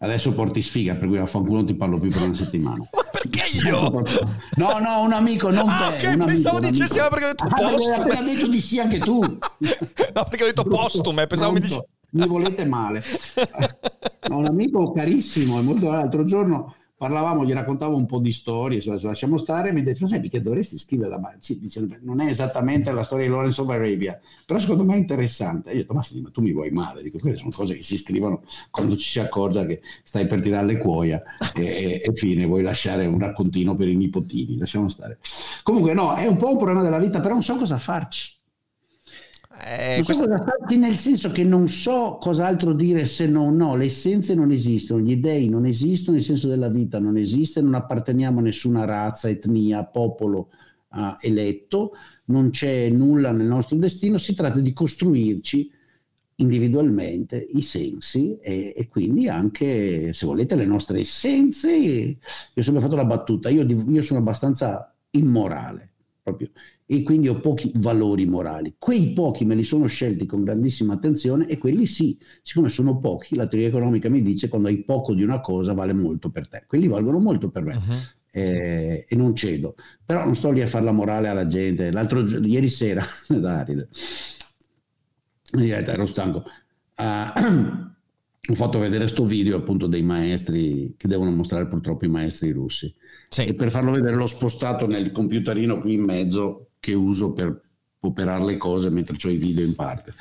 Adesso 0.00 0.32
porti 0.32 0.62
sfiga, 0.62 0.94
per 0.94 1.08
cui 1.08 1.18
a 1.18 1.26
fanculo 1.26 1.56
non 1.56 1.66
ti 1.66 1.74
parlo 1.74 1.98
più 1.98 2.08
per 2.10 2.22
una 2.22 2.34
settimana. 2.34 2.76
Ma 2.94 3.02
perché 3.10 3.42
io? 3.66 3.90
No, 4.54 4.78
no, 4.78 5.00
un 5.02 5.12
amico, 5.12 5.50
non 5.50 5.68
ah, 5.68 5.90
te. 5.98 6.06
ok, 6.06 6.14
un 6.20 6.26
pensavo 6.26 6.58
amico, 6.58 6.70
dicessi 6.70 7.00
amico. 7.00 7.14
perché 7.16 7.24
ho 7.24 7.28
detto 7.28 7.44
Ah, 7.44 7.66
hai 7.66 7.74
postume. 7.74 7.96
appena 7.96 8.22
detto 8.22 8.46
di 8.46 8.60
sì 8.60 8.78
anche 8.78 8.98
tu. 8.98 9.18
no, 9.18 9.38
perché 10.28 10.42
ho 10.44 10.46
detto 10.46 10.62
postume, 10.62 11.26
pensavo 11.26 11.50
mi 11.52 11.58
dici... 11.60 11.80
Mi 12.10 12.26
volete 12.26 12.64
male. 12.64 13.02
Un 14.30 14.44
amico 14.46 14.92
carissimo, 14.92 15.58
e 15.58 15.62
molto 15.62 15.90
l'altro 15.90 16.24
giorno 16.24 16.74
parlavamo, 16.98 17.44
gli 17.44 17.52
raccontavo 17.52 17.96
un 17.96 18.06
po' 18.06 18.18
di 18.18 18.32
storie, 18.32 18.80
se 18.82 18.98
lasciamo 19.00 19.38
stare, 19.38 19.72
mi 19.72 19.82
detto, 19.84 20.00
ma 20.00 20.08
sai 20.08 20.28
che 20.28 20.42
dovresti 20.42 20.76
scrivere 20.78 21.10
la 21.10 21.36
sì, 21.38 21.60
dice, 21.60 21.86
non 22.02 22.20
è 22.20 22.28
esattamente 22.28 22.90
la 22.90 23.04
storia 23.04 23.26
di 23.26 23.30
Lawrence 23.30 23.60
of 23.60 23.68
Arabia, 23.70 24.20
però 24.44 24.58
secondo 24.58 24.84
me 24.84 24.94
è 24.94 24.98
interessante. 24.98 25.70
E 25.70 25.74
io 25.74 25.78
ho 25.78 25.82
detto, 25.82 25.94
ma, 25.94 26.02
sì, 26.02 26.20
ma 26.20 26.30
tu 26.30 26.42
mi 26.42 26.52
vuoi 26.52 26.70
male, 26.70 27.02
dico, 27.02 27.18
quelle 27.18 27.36
sono 27.36 27.52
cose 27.54 27.76
che 27.76 27.84
si 27.84 27.96
scrivono 27.96 28.42
quando 28.70 28.96
ci 28.96 29.08
si 29.08 29.20
accorge 29.20 29.64
che 29.66 29.80
stai 30.02 30.26
per 30.26 30.40
tirare 30.40 30.66
le 30.66 30.78
cuoia 30.78 31.22
e, 31.54 32.02
e 32.04 32.12
fine, 32.14 32.44
vuoi 32.46 32.62
lasciare 32.62 33.06
un 33.06 33.18
raccontino 33.20 33.76
per 33.76 33.86
i 33.86 33.94
nipotini, 33.94 34.58
lasciamo 34.58 34.88
stare. 34.88 35.18
Comunque 35.62 35.94
no, 35.94 36.14
è 36.14 36.26
un 36.26 36.36
po' 36.36 36.50
un 36.50 36.56
problema 36.56 36.82
della 36.82 36.98
vita, 36.98 37.20
però 37.20 37.34
non 37.34 37.42
so 37.42 37.54
cosa 37.56 37.76
farci. 37.76 38.37
Eh, 39.64 40.02
so 40.04 40.24
questa- 40.24 40.76
nel 40.76 40.96
senso 40.96 41.30
che 41.30 41.42
non 41.42 41.68
so 41.68 42.18
cos'altro 42.20 42.72
dire 42.72 43.06
se 43.06 43.26
non 43.26 43.56
no, 43.56 43.74
le 43.74 43.86
essenze 43.86 44.34
non 44.34 44.52
esistono, 44.52 45.00
gli 45.00 45.16
dei 45.16 45.48
non 45.48 45.66
esistono, 45.66 46.16
il 46.16 46.22
senso 46.22 46.48
della 46.48 46.68
vita 46.68 46.98
non 47.00 47.16
esiste, 47.16 47.60
non 47.60 47.74
apparteniamo 47.74 48.38
a 48.38 48.42
nessuna 48.42 48.84
razza, 48.84 49.28
etnia, 49.28 49.84
popolo 49.84 50.50
uh, 50.90 51.14
eletto, 51.20 51.92
non 52.26 52.50
c'è 52.50 52.88
nulla 52.90 53.32
nel 53.32 53.46
nostro 53.46 53.76
destino, 53.76 54.16
si 54.18 54.34
tratta 54.34 54.60
di 54.60 54.72
costruirci 54.72 55.70
individualmente 56.36 57.36
i 57.36 57.62
sensi 57.62 58.38
e, 58.38 58.72
e 58.76 58.88
quindi 58.88 59.28
anche, 59.28 60.12
se 60.12 60.24
volete, 60.24 60.54
le 60.54 60.66
nostre 60.66 61.00
essenze. 61.00 61.68
Io 61.74 62.16
ho 62.54 62.62
sempre 62.62 62.82
fatto 62.82 62.94
la 62.94 63.04
battuta, 63.04 63.48
io, 63.48 63.64
io 63.64 64.02
sono 64.02 64.20
abbastanza 64.20 64.94
immorale, 65.10 65.94
proprio 66.22 66.50
e 66.90 67.02
quindi 67.02 67.28
ho 67.28 67.38
pochi 67.38 67.70
valori 67.74 68.24
morali. 68.24 68.76
Quei 68.78 69.12
pochi 69.12 69.44
me 69.44 69.54
li 69.54 69.62
sono 69.62 69.86
scelti 69.86 70.24
con 70.24 70.42
grandissima 70.42 70.94
attenzione 70.94 71.46
e 71.46 71.58
quelli 71.58 71.84
sì, 71.84 72.18
siccome 72.42 72.70
sono 72.70 72.98
pochi, 72.98 73.36
la 73.36 73.46
teoria 73.46 73.68
economica 73.68 74.08
mi 74.08 74.22
dice 74.22 74.48
quando 74.48 74.68
hai 74.68 74.82
poco 74.84 75.12
di 75.12 75.22
una 75.22 75.40
cosa 75.42 75.74
vale 75.74 75.92
molto 75.92 76.30
per 76.30 76.48
te. 76.48 76.64
Quelli 76.66 76.88
valgono 76.88 77.18
molto 77.18 77.50
per 77.50 77.64
me. 77.64 77.74
Uh-huh. 77.74 77.94
Eh, 78.30 79.04
e 79.06 79.16
non 79.16 79.36
cedo, 79.36 79.74
però 80.02 80.24
non 80.24 80.34
sto 80.34 80.50
lì 80.50 80.62
a 80.62 80.66
fare 80.66 80.86
la 80.86 80.92
morale 80.92 81.28
alla 81.28 81.46
gente. 81.46 81.90
L'altro 81.90 82.20
ieri 82.26 82.70
sera, 82.70 83.04
Davide, 83.28 83.88
in 85.52 85.60
diretta 85.60 85.92
ero 85.92 86.06
stanco, 86.06 86.38
uh, 86.38 87.02
ho 88.50 88.54
fatto 88.54 88.78
vedere 88.78 89.08
sto 89.08 89.26
video 89.26 89.58
appunto 89.58 89.86
dei 89.86 90.02
maestri 90.02 90.94
che 90.96 91.06
devono 91.06 91.30
mostrare 91.32 91.66
purtroppo 91.66 92.06
i 92.06 92.08
maestri 92.08 92.50
russi. 92.50 92.94
Sì. 93.28 93.44
E 93.44 93.54
per 93.54 93.68
farlo 93.68 93.90
vedere 93.90 94.16
l'ho 94.16 94.26
spostato 94.26 94.86
nel 94.86 95.12
computerino 95.12 95.80
qui 95.80 95.92
in 95.92 96.04
mezzo 96.04 96.67
che 96.88 96.94
uso 96.94 97.32
per 97.32 97.60
operare 98.00 98.44
le 98.44 98.56
cose 98.56 98.88
mentre 98.88 99.16
ho 99.22 99.30
i 99.30 99.36
video 99.36 99.64
in 99.64 99.74
parte. 99.74 100.14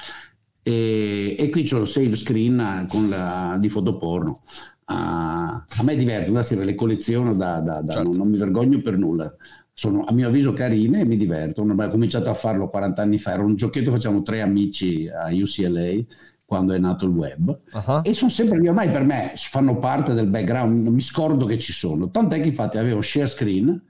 E, 0.62 1.36
e 1.40 1.50
qui 1.50 1.64
c'ho 1.64 1.82
il 1.82 1.88
save 1.88 2.16
screen 2.18 2.86
con 2.90 3.08
la, 3.08 3.58
di 3.60 3.70
fotoporno. 3.70 4.42
Uh, 4.86 4.94
a 4.94 5.84
me 5.84 5.96
diverte, 5.96 6.32
da 6.32 6.64
le 6.64 6.76
colleziono, 6.76 7.34
da, 7.36 7.60
da, 7.60 7.82
da, 7.82 7.94
Certo. 7.94 8.10
non, 8.10 8.18
non 8.18 8.30
mi 8.30 8.38
vergogno 8.38 8.82
per 8.82 8.98
nulla. 8.98 9.34
Sono 9.74 10.04
a 10.04 10.12
mio 10.12 10.28
avviso 10.28 10.54
carine 10.54 11.02
e 11.02 11.06
mi 11.06 11.16
divertono. 11.18 11.74
Ho 11.82 11.90
cominciato 11.90 12.30
a 12.30 12.34
farlo 12.34 12.68
40 12.68 13.02
anni 13.02 13.20
fa, 13.20 13.34
era 13.34 13.44
un 13.44 13.56
giochetto, 13.56 13.92
facciamo 13.92 14.24
tre 14.24 14.42
amici 14.42 15.08
a 15.08 15.28
UCLA 15.32 16.04
quando 16.44 16.74
è 16.74 16.78
nato 16.78 17.06
il 17.06 17.12
web 17.12 17.60
Uh-huh. 17.74 18.02
e 18.04 18.14
sono 18.14 18.32
sempre 18.32 18.66
ormai 18.66 18.90
per 18.90 19.04
me 19.04 19.34
fanno 19.36 19.78
parte 19.80 20.14
del 20.14 20.28
background 20.28 20.82
non 20.82 20.94
mi 20.94 21.02
scordo 21.02 21.46
che 21.46 21.60
ci 21.60 21.74
sono 21.74 22.10
tant'è 22.10 22.40
che 22.40 22.48
infatti 22.48 22.78
avevo 22.78 23.02
share 23.02 23.28
screen 23.28 23.84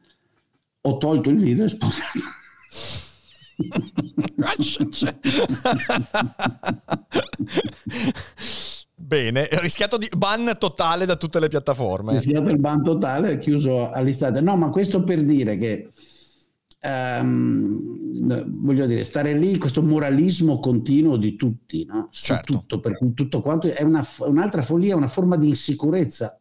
ho 0.81 0.97
tolto 0.97 1.29
il 1.29 1.37
video 1.37 1.65
e 1.65 1.69
spostato 1.69 2.19
Bene, 8.99 9.47
rischiato 9.61 9.97
di 9.97 10.09
ban 10.15 10.55
totale 10.57 11.05
da 11.05 11.15
tutte 11.15 11.39
le 11.39 11.47
piattaforme. 11.47 12.19
stato 12.19 12.49
il 12.49 12.59
ban 12.59 12.83
totale 12.83 13.37
chiuso 13.37 13.89
all'istante 13.89 14.41
no 14.41 14.57
ma 14.57 14.69
questo 14.69 15.03
per 15.03 15.23
dire 15.23 15.55
che 15.55 15.89
ehm, 16.79 18.63
voglio 18.63 18.85
dire 18.85 19.03
stare 19.03 19.37
lì 19.37 19.57
questo 19.57 19.81
moralismo 19.81 20.59
continuo 20.59 21.17
di 21.17 21.35
tutti 21.35 21.85
no? 21.85 22.07
su 22.11 22.33
Certo. 22.33 22.53
tutto 22.53 22.79
per 22.79 22.97
tutto 23.13 23.41
quanto 23.41 23.67
è 23.67 23.83
una, 23.83 24.05
un'altra 24.19 24.61
follia 24.61 24.95
una 24.95 25.07
forma 25.07 25.37
di 25.37 25.49
insicurezza 25.49 26.36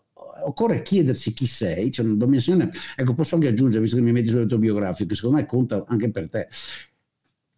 occorre 0.46 0.82
chiedersi 0.82 1.32
chi 1.32 1.46
sei 1.46 1.90
c'è 1.90 2.02
una 2.02 2.14
dominazione 2.14 2.70
ecco 2.94 3.14
posso 3.14 3.34
anche 3.34 3.48
aggiungere 3.48 3.82
visto 3.82 3.96
che 3.96 4.02
mi 4.02 4.12
metti 4.12 4.28
sulle 4.28 4.46
tue 4.46 4.58
biografiche 4.58 5.08
che 5.10 5.14
secondo 5.14 5.36
me 5.36 5.46
conta 5.46 5.84
anche 5.88 6.10
per 6.10 6.28
te 6.30 6.48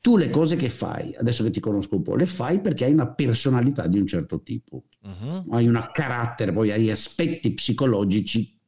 tu 0.00 0.16
le 0.16 0.30
cose 0.30 0.56
che 0.56 0.68
fai 0.68 1.14
adesso 1.16 1.42
che 1.44 1.50
ti 1.50 1.60
conosco 1.60 1.96
un 1.96 2.02
po' 2.02 2.14
le 2.14 2.26
fai 2.26 2.60
perché 2.60 2.84
hai 2.84 2.92
una 2.92 3.08
personalità 3.12 3.86
di 3.86 3.98
un 3.98 4.06
certo 4.06 4.42
tipo 4.42 4.84
Mhm. 5.00 5.46
hai 5.50 5.66
un 5.66 5.88
carattere, 5.92 6.52
poi 6.52 6.70
hai 6.72 6.90
aspetti 6.90 7.52
psicologici 7.54 8.58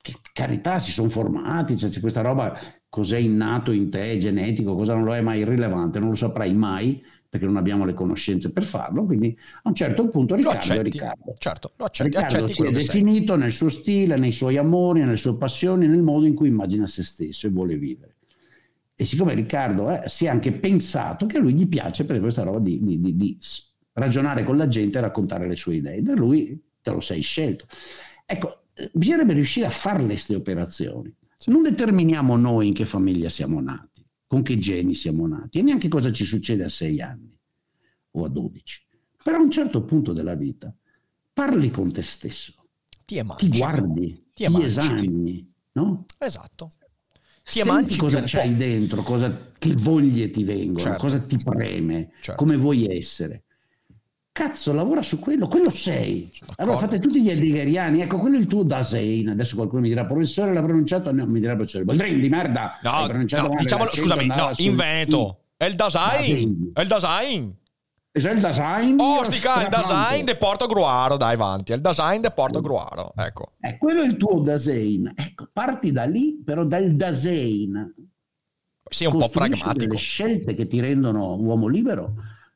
che 0.00 0.14
carità 0.34 0.78
si 0.78 0.90
sono 0.90 1.08
formati, 1.08 1.78
cioè, 1.78 1.88
c'è 1.88 2.00
questa 2.00 2.20
roba, 2.20 2.58
cos'è 2.90 3.16
innato 3.16 3.72
in 3.72 3.88
te, 3.90 4.18
genetico, 4.18 4.74
cosa 4.74 4.94
non 4.94 5.04
lo 5.04 5.14
è 5.14 5.22
mai 5.22 5.40
irrilevante, 5.40 5.98
non 5.98 6.10
lo 6.10 6.14
saprai 6.14 6.54
mai 6.54 7.02
perché 7.34 7.46
non 7.46 7.56
abbiamo 7.56 7.84
le 7.84 7.94
conoscenze 7.94 8.52
per 8.52 8.62
farlo, 8.62 9.04
quindi 9.04 9.36
a 9.64 9.68
un 9.68 9.74
certo 9.74 10.08
punto 10.08 10.36
Riccardo 10.36 10.56
è 10.56 10.60
accetti. 10.60 10.82
Riccardo. 10.90 11.34
Certo, 11.36 11.72
lo 11.76 11.84
accetti, 11.84 12.10
Riccardo 12.10 12.36
accetti 12.36 12.52
si 12.52 12.62
è 12.62 12.64
che 12.66 12.74
sei. 12.74 12.84
definito 12.84 13.34
nel 13.36 13.50
suo 13.50 13.68
stile, 13.70 14.16
nei 14.16 14.30
suoi 14.30 14.56
amori, 14.56 15.00
nelle 15.00 15.16
sue 15.16 15.36
passioni, 15.36 15.88
nel 15.88 16.02
modo 16.02 16.26
in 16.26 16.34
cui 16.34 16.46
immagina 16.46 16.86
se 16.86 17.02
stesso 17.02 17.48
e 17.48 17.50
vuole 17.50 17.76
vivere. 17.76 18.16
E 18.94 19.04
siccome 19.04 19.34
Riccardo 19.34 19.90
eh, 19.90 20.08
si 20.08 20.26
è 20.26 20.28
anche 20.28 20.52
pensato 20.52 21.26
che 21.26 21.38
a 21.38 21.40
lui 21.40 21.54
gli 21.54 21.66
piace 21.66 22.04
per 22.04 22.20
questa 22.20 22.44
roba 22.44 22.60
di, 22.60 22.78
di- 22.80 23.00
di- 23.00 23.16
di 23.16 23.38
ragionare 23.94 24.44
con 24.44 24.56
la 24.56 24.68
gente 24.68 24.98
e 24.98 25.00
raccontare 25.00 25.48
le 25.48 25.56
sue 25.56 25.74
idee, 25.74 26.02
da 26.02 26.14
lui 26.14 26.62
te 26.80 26.90
lo 26.92 27.00
sei 27.00 27.20
scelto. 27.20 27.66
Ecco, 28.24 28.66
eh, 28.74 28.90
bisognerebbe 28.92 29.32
riuscire 29.32 29.66
a 29.66 29.70
fare 29.70 30.04
queste 30.04 30.36
operazioni. 30.36 31.12
Non 31.46 31.62
determiniamo 31.62 32.36
noi 32.36 32.68
in 32.68 32.74
che 32.74 32.86
famiglia 32.86 33.28
siamo 33.28 33.60
nati, 33.60 33.93
con 34.34 34.42
che 34.42 34.58
geni 34.58 34.94
siamo 34.94 35.28
nati 35.28 35.60
e 35.60 35.62
neanche 35.62 35.86
cosa 35.86 36.10
ci 36.10 36.24
succede 36.24 36.64
a 36.64 36.68
sei 36.68 37.00
anni 37.00 37.32
o 38.16 38.24
a 38.24 38.28
dodici. 38.28 38.84
Però 39.22 39.36
a 39.36 39.40
un 39.40 39.50
certo 39.50 39.84
punto 39.84 40.12
della 40.12 40.34
vita 40.34 40.74
parli 41.32 41.70
con 41.70 41.92
te 41.92 42.02
stesso, 42.02 42.66
Ti 43.04 43.22
ti 43.36 43.48
guardi, 43.48 44.12
Ti 44.34 44.42
ti, 44.42 44.44
emanci. 44.44 44.66
esami, 44.66 45.52
no? 45.74 46.04
Esatto. 46.18 46.72
Ti 47.44 47.60
Senti 47.60 47.96
cosa 47.96 48.24
c'hai 48.26 48.56
dentro, 48.56 49.02
cosa, 49.02 49.52
che 49.56 49.72
voglie 49.74 50.30
ti 50.30 50.42
vengono, 50.42 50.82
Certo. 50.82 50.98
cosa 50.98 51.20
ti 51.20 51.36
preme, 51.36 52.10
Certo. 52.20 52.34
come 52.34 52.56
vuoi 52.56 52.86
essere. 52.86 53.44
Cazzo, 54.34 54.72
lavora 54.72 55.00
su 55.00 55.20
quello, 55.20 55.46
quello 55.46 55.70
sei. 55.70 56.28
d'accordo. 56.32 56.60
Allora 56.60 56.78
fate 56.78 56.98
tutti 56.98 57.22
gli 57.22 57.30
heideggeriani, 57.30 58.00
ecco, 58.00 58.18
quello 58.18 58.34
è 58.34 58.40
il 58.40 58.48
tuo 58.48 58.64
Dasein. 58.64 59.28
Adesso 59.28 59.54
qualcuno 59.54 59.82
mi 59.82 59.88
dirà, 59.88 60.06
professore, 60.06 60.52
l'ha 60.52 60.60
pronunciato? 60.60 61.12
No, 61.12 61.24
mi 61.26 61.38
dirà 61.38 61.54
professore, 61.54 61.84
Boldrin 61.84 62.20
di 62.20 62.28
merda. 62.28 62.80
No, 62.82 63.06
no, 63.06 63.16
diciamolo, 63.56 63.94
scusami, 63.94 64.26
no, 64.26 64.50
in. 64.56 64.74
Veneto. 64.74 65.44
È 65.56 65.66
il 65.66 65.76
design. 65.76 66.16
Dasein. 66.16 66.70
È 66.74 66.80
il 66.80 66.88
design. 66.88 67.50
E 68.10 68.20
c'è 68.20 68.32
il 68.32 68.40
design? 68.40 68.96
Ostica, 68.98 69.62
il 69.62 69.68
design 69.68 70.24
di 70.24 70.36
Porto 70.36 70.66
Gruaro, 70.66 71.16
dai 71.16 71.34
avanti. 71.34 71.70
È 71.70 71.76
il 71.76 71.80
design 71.80 72.20
di 72.20 72.28
Porto 72.34 72.60
Gruaro, 72.60 73.12
ecco. 73.14 73.52
Eh, 73.60 73.78
quello 73.78 74.02
è 74.02 74.04
il 74.04 74.16
tuo 74.16 74.40
Dasein. 74.40 75.12
Ecco, 75.14 75.48
parti 75.52 75.92
da 75.92 76.06
lì, 76.06 76.42
però 76.44 76.64
dal 76.64 76.90
Dasein. 76.96 77.94
Sì, 78.90 79.04
è 79.04 79.06
un 79.06 79.18
po' 79.18 79.28
pragmatico. 79.28 79.74
delle 79.74 79.96
scelte 79.96 80.54
che 80.54 80.66
ti 80.66 80.80
rendono 80.80 81.36
uomo 81.36 81.68
libero. 81.68 82.14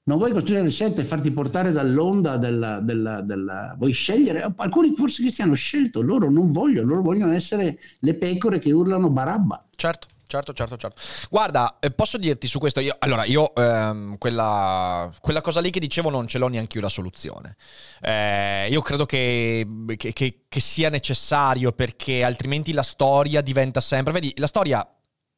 Non 0.09 0.17
vuoi 0.17 0.33
costruire 0.33 0.63
le 0.63 0.71
scelte 0.71 1.03
e 1.03 1.05
farti 1.05 1.31
portare 1.31 1.71
dall'onda 1.71 2.39
della, 2.39 2.81
della- 2.81 3.21
della- 3.21 3.75
Vuoi 3.77 3.93
scegliere? 3.93 4.51
Alcuni 4.57 4.95
forse 4.97 5.23
che 5.23 5.31
si 5.31 5.43
hanno 5.43 5.53
scelto, 5.53 6.01
loro 6.01 6.31
non 6.31 6.51
vogliono, 6.51 6.89
loro 6.89 7.03
vogliono 7.03 7.33
essere 7.35 7.79
le 7.99 8.15
pecore 8.15 8.59
che 8.59 8.73
urlano 8.73 9.11
Barabba. 9.11 9.67
Certo, 9.77 10.07
certo, 10.27 10.55
certo, 10.55 10.79
certo. 10.79 10.99
Guarda, 11.29 11.77
eh, 11.79 11.91
posso 11.91 12.17
dirti 12.17 12.49
su 12.49 12.59
questo, 12.59 12.81
io, 12.81 12.97
allora 13.01 13.27
io 13.27 13.55
ehm, 13.55 14.17
quella, 14.17 15.13
quella 15.21 15.43
cosa 15.43 15.61
lì 15.61 15.69
che 15.69 15.79
dicevo 15.79 16.09
non 16.09 16.27
ce 16.27 16.39
l'ho 16.39 16.49
neanche 16.49 16.79
io 16.79 16.83
la 16.85 16.89
soluzione. 16.89 17.57
Eh, 18.01 18.69
io 18.71 18.81
credo 18.81 19.05
che, 19.05 19.67
che- 19.99 20.15
che- 20.15 20.45
che 20.49 20.61
sia 20.61 20.89
necessario 20.89 21.73
perché 21.73 22.25
altrimenti 22.25 22.73
la 22.73 22.83
storia 22.83 23.43
diventa 23.43 23.83
sempre... 23.83 24.15
Vedi, 24.15 24.33
la 24.39 24.47
storia 24.47 24.89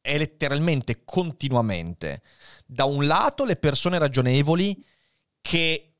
è 0.01 0.17
letteralmente 0.17 1.03
continuamente, 1.05 2.23
da 2.65 2.85
un 2.85 3.05
lato 3.05 3.45
le 3.45 3.55
persone 3.55 3.99
ragionevoli 3.99 4.83
che 5.39 5.91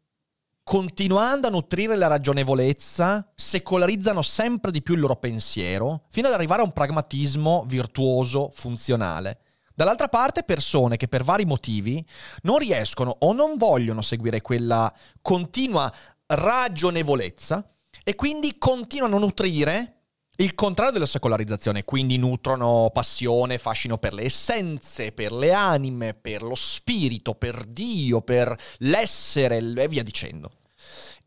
continuando 0.64 1.48
a 1.48 1.52
nutrire 1.52 1.96
la 1.96 2.08
ragionevolezza, 2.08 3.32
secolarizzano 3.36 4.22
sempre 4.22 4.72
di 4.72 4.82
più 4.82 4.96
il 4.96 5.02
loro 5.02 5.16
pensiero, 5.16 6.06
fino 6.10 6.28
ad 6.28 6.34
arrivare 6.34 6.62
a 6.62 6.66
un 6.66 6.74
pragmatismo 6.74 7.66
virtuoso, 7.68 8.50
funzionale. 8.54 9.40
Dall'altra 9.74 10.08
parte 10.08 10.44
persone 10.44 10.98
che 10.98 11.08
per 11.08 11.24
vari 11.24 11.46
motivi 11.46 12.06
non 12.44 12.58
riescono 12.58 13.16
o 13.20 13.34
non 13.34 13.58
vogliono 13.58 14.02
seguire 14.02 14.42
quella 14.42 14.94
continua 15.22 15.92
ragionevolezza 16.28 17.68
e 18.04 18.16
quindi 18.16 18.58
continuano 18.58 19.18
a 19.18 19.20
nutrire 19.20 20.01
il 20.42 20.56
contrario 20.56 20.92
della 20.92 21.06
secolarizzazione, 21.06 21.84
quindi 21.84 22.18
nutrono 22.18 22.90
passione, 22.92 23.60
fascino 23.60 24.00
per 24.00 24.14
le 24.14 24.24
essenze, 24.24 25.12
per 25.12 25.32
le 25.32 25.54
anime, 25.54 26.16
per 26.16 26.42
lo 26.42 26.56
spirito, 26.56 27.36
per 27.36 27.64
Dio, 27.66 28.22
per 28.22 28.56
l'essere 28.80 29.58
e 29.58 29.88
via 29.88 30.02
dicendo. 30.02 30.52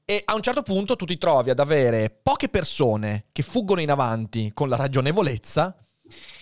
E 0.04 0.20
a 0.24 0.34
un 0.34 0.42
certo 0.42 0.62
punto 0.62 0.96
tu 0.96 1.04
ti 1.04 1.16
trovi 1.16 1.50
ad 1.50 1.60
avere 1.60 2.10
poche 2.10 2.48
persone 2.48 3.26
che 3.30 3.42
fuggono 3.42 3.80
in 3.80 3.90
avanti 3.90 4.50
con 4.52 4.68
la 4.68 4.76
ragionevolezza 4.76 5.76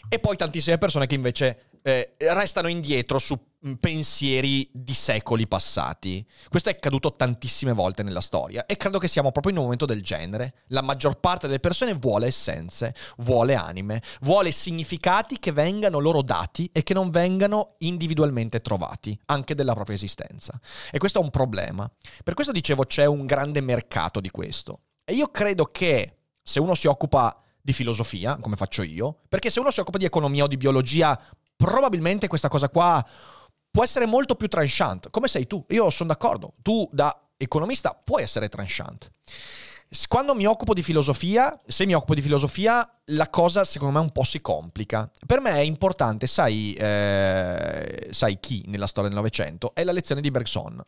e 0.09 0.19
poi 0.19 0.37
tantissime 0.37 0.79
persone 0.79 1.07
che 1.07 1.15
invece 1.15 1.69
eh, 1.83 2.15
restano 2.19 2.69
indietro 2.69 3.19
su 3.19 3.39
pensieri 3.79 4.69
di 4.73 4.93
secoli 4.93 5.47
passati. 5.47 6.27
Questo 6.49 6.69
è 6.69 6.73
accaduto 6.73 7.13
tantissime 7.13 7.73
volte 7.73 8.03
nella 8.03 8.21
storia 8.21 8.67
e 8.67 8.77
credo 8.77 8.99
che 8.99 9.09
siamo 9.09 9.31
proprio 9.31 9.53
in 9.53 9.59
un 9.59 9.65
momento 9.65 9.87
del 9.87 10.03
genere. 10.03 10.55
La 10.69 10.83
maggior 10.83 11.19
parte 11.21 11.47
delle 11.47 11.61
persone 11.61 11.95
vuole 11.95 12.27
essenze, 12.27 12.95
vuole 13.19 13.55
anime, 13.55 14.03
vuole 14.23 14.51
significati 14.51 15.39
che 15.39 15.53
vengano 15.53 15.99
loro 15.99 16.23
dati 16.23 16.69
e 16.73 16.83
che 16.83 16.95
non 16.95 17.11
vengano 17.11 17.75
individualmente 17.79 18.61
trovati, 18.61 19.19
anche 19.27 19.55
della 19.55 19.75
propria 19.75 19.97
esistenza. 19.97 20.59
E 20.91 20.99
questo 20.99 21.21
è 21.21 21.23
un 21.23 21.31
problema. 21.31 21.91
Per 22.25 22.35
questo 22.35 22.53
dicevo 22.53 22.85
c'è 22.85 23.05
un 23.05 23.27
grande 23.27 23.61
mercato 23.61 24.21
di 24.21 24.31
questo. 24.31 24.81
E 25.05 25.15
io 25.15 25.29
credo 25.29 25.65
che 25.67 26.17
se 26.43 26.59
uno 26.59 26.75
si 26.75 26.89
occupa 26.89 27.41
di 27.61 27.73
filosofia, 27.73 28.37
come 28.39 28.57
faccio 28.57 28.83
io, 28.83 29.21
perché 29.29 29.51
se 29.51 29.61
uno 29.61 29.71
si 29.71 29.79
occupa 29.79 29.99
di 29.99 30.05
economia 30.05 30.45
o 30.45 30.49
di 30.49 30.57
biologia, 30.57 31.19
probabilmente 31.57 32.27
questa 32.27 32.49
cosa 32.49 32.69
qua 32.69 33.07
può 33.73 33.83
essere 33.83 34.07
molto 34.07 34.37
più 34.37 34.47
tranchant, 34.47 35.11
come 35.11 35.27
sei 35.27 35.49
tu. 35.49 35.65
Io 35.71 35.91
sono 35.91 36.11
d'accordo, 36.11 36.53
tu 36.63 36.89
da 36.93 37.19
economista 37.37 37.93
puoi 37.93 38.23
essere 38.23 38.49
tranchant. 38.49 39.11
Quando 40.09 40.35
mi 40.35 40.47
occupo 40.47 40.73
di 40.73 40.83
filosofia, 40.83 41.59
se 41.67 41.85
mi 41.85 41.95
occupo 41.95 42.15
di 42.15 42.23
filosofia, 42.23 42.89
la 43.07 43.29
cosa 43.29 43.65
secondo 43.65 43.99
me 43.99 44.05
un 44.05 44.13
po' 44.13 44.25
si 44.25 44.41
complica. 44.41 45.11
Per 45.27 45.41
me 45.41 45.53
è 45.53 45.61
importante, 45.61 46.27
sai, 46.27 46.73
eh, 46.75 48.09
sai 48.11 48.39
chi 48.41 48.65
nella 48.69 48.87
storia 48.87 49.11
del 49.11 49.19
Novecento? 49.19 49.75
È 49.75 49.85
la 49.85 49.93
lezione 49.93 50.21
di 50.21 50.31
Bergson. 50.31 50.83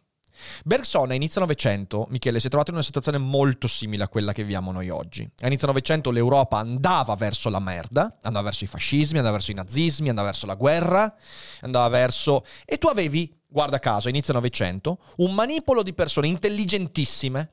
Bergson 0.65 1.11
a 1.11 1.15
inizio 1.15 1.41
Novecento, 1.41 2.07
Michele, 2.11 2.41
si 2.41 2.47
è 2.47 2.49
trovato 2.49 2.71
in 2.71 2.77
una 2.77 2.85
situazione 2.85 3.19
molto 3.19 3.67
simile 3.67 4.05
a 4.05 4.09
quella 4.09 4.33
che 4.33 4.43
viviamo 4.43 4.73
noi 4.73 4.89
oggi. 4.89 5.29
A 5.41 5.47
inizio 5.47 5.67
Novecento 5.67 6.11
l'Europa 6.11 6.59
andava 6.59 7.15
verso 7.15 7.49
la 7.51 7.61
merda, 7.61 8.19
andava 8.23 8.47
verso 8.47 8.65
i 8.65 8.69
fascismi, 8.69 9.19
andava 9.19 9.37
verso 9.37 9.51
i 9.51 9.55
nazismi, 9.55 10.09
andava 10.09 10.29
verso 10.29 10.47
la 10.47 10.55
guerra, 10.55 11.15
andava 11.61 11.89
verso... 11.89 12.45
E 12.65 12.79
tu 12.79 12.89
avevi, 12.89 13.41
guarda 13.47 13.79
caso, 13.79 14.09
a 14.09 14.11
inizio 14.11 14.33
Novecento, 14.33 14.99
un 15.17 15.35
manipolo 15.35 15.83
di 15.83 15.95
persone 15.95 16.29
intelligentissime, 16.29 17.51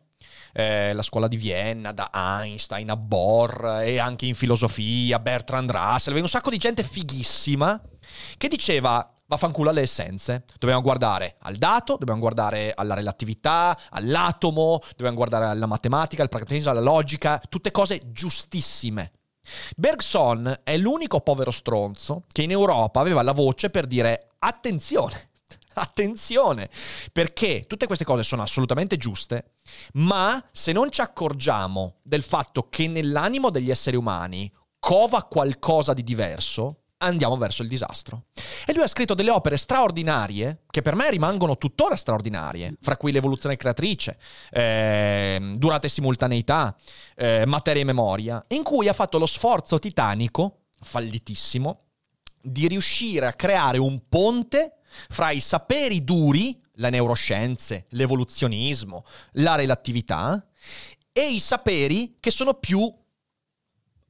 eh, 0.54 0.94
la 0.94 1.02
scuola 1.02 1.28
di 1.28 1.38
Vienna, 1.38 1.92
da 1.92 2.10
Einstein 2.14 2.90
a 2.90 2.98
Bohr 2.98 3.82
e 3.84 4.00
anche 4.00 4.26
in 4.26 4.36
filosofia, 4.36 5.20
Bertrand 5.20 5.72
Russell, 5.72 6.20
un 6.20 6.28
sacco 6.28 6.50
di 6.50 6.58
gente 6.58 6.84
fighissima 6.84 7.82
che 8.38 8.48
diceva 8.48 9.11
vaffanculo 9.32 9.70
alle 9.70 9.82
essenze, 9.82 10.44
dobbiamo 10.60 10.82
guardare 10.82 11.38
al 11.40 11.56
dato, 11.56 11.96
dobbiamo 11.98 12.20
guardare 12.20 12.74
alla 12.76 12.94
relatività, 12.94 13.78
all'atomo, 13.90 14.82
dobbiamo 14.90 15.16
guardare 15.16 15.46
alla 15.46 15.68
matematica, 15.68 16.22
al 16.22 16.28
pragmatismo, 16.28 16.72
alla 16.72 16.82
logica, 16.82 17.42
tutte 17.48 17.72
cose 17.72 18.02
giustissime. 18.12 19.14
Bergson 19.78 20.60
è 20.64 20.76
l'unico 20.76 21.22
povero 21.22 21.52
stronzo 21.52 22.26
che 22.32 22.44
in 22.44 22.52
Europa 22.52 23.00
aveva 23.00 23.22
la 23.22 23.32
voce 23.32 23.70
per 23.70 23.88
dire 23.88 24.32
attenzione, 24.40 25.30
attenzione, 25.76 26.70
perché 27.14 27.64
tutte 27.68 27.88
queste 27.88 28.04
cose 28.04 28.24
sono 28.24 28.42
assolutamente 28.42 28.98
giuste, 28.98 29.54
ma 29.94 30.44
se 30.52 30.74
non 30.74 30.92
ci 30.92 31.00
accorgiamo 31.00 32.00
del 32.04 32.22
fatto 32.22 32.68
che 32.68 32.90
nell'animo 32.90 33.50
degli 33.50 33.72
esseri 33.72 33.96
umani 33.96 34.52
cova 34.78 35.24
qualcosa 35.24 35.94
di 35.94 36.04
diverso, 36.04 36.81
andiamo 37.02 37.38
verso 37.38 37.62
il 37.62 37.68
disastro. 37.68 38.26
E 38.66 38.74
lui 38.74 38.84
ha 38.84 38.88
scritto 38.88 39.14
delle 39.14 39.32
opere 39.32 39.58
straordinarie, 39.58 40.64
che 40.70 40.82
per 40.82 40.96
me 40.96 41.10
rimangono 41.10 41.58
tuttora 41.58 41.96
straordinarie, 41.96 42.76
fra 42.82 42.98
cui 42.98 43.12
l'evoluzione 43.12 43.58
creatrice, 43.58 44.18
ehm, 44.52 45.56
durata 45.56 45.88
e 45.88 45.90
simultaneità, 45.90 46.76
eh, 47.16 47.46
materia 47.46 47.82
e 47.82 47.86
memoria, 47.86 48.44
in 48.50 48.64
cui 48.64 48.88
ha 48.88 48.94
fatto 48.94 49.18
lo 49.18 49.26
sforzo 49.26 49.80
titanico, 49.80 50.66
fallitissimo, 50.80 51.86
di 52.42 52.68
riuscire 52.68 53.28
a 53.28 53.34
creare 53.34 53.78
un 53.78 54.08
ponte 54.08 54.78
fra 55.10 55.32
i 55.32 55.40
saperi 55.40 56.04
duri, 56.04 56.60
le 56.76 56.90
neuroscienze, 56.90 57.86
l'evoluzionismo, 57.90 59.06
la 59.34 59.56
relatività, 59.56 60.44
e 61.14 61.30
i 61.30 61.40
saperi 61.40 62.18
che 62.20 62.32
sono 62.32 62.54
più 62.54 62.92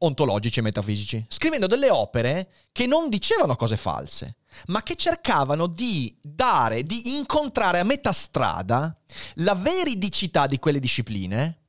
ontologici 0.03 0.59
e 0.59 0.63
metafisici, 0.63 1.25
scrivendo 1.27 1.67
delle 1.67 1.89
opere 1.89 2.49
che 2.71 2.85
non 2.85 3.09
dicevano 3.09 3.55
cose 3.55 3.77
false, 3.77 4.37
ma 4.67 4.83
che 4.83 4.95
cercavano 4.95 5.67
di 5.67 6.15
dare, 6.21 6.83
di 6.83 7.15
incontrare 7.15 7.79
a 7.79 7.83
metà 7.83 8.11
strada 8.11 8.95
la 9.35 9.55
veridicità 9.55 10.47
di 10.47 10.59
quelle 10.59 10.79
discipline 10.79 11.59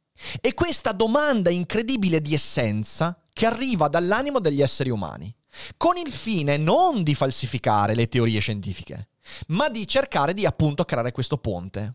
e 0.40 0.54
questa 0.54 0.92
domanda 0.92 1.50
incredibile 1.50 2.20
di 2.20 2.34
essenza 2.34 3.18
che 3.32 3.46
arriva 3.46 3.88
dall'animo 3.88 4.40
degli 4.40 4.62
esseri 4.62 4.90
umani, 4.90 5.34
con 5.76 5.96
il 5.96 6.12
fine 6.12 6.56
non 6.56 7.02
di 7.02 7.14
falsificare 7.14 7.94
le 7.94 8.08
teorie 8.08 8.40
scientifiche, 8.40 9.08
ma 9.48 9.68
di 9.68 9.86
cercare 9.86 10.34
di 10.34 10.46
appunto 10.46 10.84
creare 10.84 11.12
questo 11.12 11.38
ponte. 11.38 11.94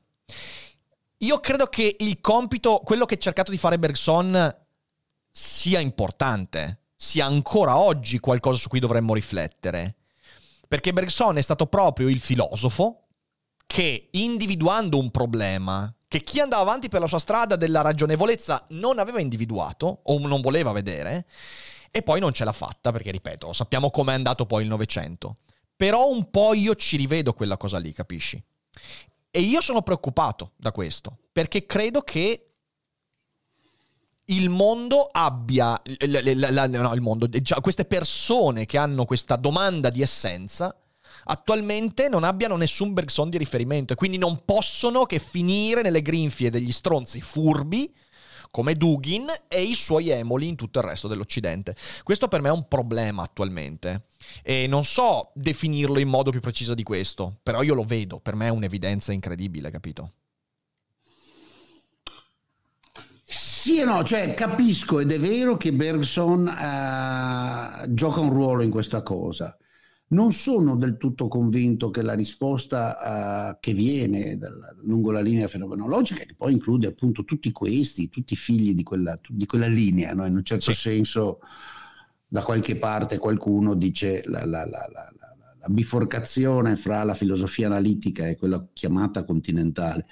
Io 1.22 1.40
credo 1.40 1.66
che 1.68 1.96
il 2.00 2.22
compito, 2.22 2.82
quello 2.84 3.06
che 3.06 3.16
ha 3.16 3.20
cercato 3.20 3.50
di 3.50 3.58
fare 3.58 3.80
Bergson, 3.80 4.56
sia 5.40 5.80
importante, 5.80 6.86
sia 6.96 7.28
ancora 7.28 7.78
oggi 7.78 8.18
qualcosa 8.18 8.58
su 8.58 8.70
cui 8.70 8.80
dovremmo 8.80 9.14
riflettere. 9.14 9.98
Perché 10.68 10.94
Bergson 10.94 11.38
è 11.38 11.42
stato 11.42 11.68
proprio 11.68 12.08
il 12.08 12.20
filosofo 12.20 13.10
che, 13.68 14.08
individuando 14.14 14.98
un 14.98 15.12
problema 15.12 15.94
che 16.08 16.22
chi 16.22 16.40
andava 16.40 16.64
avanti 16.64 16.90
per 16.90 17.02
la 17.02 17.08
sua 17.08 17.20
strada 17.20 17.56
della 17.56 17.82
ragionevolezza 17.82 18.66
non 18.70 18.98
aveva 18.98 19.22
individuato 19.22 20.00
o 20.06 20.18
non 20.18 20.42
voleva 20.42 20.72
vedere, 20.72 21.28
E 21.92 22.04
poi 22.04 22.20
non 22.20 22.34
ce 22.34 22.44
l'ha 22.44 22.52
fatta, 22.52 22.92
perché 22.92 23.12
ripeto, 23.12 23.54
sappiamo 23.54 23.90
com'è 23.90 24.14
andato 24.14 24.46
poi 24.46 24.64
il 24.64 24.70
Novecento. 24.70 25.36
Però 25.76 26.10
un 26.10 26.30
po' 26.30 26.54
io 26.54 26.76
ci 26.76 26.98
rivedo 26.98 27.34
quella 27.34 27.58
cosa 27.58 27.78
lì, 27.78 27.92
capisci? 27.94 28.42
E 29.30 29.40
io 29.40 29.62
sono 29.62 29.82
preoccupato 29.82 30.52
da 30.56 30.72
questo, 30.72 31.18
perché 31.32 31.66
credo 31.66 32.02
che 32.02 32.47
il 34.30 34.50
mondo 34.50 35.08
abbia, 35.12 35.80
la- 36.06 36.22
la- 36.34 36.52
la- 36.52 36.68
no, 36.68 36.94
il 36.94 37.02
mondo, 37.02 37.28
cioè, 37.42 37.62
queste 37.62 37.86
persone 37.86 38.66
che 38.66 38.78
hanno 38.78 39.06
questa 39.06 39.36
domanda 39.36 39.90
di 39.90 40.02
essenza, 40.02 40.76
attualmente 41.26 42.10
non 42.10 42.24
abbiano 42.24 42.56
nessun 42.58 42.94
Bergson 42.94 43.30
di 43.30 43.38
riferimento 43.38 43.94
e 43.94 43.96
quindi 43.96 44.18
non 44.18 44.44
possono 44.44 45.06
che 45.06 45.20
finire 45.20 45.82
nelle 45.82 46.02
grinfie 46.02 46.50
degli 46.50 46.72
stronzi 46.72 47.22
furbi 47.22 47.94
come 48.52 48.76
Dugin 48.76 49.26
e 49.48 49.62
i 49.62 49.76
suoi 49.76 50.10
emoli 50.10 50.48
in 50.48 50.56
tutto 50.56 50.80
il 50.80 50.86
resto 50.86 51.08
dell'Occidente. 51.08 51.76
Questo 52.04 52.28
per 52.28 52.42
me 52.42 52.50
è 52.50 52.52
un 52.54 52.68
problema 52.68 53.24
attualmente 53.24 54.08
e 54.42 54.68
non 54.68 54.84
so 54.84 55.32
definirlo 55.36 56.00
in 56.00 56.08
modo 56.08 56.32
più 56.32 56.40
preciso 56.40 56.74
di 56.74 56.84
questo, 56.84 57.40
però 57.44 57.62
io 57.62 57.74
lo 57.74 57.84
vedo, 57.84 58.20
per 58.20 58.36
me 58.36 58.48
è 58.48 58.52
un'evidenza 58.52 59.12
incredibile, 59.12 59.70
capito? 59.70 60.12
Sì 63.30 63.80
e 63.80 63.84
no, 63.84 64.04
cioè 64.04 64.34
capisco 64.34 65.00
ed 65.00 65.12
è 65.12 65.20
vero 65.20 65.58
che 65.58 65.74
Bergson 65.74 66.48
eh, 66.48 67.94
gioca 67.94 68.22
un 68.22 68.30
ruolo 68.30 68.62
in 68.64 68.70
questa 68.70 69.04
cosa. 69.04 69.56
Non 70.10 70.32
sono 70.32 70.78
del 70.78 70.96
tutto 70.96 71.28
convinto 71.28 71.90
che 71.90 72.02
la 72.02 72.14
risposta 72.14 73.52
eh, 73.52 73.58
che 73.60 73.74
viene 73.74 74.38
dal- 74.38 74.78
lungo 74.84 75.12
la 75.12 75.20
linea 75.20 75.50
fenomenologica, 75.50 76.24
che 76.24 76.36
poi 76.36 76.54
include 76.54 76.88
appunto 76.88 77.26
tutti 77.26 77.52
questi, 77.52 78.08
tutti 78.10 78.32
i 78.34 78.38
figli 78.38 78.74
di 78.74 78.84
quella, 78.84 79.20
di 79.28 79.46
quella 79.46 79.68
linea, 79.68 80.14
no? 80.14 80.26
in 80.26 80.36
un 80.38 80.44
certo 80.46 80.72
Sì. 80.72 80.80
senso 80.80 81.40
da 82.30 82.42
qualche 82.44 82.78
parte 82.78 83.18
qualcuno 83.18 83.74
dice 83.76 84.24
la, 84.28 84.46
la- 84.46 84.66
la- 84.66 84.90
la- 84.94 85.12
biforcazione 85.70 86.78
fra 86.78 87.04
la 87.04 87.14
filosofia 87.14 87.66
analitica 87.68 88.26
e 88.26 88.38
quella 88.38 88.66
chiamata 88.72 89.26
continentale 89.26 90.06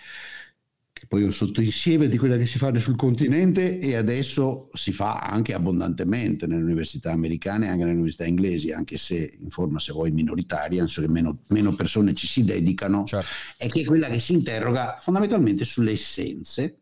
poi 1.08 1.24
un 1.24 1.32
sottoinsieme 1.32 2.08
di 2.08 2.18
quella 2.18 2.38
che 2.38 2.46
si 2.46 2.58
fa 2.58 2.78
sul 2.80 2.96
continente 2.96 3.78
e 3.78 3.96
adesso 3.96 4.70
si 4.74 4.92
fa 4.92 5.20
anche 5.20 5.54
abbondantemente 5.54 6.48
nelle 6.48 6.64
università 6.64 7.12
americane 7.12 7.66
e 7.66 7.70
anche 7.70 7.84
nelle 7.84 7.94
università 7.96 8.26
inglesi, 8.26 8.72
anche 8.72 8.98
se 8.98 9.38
in 9.40 9.50
forma, 9.50 9.80
se 9.80 9.92
vuoi, 9.94 10.12
minoritaria, 10.12 10.80
nel 10.80 10.90
senso 10.90 11.08
che 11.08 11.14
meno, 11.14 11.40
meno 11.48 11.74
persone 11.76 12.14
ci 12.14 12.28
si 12.28 12.44
dedicano, 12.44 13.04
Certo. 13.06 13.28
è 13.58 13.68
che 13.68 13.82
è 13.82 13.84
quella 13.86 14.10
che 14.10 14.20
si 14.20 14.34
interroga 14.34 14.98
fondamentalmente 15.00 15.66
sulle 15.66 15.92
essenze, 15.92 16.80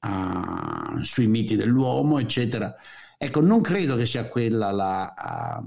ah, 0.00 0.98
sui 1.02 1.26
miti 1.26 1.56
dell'uomo, 1.56 2.18
eccetera. 2.18 2.74
Ecco, 3.18 3.40
non 3.40 3.60
credo 3.60 3.96
che 3.96 4.06
sia 4.06 4.28
quella 4.28 4.70
la... 4.70 5.14
ah, 5.14 5.64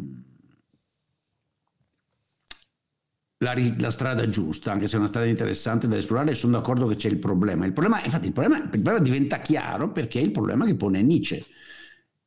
la, 3.41 3.53
la 3.77 3.91
strada 3.91 4.27
giusta, 4.27 4.71
anche 4.71 4.87
se 4.87 4.95
è 4.95 4.99
una 4.99 5.07
strada 5.07 5.27
interessante 5.27 5.87
da 5.87 5.97
esplorare, 5.97 6.35
sono 6.35 6.53
d'accordo 6.53 6.87
che 6.87 6.95
c'è 6.95 7.07
il 7.07 7.19
problema. 7.19 7.65
Il 7.65 7.73
problema, 7.73 8.03
infatti, 8.03 8.27
il 8.27 8.33
problema, 8.33 8.61
il 8.61 8.69
problema 8.69 8.99
diventa 8.99 9.39
chiaro 9.39 9.91
perché 9.91 10.19
è 10.19 10.23
il 10.23 10.31
problema 10.31 10.65
che 10.65 10.75
pone 10.75 11.01
Nietzsche. 11.01 11.45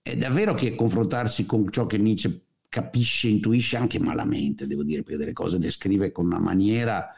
È 0.01 0.17
davvero 0.17 0.55
che 0.55 0.75
confrontarsi 0.75 1.47
con 1.47 1.71
ciò 1.71 1.87
che 1.87 1.99
Nietzsche 1.99 2.45
capisce, 2.69 3.29
intuisce 3.29 3.77
anche 3.77 3.99
malamente, 4.01 4.67
devo 4.67 4.83
dire, 4.83 5.03
perché 5.03 5.19
delle 5.19 5.33
cose 5.35 5.59
descrive 5.59 6.11
con 6.13 6.25
una 6.25 6.41
maniera 6.41 7.11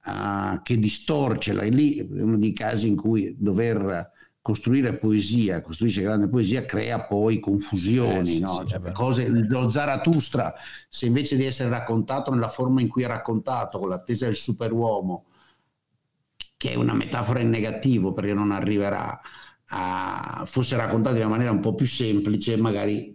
ah, 0.00 0.60
che 0.64 0.78
distorce. 0.78 1.54
Lì 1.70 1.96
è 1.96 2.22
uno 2.22 2.38
dei 2.38 2.52
casi 2.52 2.88
in 2.88 2.96
cui 2.96 3.36
dover 3.38 4.10
costruire 4.46 4.96
poesia, 4.96 5.60
costruisce 5.60 6.02
grande 6.02 6.28
poesia, 6.28 6.64
crea 6.64 7.04
poi 7.04 7.40
confusioni, 7.40 8.20
Eh, 8.20 8.24
sì, 8.24 8.38
no? 8.38 8.62
sì, 8.64 8.64
Cioè, 8.64 8.92
cose, 8.92 9.28
lo 9.28 9.68
Zarathustra, 9.68 10.54
se 10.88 11.06
invece 11.06 11.36
di 11.36 11.44
essere 11.44 11.68
raccontato 11.68 12.30
nella 12.30 12.48
forma 12.48 12.80
in 12.80 12.86
cui 12.86 13.02
è 13.02 13.08
raccontato, 13.08 13.80
con 13.80 13.88
l'attesa 13.88 14.26
del 14.26 14.36
superuomo, 14.36 15.24
che 16.56 16.70
è 16.70 16.74
una 16.76 16.94
metafora 16.94 17.40
in 17.40 17.50
negativo 17.50 18.12
perché 18.12 18.34
non 18.34 18.52
arriverà 18.52 19.20
a 19.70 20.44
fosse 20.46 20.76
raccontato 20.76 21.16
in 21.16 21.22
una 21.22 21.30
maniera 21.30 21.50
un 21.50 21.60
po' 21.60 21.74
più 21.74 21.86
semplice, 21.86 22.56
magari 22.56 23.12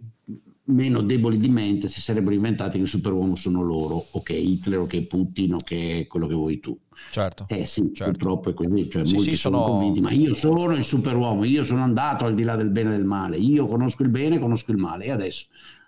meno 0.64 1.00
deboli 1.00 1.38
di 1.38 1.48
mente, 1.48 1.88
si 1.88 2.00
sarebbero 2.02 2.34
inventati 2.34 2.76
che 2.76 2.82
il 2.84 2.88
superuomo 2.88 3.34
sono 3.36 3.62
loro, 3.62 4.06
o 4.10 4.22
che 4.22 4.34
è 4.34 4.38
Hitler, 4.38 4.80
o 4.80 4.86
che 4.86 4.98
è 4.98 5.02
Putin, 5.06 5.54
o 5.54 5.62
che 5.62 6.00
è 6.00 6.06
quello 6.06 6.26
che 6.26 6.34
vuoi 6.34 6.60
tu. 6.60 6.78
Certo. 7.10 7.46
Eh 7.48 7.64
sì, 7.66 7.90
Certo. 7.94 8.12
purtroppo 8.12 8.50
è 8.50 8.54
così, 8.54 8.88
cioè 8.90 9.04
Sì, 9.04 9.14
molti 9.14 9.30
sì, 9.30 9.36
sono, 9.36 9.58
sono- 9.58 9.70
convinti, 9.72 10.00
ma 10.00 10.10
io 10.12 10.34
sono 10.34 10.72
il 10.74 10.84
superuomo, 10.84 11.44
io 11.44 11.64
sono 11.64 11.82
andato 11.82 12.24
al 12.24 12.34
di 12.34 12.42
là 12.44 12.56
del 12.56 12.70
bene 12.70 12.90
e 12.94 12.96
del 12.96 13.04
male, 13.04 13.36
io 13.36 13.66
conosco 13.66 14.02
il 14.02 14.08
bene, 14.08 14.38
conosco 14.38 14.70
il 14.70 14.78
male 14.78 15.04
e 15.04 15.10
adesso 15.10 15.46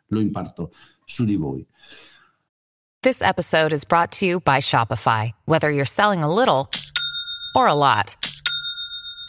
lo 0.09 0.21
imparto 0.21 0.73
su 1.05 1.25
di 1.25 1.37
voi. 1.37 1.67
This 3.03 3.21
episode 3.21 3.73
is 3.75 3.85
brought 3.85 4.11
to 4.19 4.25
you 4.27 4.41
by 4.41 4.61
Shopify. 4.61 5.31
Whether 5.45 5.71
you're 5.71 5.85
selling 5.87 6.23
a 6.23 6.29
little 6.33 6.69
or 7.55 7.67
a 7.67 7.75
lot, 7.75 8.17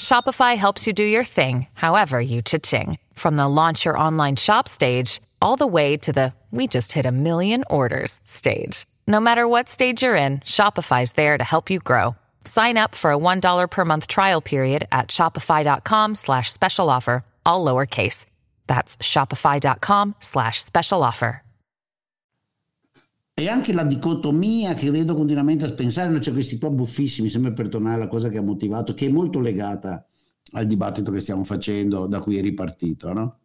Shopify 0.01 0.55
helps 0.55 0.85
you 0.85 0.93
do 0.93 1.03
your 1.03 1.23
thing, 1.25 1.67
however 1.75 2.19
you 2.21 2.41
cha-ching. 2.41 2.97
From 3.13 3.35
the 3.35 3.47
launch 3.47 3.83
your 3.85 3.97
online 3.97 4.35
shop 4.37 4.67
stage, 4.67 5.21
all 5.41 5.55
the 5.57 5.67
way 5.67 5.97
to 5.97 6.11
the 6.13 6.33
we 6.51 6.67
just 6.67 6.93
hit 6.93 7.05
a 7.05 7.11
million 7.11 7.63
orders 7.69 8.19
stage. 8.23 8.85
No 9.07 9.19
matter 9.19 9.47
what 9.47 9.69
stage 9.69 10.01
you're 10.01 10.15
in, 10.15 10.39
Shopify's 10.39 11.13
there 11.13 11.37
to 11.37 11.43
help 11.43 11.69
you 11.69 11.79
grow. 11.79 12.15
Sign 12.43 12.75
up 12.75 12.95
for 12.95 13.11
a 13.11 13.17
$1 13.17 13.69
per 13.69 13.85
month 13.85 14.07
trial 14.07 14.41
period 14.41 14.87
at 14.91 15.09
shopify.com 15.09 16.15
slash 16.15 16.51
special 16.51 16.89
offer, 16.89 17.23
all 17.45 17.63
lowercase. 17.63 18.25
That's 18.65 18.97
shopify.com 18.97 20.15
slash 20.19 20.63
special 20.63 21.03
offer. 21.03 21.41
E 23.37 23.49
anche 23.49 23.73
la 23.73 23.83
dicotomia 23.83 24.73
che 24.75 24.89
vedo 24.89 25.13
continuamente 25.13 25.65
a 25.65 25.71
pensare, 25.73 26.09
no, 26.09 26.19
c'è 26.19 26.31
questi 26.31 26.57
qua 26.57 26.69
buffissimi, 26.69 27.27
sempre 27.29 27.51
per 27.51 27.67
tornare 27.67 27.95
alla 27.95 28.07
cosa 28.07 28.29
che 28.29 28.37
ha 28.37 28.41
motivato, 28.41 28.93
che 28.93 29.07
è 29.07 29.09
molto 29.09 29.41
legata 29.41 30.07
al 30.53 30.65
dibattito 30.65 31.11
che 31.11 31.19
stiamo 31.19 31.43
facendo, 31.43 32.07
da 32.07 32.21
cui 32.21 32.37
è 32.37 32.41
ripartito, 32.41 33.11
no? 33.11 33.39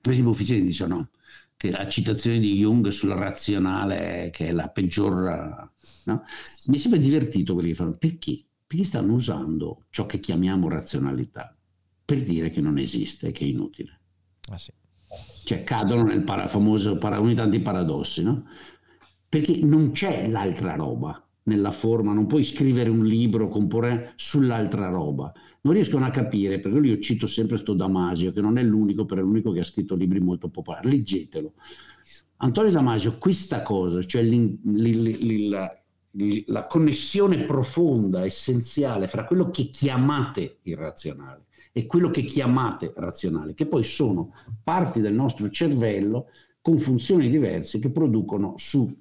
Questi 0.00 0.22
buffissimi 0.22 0.62
dicono 0.62 1.10
che 1.56 1.70
la 1.70 1.88
citazione 1.88 2.38
di 2.38 2.58
Jung 2.58 2.88
sul 2.88 3.10
razionale, 3.10 4.30
che 4.32 4.48
è 4.48 4.52
la 4.52 4.68
peggior... 4.68 5.72
no? 6.04 6.22
Mi 6.66 6.76
è 6.76 6.78
sempre 6.78 6.98
divertito 7.00 7.54
quelli 7.54 7.68
che 7.70 7.74
fanno, 7.74 7.96
perché? 7.96 8.44
Perché 8.66 8.84
stanno 8.84 9.14
usando 9.14 9.84
ciò 9.90 10.06
che 10.06 10.18
chiamiamo 10.20 10.68
razionalità 10.68 11.56
per 12.04 12.22
dire 12.22 12.50
che 12.50 12.60
non 12.60 12.78
esiste, 12.78 13.32
che 13.32 13.44
è 13.44 13.48
inutile 13.48 14.00
Ah, 14.48 14.58
sì. 14.58 14.70
cioè 15.44 15.64
cadono 15.64 16.04
nel 16.04 16.22
para- 16.22 16.46
famoso 16.46 16.98
para- 16.98 17.20
tanti 17.34 17.60
paradossi, 17.60 18.22
no? 18.22 18.44
Perché 19.28 19.58
non 19.62 19.90
c'è 19.92 20.28
l'altra 20.28 20.74
roba 20.74 21.25
nella 21.46 21.70
forma, 21.70 22.12
non 22.12 22.26
puoi 22.26 22.44
scrivere 22.44 22.90
un 22.90 23.04
libro, 23.04 23.48
comporre 23.48 24.12
sull'altra 24.16 24.88
roba. 24.88 25.32
Non 25.62 25.74
riescono 25.74 26.04
a 26.04 26.10
capire, 26.10 26.58
perché 26.58 26.78
io 26.78 26.98
cito 26.98 27.26
sempre 27.26 27.56
sto 27.56 27.74
Damasio, 27.74 28.32
che 28.32 28.40
non 28.40 28.58
è 28.58 28.62
l'unico, 28.62 29.04
però 29.04 29.20
è 29.20 29.24
l'unico 29.24 29.52
che 29.52 29.60
ha 29.60 29.64
scritto 29.64 29.94
libri 29.94 30.20
molto 30.20 30.48
popolari. 30.48 30.90
Leggetelo. 30.90 31.54
Antonio 32.38 32.70
Damasio, 32.70 33.16
questa 33.18 33.62
cosa, 33.62 34.04
cioè 34.04 34.22
l'in- 34.22 34.58
li- 34.64 35.02
li- 35.02 35.18
li- 35.18 35.48
la, 35.48 35.70
la 36.46 36.66
connessione 36.66 37.44
profonda, 37.44 38.24
essenziale 38.24 39.06
fra 39.06 39.24
quello 39.24 39.48
che 39.50 39.70
chiamate 39.70 40.58
irrazionale 40.62 41.46
e 41.72 41.86
quello 41.86 42.10
che 42.10 42.24
chiamate 42.24 42.92
razionale, 42.96 43.54
che 43.54 43.66
poi 43.66 43.84
sono 43.84 44.32
parti 44.62 45.00
del 45.00 45.14
nostro 45.14 45.48
cervello 45.50 46.28
con 46.60 46.78
funzioni 46.78 47.30
diverse 47.30 47.78
che 47.78 47.90
producono 47.90 48.54
su 48.56 48.92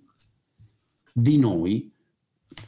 di 1.11 1.37
noi, 1.37 1.91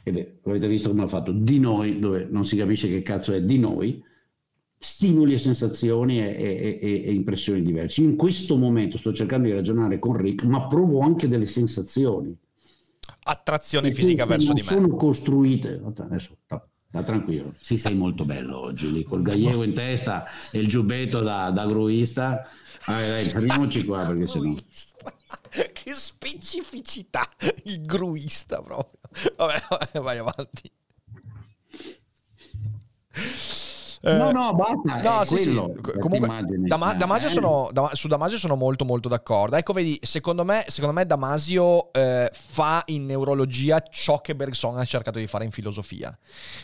e 0.02 0.12
beh, 0.12 0.38
avete 0.44 0.68
visto 0.68 0.88
come 0.88 1.04
ha 1.04 1.08
fatto, 1.08 1.32
di 1.32 1.58
noi, 1.58 1.98
dove 1.98 2.26
non 2.30 2.44
si 2.44 2.56
capisce 2.56 2.88
che 2.88 3.02
cazzo 3.02 3.32
è 3.32 3.42
di 3.42 3.58
noi, 3.58 4.02
stimoli 4.78 5.34
e 5.34 5.38
sensazioni 5.38 6.20
e, 6.20 6.26
e- 6.38 6.78
e- 6.80 7.02
e 7.06 7.12
impressioni 7.12 7.62
diverse. 7.62 8.00
In 8.00 8.16
questo 8.16 8.56
momento 8.56 8.96
sto 8.96 9.12
cercando 9.12 9.48
di 9.48 9.54
ragionare 9.54 9.98
con 9.98 10.16
Rick, 10.16 10.44
ma 10.44 10.66
provo 10.66 11.00
anche 11.00 11.28
delle 11.28 11.46
sensazioni. 11.46 12.36
Attrazione 13.24 13.90
fisica 13.92 14.24
verso 14.24 14.52
di 14.52 14.60
me. 14.60 14.66
sono 14.66 14.88
costruite. 14.94 15.80
Adesso, 15.84 16.36
sta 16.46 17.02
tranquillo. 17.02 17.52
Sì, 17.60 17.76
sei 17.76 17.94
molto 17.94 18.24
bello 18.24 18.58
oggi 18.58 18.90
lì, 18.90 19.02
col 19.02 19.22
gallego 19.22 19.62
in 19.62 19.74
testa 19.74 20.24
e 20.50 20.58
il 20.60 20.68
giubbetto 20.68 21.20
da, 21.20 21.50
da 21.50 21.66
gruista. 21.66 22.46
Dai, 22.86 23.06
dai, 23.06 23.24
fermiamoci 23.28 23.84
qua 23.84 24.06
perché 24.06 24.26
sennò. 24.26 24.54
che 25.72 25.94
specificità 25.94 27.28
il 27.64 27.82
gruista 27.82 28.60
proprio. 28.62 29.00
Vabbè, 29.36 30.00
vai 30.00 30.18
avanti. 30.18 30.72
Eh, 34.02 34.12
No, 34.14 34.30
no, 34.30 34.54
basta, 34.54 35.02
No, 35.02 35.20
è 35.22 35.26
sì, 35.26 35.38
sì. 35.38 35.44
quello, 35.44 35.72
questa 35.80 35.98
Comunque. 36.00 36.44
Dama- 36.66 36.94
Damasio 36.94 37.28
eh. 37.28 37.30
sono, 37.30 37.68
Dama- 37.72 37.94
su 37.94 38.08
Damasio 38.08 38.38
sono 38.38 38.54
molto 38.56 38.84
molto 38.84 39.08
d'accordo. 39.08 39.56
Ecco, 39.56 39.72
vedi, 39.72 39.98
secondo 40.02 40.44
me, 40.44 40.64
secondo 40.68 40.94
me 40.94 41.06
Damasio 41.06 41.92
eh, 41.92 42.30
fa 42.32 42.82
in 42.86 43.06
neurologia 43.06 43.80
ciò 43.90 44.20
che 44.20 44.34
Bergson 44.34 44.78
ha 44.78 44.84
cercato 44.84 45.18
di 45.18 45.26
fare 45.26 45.44
in 45.44 45.50
filosofia. 45.50 46.16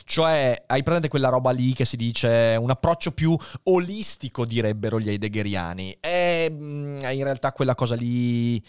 Cioè, 0.05 0.65
hai 0.67 0.83
presente 0.83 1.09
quella 1.09 1.29
roba 1.29 1.51
lì 1.51 1.73
che 1.75 1.85
si 1.85 1.97
dice 1.97 2.57
un 2.61 2.71
approccio 2.71 3.13
più 3.13 3.37
olistico, 3.65 4.45
direbbero 4.45 5.01
gli 5.01 5.09
heideggeriani. 5.09 5.97
E 6.01 6.49
mm, 6.51 6.97
in 7.11 7.25
realtà 7.25 7.53
quella 7.53 7.75
cosa 7.75 7.95
lì... 7.95 8.63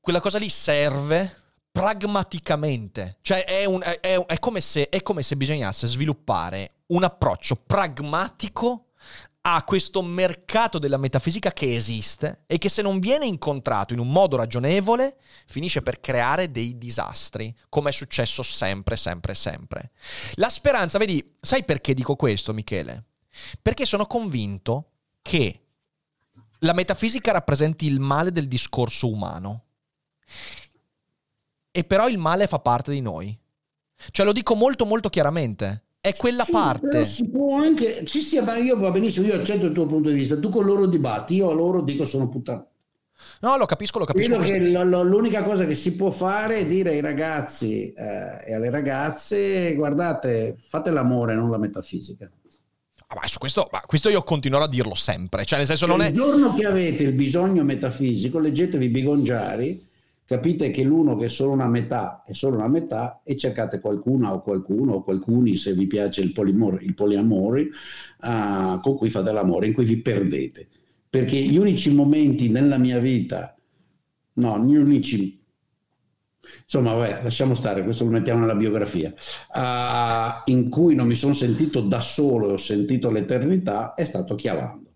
Quella 0.00 0.20
cosa 0.22 0.38
lì 0.38 0.48
serve 0.48 1.47
pragmaticamente. 1.70 3.18
Cioè 3.22 3.44
è, 3.44 3.64
un- 3.64 3.82
è- 3.82 4.00
è- 4.00 4.38
come 4.38 4.60
se, 4.60 4.88
è 4.88 5.02
come 5.02 5.22
se 5.22 5.36
bisognasse 5.36 5.86
sviluppare 5.86 6.70
un 6.86 7.04
approccio 7.04 7.56
pragmatico 7.56 8.84
a 9.42 9.62
questo 9.64 10.02
mercato 10.02 10.78
della 10.78 10.96
metafisica 10.98 11.52
che 11.52 11.74
esiste 11.74 12.42
e 12.46 12.58
che 12.58 12.68
se 12.68 12.82
non 12.82 12.98
viene 12.98 13.24
incontrato 13.24 13.94
in 13.94 14.00
un 14.00 14.10
modo 14.10 14.36
ragionevole 14.36 15.16
finisce 15.46 15.80
per 15.80 16.00
creare 16.00 16.50
dei 16.50 16.76
disastri, 16.76 17.54
come 17.68 17.90
è 17.90 17.92
successo 17.92 18.42
sempre, 18.42 18.96
sempre, 18.96 19.34
sempre. 19.34 19.92
La 20.34 20.50
speranza, 20.50 20.98
vedi, 20.98 21.36
sai 21.40 21.64
perché 21.64 21.94
dico 21.94 22.14
questo, 22.16 22.52
Michele? 22.52 23.04
Perché 23.62 23.86
sono 23.86 24.06
convinto 24.06 24.90
che 25.22 25.62
la 26.60 26.72
metafisica 26.72 27.32
rappresenti 27.32 27.86
il 27.86 28.00
male 28.00 28.32
del 28.32 28.48
discorso 28.48 29.08
umano. 29.10 29.64
E 31.78 31.84
però 31.84 32.08
il 32.08 32.18
male 32.18 32.48
fa 32.48 32.58
parte 32.58 32.90
di 32.90 33.00
noi. 33.00 33.38
Cioè 34.10 34.26
lo 34.26 34.32
dico 34.32 34.56
molto 34.56 34.84
molto 34.84 35.08
chiaramente. 35.08 35.84
È 36.00 36.12
quella 36.16 36.42
Sì, 36.42 36.50
parte. 36.50 37.04
si 37.04 37.30
può 37.30 37.60
anche. 37.60 38.04
Sì, 38.04 38.20
sì, 38.20 38.40
ma 38.40 38.56
io 38.56 38.76
va 38.76 38.90
benissimo, 38.90 39.28
io 39.28 39.34
accetto 39.36 39.66
il 39.66 39.72
tuo 39.72 39.86
punto 39.86 40.08
di 40.08 40.16
vista. 40.16 40.36
Tu 40.40 40.48
con 40.48 40.64
loro 40.64 40.86
dibatti, 40.86 41.34
io 41.36 41.50
a 41.50 41.54
loro 41.54 41.80
dico 41.82 42.04
sono 42.04 42.28
puttana. 42.28 42.66
No, 43.42 43.56
lo 43.56 43.66
capisco, 43.66 44.00
lo 44.00 44.06
capisco. 44.06 44.38
Credo 44.40 44.44
che 44.44 45.04
l'unica 45.04 45.44
cosa 45.44 45.66
che 45.66 45.76
si 45.76 45.94
può 45.94 46.10
fare 46.10 46.58
è 46.58 46.66
dire 46.66 46.90
ai 46.90 47.00
ragazzi 47.00 47.92
eh, 47.92 48.44
e 48.44 48.54
alle 48.54 48.70
ragazze: 48.70 49.72
guardate, 49.76 50.56
fate 50.58 50.90
l'amore, 50.90 51.36
non 51.36 51.48
la 51.48 51.58
metafisica. 51.58 52.28
Ah, 53.06 53.14
ma 53.14 53.26
su 53.28 53.38
questo, 53.38 53.68
ma 53.70 53.82
questo 53.86 54.08
io 54.08 54.24
continuerò 54.24 54.64
a 54.64 54.68
dirlo 54.68 54.96
sempre. 54.96 55.44
Cioè, 55.44 55.58
nel 55.58 55.68
senso, 55.68 55.86
non 55.86 56.00
è. 56.02 56.08
Il 56.08 56.14
giorno 56.14 56.54
che 56.56 56.66
avete 56.66 57.04
il 57.04 57.12
bisogno 57.12 57.62
metafisico, 57.62 58.40
leggetevi 58.40 58.88
Bigongiari, 58.88 59.87
capite 60.28 60.70
che 60.70 60.82
l'uno 60.84 61.16
che 61.16 61.24
è 61.24 61.28
solo 61.28 61.52
una 61.52 61.68
metà 61.68 62.22
è 62.22 62.34
solo 62.34 62.56
una 62.56 62.68
metà 62.68 63.22
e 63.24 63.34
cercate 63.34 63.80
qualcuna 63.80 64.34
o 64.34 64.42
qualcuno 64.42 64.92
o 64.92 65.02
qualcuni, 65.02 65.56
se 65.56 65.72
vi 65.72 65.86
piace 65.86 66.20
il, 66.20 66.32
polimor- 66.32 66.82
il 66.82 66.92
poliamore, 66.92 67.70
ah, 68.20 68.78
con 68.82 68.94
cui 68.94 69.08
fate 69.08 69.32
l'amore, 69.32 69.68
in 69.68 69.72
cui 69.72 69.86
vi 69.86 70.02
perdete. 70.02 70.68
Perché 71.08 71.38
gli 71.38 71.56
unici 71.56 71.94
momenti 71.94 72.50
nella 72.50 72.76
mia 72.76 72.98
vita, 72.98 73.56
no, 74.34 74.58
gli 74.58 74.76
unici 74.76 75.36
Insomma, 76.62 76.94
vabbè, 76.94 77.22
lasciamo 77.22 77.54
stare, 77.54 77.82
questo 77.82 78.04
lo 78.04 78.10
mettiamo 78.10 78.40
nella 78.40 78.54
biografia. 78.54 79.12
Ah, 79.52 80.42
in 80.46 80.68
cui 80.68 80.94
non 80.94 81.06
mi 81.06 81.14
sono 81.14 81.34
sentito 81.34 81.80
da 81.80 82.00
solo 82.00 82.50
e 82.50 82.52
ho 82.52 82.56
sentito 82.58 83.10
l'eternità 83.10 83.94
è 83.94 84.04
stato 84.04 84.34
chiavando. 84.34 84.87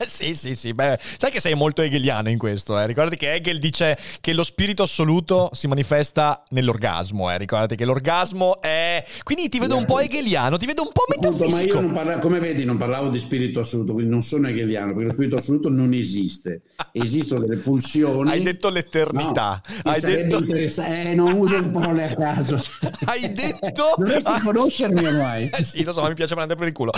sì, 0.06 0.34
sì, 0.34 0.54
sì. 0.54 0.72
Beh, 0.72 0.98
sai 1.18 1.30
che 1.30 1.40
sei 1.40 1.54
molto 1.54 1.82
hegeliano 1.82 2.28
in 2.30 2.38
questo. 2.38 2.78
Eh? 2.78 2.86
Ricordati 2.86 3.16
che 3.16 3.32
Hegel 3.34 3.58
dice 3.58 3.96
che 4.20 4.32
lo 4.32 4.42
spirito 4.44 4.82
assoluto 4.82 5.50
si 5.52 5.66
manifesta 5.66 6.42
nell'orgasmo. 6.50 7.30
Eh? 7.30 7.38
Ricordati 7.38 7.76
che 7.76 7.84
l'orgasmo 7.84 8.60
è. 8.60 9.04
Quindi 9.22 9.48
ti 9.48 9.58
vedo 9.58 9.76
un 9.76 9.84
po' 9.84 10.00
hegeliano, 10.00 10.56
ti 10.56 10.66
vedo 10.66 10.82
un 10.82 10.90
po' 10.92 11.02
Appunto, 11.10 11.30
ma 11.30 11.46
metafisico. 11.46 11.76
io 11.76 11.80
non 11.82 11.92
parla- 11.92 12.18
come 12.18 12.38
vedi, 12.38 12.64
non 12.64 12.76
parlavo 12.76 13.08
di 13.08 13.18
spirito 13.18 13.60
assoluto, 13.60 13.92
quindi 13.92 14.10
non 14.10 14.22
sono 14.22 14.48
hegeliano, 14.48 14.92
perché 14.92 15.04
lo 15.06 15.12
spirito 15.12 15.36
assoluto 15.36 15.68
non 15.70 15.92
esiste. 15.92 16.62
Esistono 16.92 17.40
delle 17.40 17.56
pulsioni. 17.56 18.30
Hai 18.30 18.42
detto 18.42 18.68
l'eternità. 18.68 19.60
No, 19.84 19.90
Hai 19.90 20.00
sarebbe 20.00 20.22
detto. 20.24 20.38
interessa- 20.38 20.86
Eh, 20.86 21.14
non 21.14 21.32
uso 21.32 21.58
le 21.60 21.68
parole 21.68 22.10
a 22.10 22.14
caso. 22.14 22.58
Hai 23.04 23.32
detto. 23.32 23.94
Dovresti 23.98 24.40
conoscermi 24.42 25.04
ormai. 25.04 25.50
Eh 25.52 25.64
sì, 25.64 25.84
lo 25.84 25.92
so, 25.92 26.02
mi 26.06 26.14
piace 26.14 26.34
prendere 26.34 26.58
per 26.58 26.68
il 26.68 26.74
culo. 26.74 26.92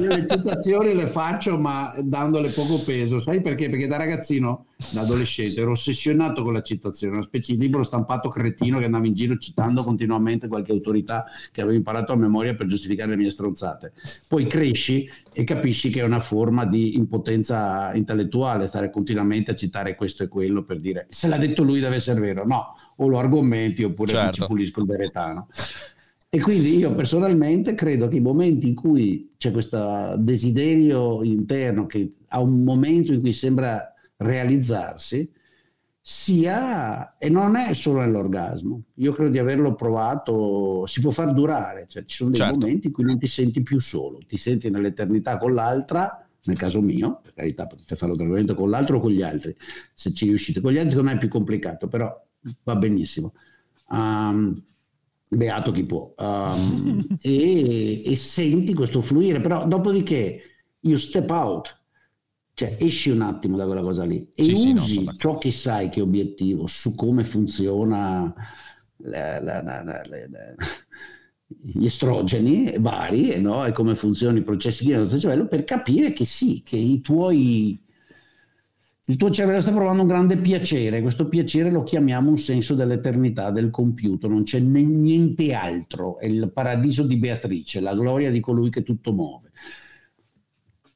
Io 0.00 0.08
le 0.08 0.26
citazioni 0.28 0.94
le 0.94 1.06
faccio, 1.06 1.58
ma 1.58 1.94
dandole 2.42 2.50
poco 2.50 2.80
peso. 2.80 3.18
Sai 3.20 3.40
perché? 3.40 3.68
Perché 3.68 3.86
da 3.86 3.96
ragazzino, 3.96 4.66
da 4.90 5.02
adolescente, 5.02 5.60
ero 5.60 5.70
ossessionato 5.72 6.42
con 6.42 6.52
la 6.52 6.62
citazione, 6.62 7.14
una 7.14 7.22
specie 7.22 7.54
di 7.54 7.60
libro 7.62 7.82
stampato 7.82 8.28
cretino 8.28 8.78
che 8.78 8.86
andava 8.86 9.06
in 9.06 9.14
giro 9.14 9.36
citando 9.38 9.82
continuamente 9.84 10.48
qualche 10.48 10.72
autorità 10.72 11.24
che 11.50 11.60
avevo 11.60 11.76
imparato 11.76 12.12
a 12.12 12.16
memoria 12.16 12.54
per 12.54 12.66
giustificare 12.66 13.10
le 13.10 13.16
mie 13.16 13.30
stronzate. 13.30 13.92
Poi 14.26 14.46
cresci 14.46 15.08
e 15.32 15.44
capisci 15.44 15.90
che 15.90 16.00
è 16.00 16.04
una 16.04 16.20
forma 16.20 16.66
di 16.66 16.96
impotenza 16.96 17.94
intellettuale 17.94 18.66
stare 18.66 18.90
continuamente 18.90 19.52
a 19.52 19.54
citare 19.54 19.94
questo 19.94 20.24
e 20.24 20.28
quello 20.28 20.62
per 20.64 20.80
dire 20.80 21.06
se 21.08 21.28
l'ha 21.28 21.38
detto 21.38 21.62
lui 21.62 21.80
deve 21.80 21.96
essere 21.96 22.20
vero. 22.20 22.44
No, 22.46 22.74
o 22.96 23.08
lo 23.08 23.18
argomenti 23.18 23.84
oppure 23.84 24.12
Certo. 24.12 24.32
ci 24.32 24.44
pulisco 24.46 24.80
il 24.80 24.86
beretano. 24.86 25.48
E 26.34 26.40
quindi 26.40 26.78
io 26.78 26.94
personalmente 26.94 27.74
credo 27.74 28.08
che 28.08 28.16
i 28.16 28.20
momenti 28.20 28.66
in 28.66 28.74
cui 28.74 29.34
c'è 29.36 29.50
questo 29.50 30.16
desiderio 30.16 31.22
interno 31.22 31.84
che 31.84 32.10
ha 32.28 32.40
un 32.40 32.64
momento 32.64 33.12
in 33.12 33.20
cui 33.20 33.34
sembra 33.34 33.92
realizzarsi, 34.16 35.30
sia, 36.00 37.18
e 37.18 37.28
non 37.28 37.54
è 37.54 37.74
solo 37.74 38.00
nell'orgasmo, 38.00 38.82
io 38.94 39.12
credo 39.12 39.30
di 39.30 39.38
averlo 39.38 39.74
provato, 39.74 40.86
si 40.86 41.02
può 41.02 41.10
far 41.10 41.34
durare, 41.34 41.84
cioè 41.86 42.06
ci 42.06 42.16
sono 42.16 42.30
dei 42.30 42.40
Certo. 42.40 42.58
momenti 42.58 42.86
in 42.86 42.92
cui 42.94 43.04
non 43.04 43.18
ti 43.18 43.26
senti 43.26 43.62
più 43.62 43.78
solo, 43.78 44.18
ti 44.26 44.38
senti 44.38 44.70
nell'eternità 44.70 45.36
con 45.36 45.52
l'altra, 45.52 46.26
nel 46.44 46.56
caso 46.56 46.80
mio, 46.80 47.20
per 47.22 47.34
carità 47.34 47.66
potete 47.66 47.94
farlo 47.94 48.14
tranquillamente 48.14 48.58
con 48.58 48.70
l'altro 48.70 48.96
o 48.96 49.00
con 49.00 49.10
gli 49.10 49.20
altri, 49.20 49.54
se 49.92 50.14
ci 50.14 50.24
riuscite, 50.28 50.62
con 50.62 50.72
gli 50.72 50.78
altri 50.78 51.02
me 51.02 51.12
è 51.12 51.18
più 51.18 51.28
complicato, 51.28 51.88
però 51.88 52.10
va 52.62 52.76
benissimo. 52.76 53.34
Um, 53.90 54.58
beato 55.36 55.72
chi 55.72 55.84
può. 55.84 56.12
Um, 56.18 56.98
e, 57.20 58.02
e 58.04 58.16
senti 58.16 58.74
questo 58.74 59.00
fluire, 59.00 59.40
però 59.40 59.66
dopodiché 59.66 60.40
you 60.80 60.96
step 60.98 61.30
out, 61.30 61.80
cioè 62.54 62.76
esci 62.78 63.10
un 63.10 63.22
attimo 63.22 63.56
da 63.56 63.66
quella 63.66 63.82
cosa 63.82 64.04
lì 64.04 64.30
e 64.34 64.44
Sì, 64.44 64.54
sì, 64.54 64.72
no, 64.72 64.80
usi 64.82 64.92
sono 64.94 65.04
d'accordo. 65.06 65.18
ciò 65.18 65.38
che 65.38 65.52
sai 65.52 65.88
che 65.88 66.00
è 66.00 66.02
obiettivo 66.02 66.66
su 66.66 66.94
come 66.94 67.24
funziona 67.24 68.32
la- 69.04 69.40
la- 69.40 69.62
la- 69.62 69.82
gli 71.46 71.84
estrogeni 71.84 72.74
vari 72.78 73.40
no? 73.40 73.64
e 73.66 73.72
come 73.72 73.94
funzionano 73.94 74.38
i 74.38 74.42
processi 74.42 74.86
del 74.86 75.00
nostro 75.00 75.18
cervello 75.18 75.46
per 75.46 75.64
capire 75.64 76.12
che 76.12 76.24
sì, 76.24 76.62
che 76.64 76.76
i 76.76 77.00
tuoi 77.00 77.81
il 79.06 79.16
tuo 79.16 79.30
cervello 79.30 79.60
sta 79.60 79.72
provando 79.72 80.02
un 80.02 80.08
grande 80.08 80.36
piacere, 80.36 81.02
questo 81.02 81.28
piacere 81.28 81.70
lo 81.70 81.82
chiamiamo 81.82 82.30
un 82.30 82.38
senso 82.38 82.74
dell'eternità, 82.74 83.50
del 83.50 83.70
compiuto, 83.70 84.28
non 84.28 84.44
c'è 84.44 84.60
ne- 84.60 84.82
niente 84.82 85.54
altro, 85.54 86.18
è 86.18 86.26
il 86.26 86.52
paradiso 86.52 87.02
di 87.02 87.16
Beatrice, 87.16 87.80
la 87.80 87.94
gloria 87.94 88.30
di 88.30 88.38
colui 88.38 88.70
che 88.70 88.84
tutto 88.84 89.12
muove. 89.12 89.50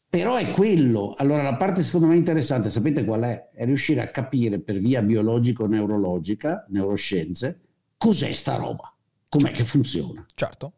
Però 0.08 0.36
è 0.36 0.50
quello, 0.50 1.14
allora 1.16 1.42
la 1.42 1.56
parte 1.56 1.82
secondo 1.82 2.06
me 2.06 2.16
interessante, 2.16 2.70
sapete 2.70 3.04
qual 3.04 3.22
è? 3.22 3.50
È 3.52 3.64
riuscire 3.64 4.00
a 4.00 4.08
capire 4.08 4.60
per 4.60 4.78
via 4.78 5.02
biologico-neurologica, 5.02 6.64
neuroscienze, 6.68 7.60
cos'è 7.96 8.32
sta 8.32 8.54
roba, 8.54 8.94
com'è 9.28 9.50
che 9.50 9.64
funziona. 9.64 10.24
Certo. 10.32 10.74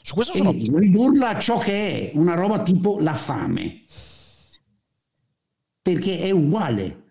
Su 0.00 0.14
questo 0.14 0.34
sono. 0.34 0.52
E 0.52 0.64
ridurla 0.72 1.30
a 1.30 1.38
ciò 1.40 1.58
che 1.58 2.12
è, 2.12 2.16
una 2.16 2.34
roba 2.34 2.62
tipo 2.62 3.00
la 3.00 3.14
fame. 3.14 3.82
Perché 5.86 6.18
è 6.18 6.32
uguale. 6.32 7.04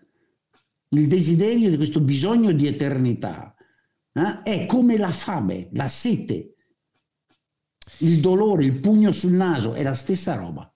Il 0.90 1.06
desiderio 1.08 1.70
di 1.70 1.76
questo 1.76 1.98
bisogno 2.00 2.52
di 2.52 2.66
eternità 2.66 3.54
eh, 4.12 4.42
è 4.42 4.66
come 4.66 4.98
la 4.98 5.08
fame, 5.08 5.70
la 5.72 5.88
sete, 5.88 6.56
il 8.00 8.20
dolore, 8.20 8.66
il 8.66 8.78
pugno 8.78 9.12
sul 9.12 9.32
naso, 9.32 9.72
è 9.72 9.82
la 9.82 9.94
stessa 9.94 10.34
roba. 10.34 10.70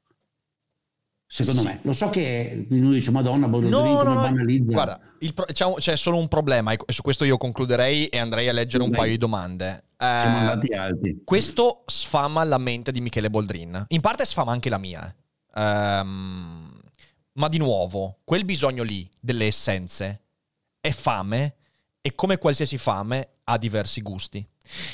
Secondo 1.27 1.61
Sì. 1.61 1.67
me, 1.67 1.81
lo 1.83 1.93
so 1.93 2.09
che 2.09 2.67
uno 2.71 2.91
dice 2.91 3.11
Madonna, 3.11 3.47
Boldrini 3.49 3.71
No, 3.77 3.83
come 3.99 4.03
no, 4.05 4.15
no. 4.15 4.21
banalizza. 4.23 4.73
Guarda, 4.73 5.01
pro- 5.35 5.45
c'è, 5.53 5.65
un- 5.67 5.75
c'è 5.75 5.97
solo 5.97 6.17
un 6.17 6.27
problema 6.29 6.73
e 6.73 6.79
su 6.87 7.03
questo 7.03 7.25
io 7.25 7.37
concluderei 7.37 8.07
e 8.07 8.19
andrei 8.19 8.49
a 8.49 8.53
leggere 8.53 8.83
un 8.83 8.91
Dai. 8.91 8.99
paio 8.99 9.13
di 9.13 9.19
domande. 9.19 9.85
siamo 9.99 10.37
Eh, 10.37 10.41
andati 10.41 10.69
alti. 10.73 11.21
questo 11.23 11.83
sfama 11.87 12.43
la 12.45 12.57
mente 12.59 12.93
di 12.93 13.03
Michele 13.03 13.29
Boldrin. 13.29 13.85
In 13.89 14.01
parte 14.01 14.25
sfama 14.25 14.53
anche 14.53 14.71
la 14.71 14.79
mia. 14.79 15.15
Ehm, 15.55 16.70
ma 17.35 17.49
di 17.49 17.59
nuovo, 17.59 18.19
quel 18.25 18.45
bisogno 18.45 18.83
lì 18.83 19.09
delle 19.19 19.47
essenze 19.47 20.23
è 20.81 20.91
fame 20.91 21.57
e 22.01 22.15
come 22.15 22.39
qualsiasi 22.39 22.79
fame 22.79 23.37
ha 23.45 23.59
diversi 23.59 24.01
gusti. 24.01 24.47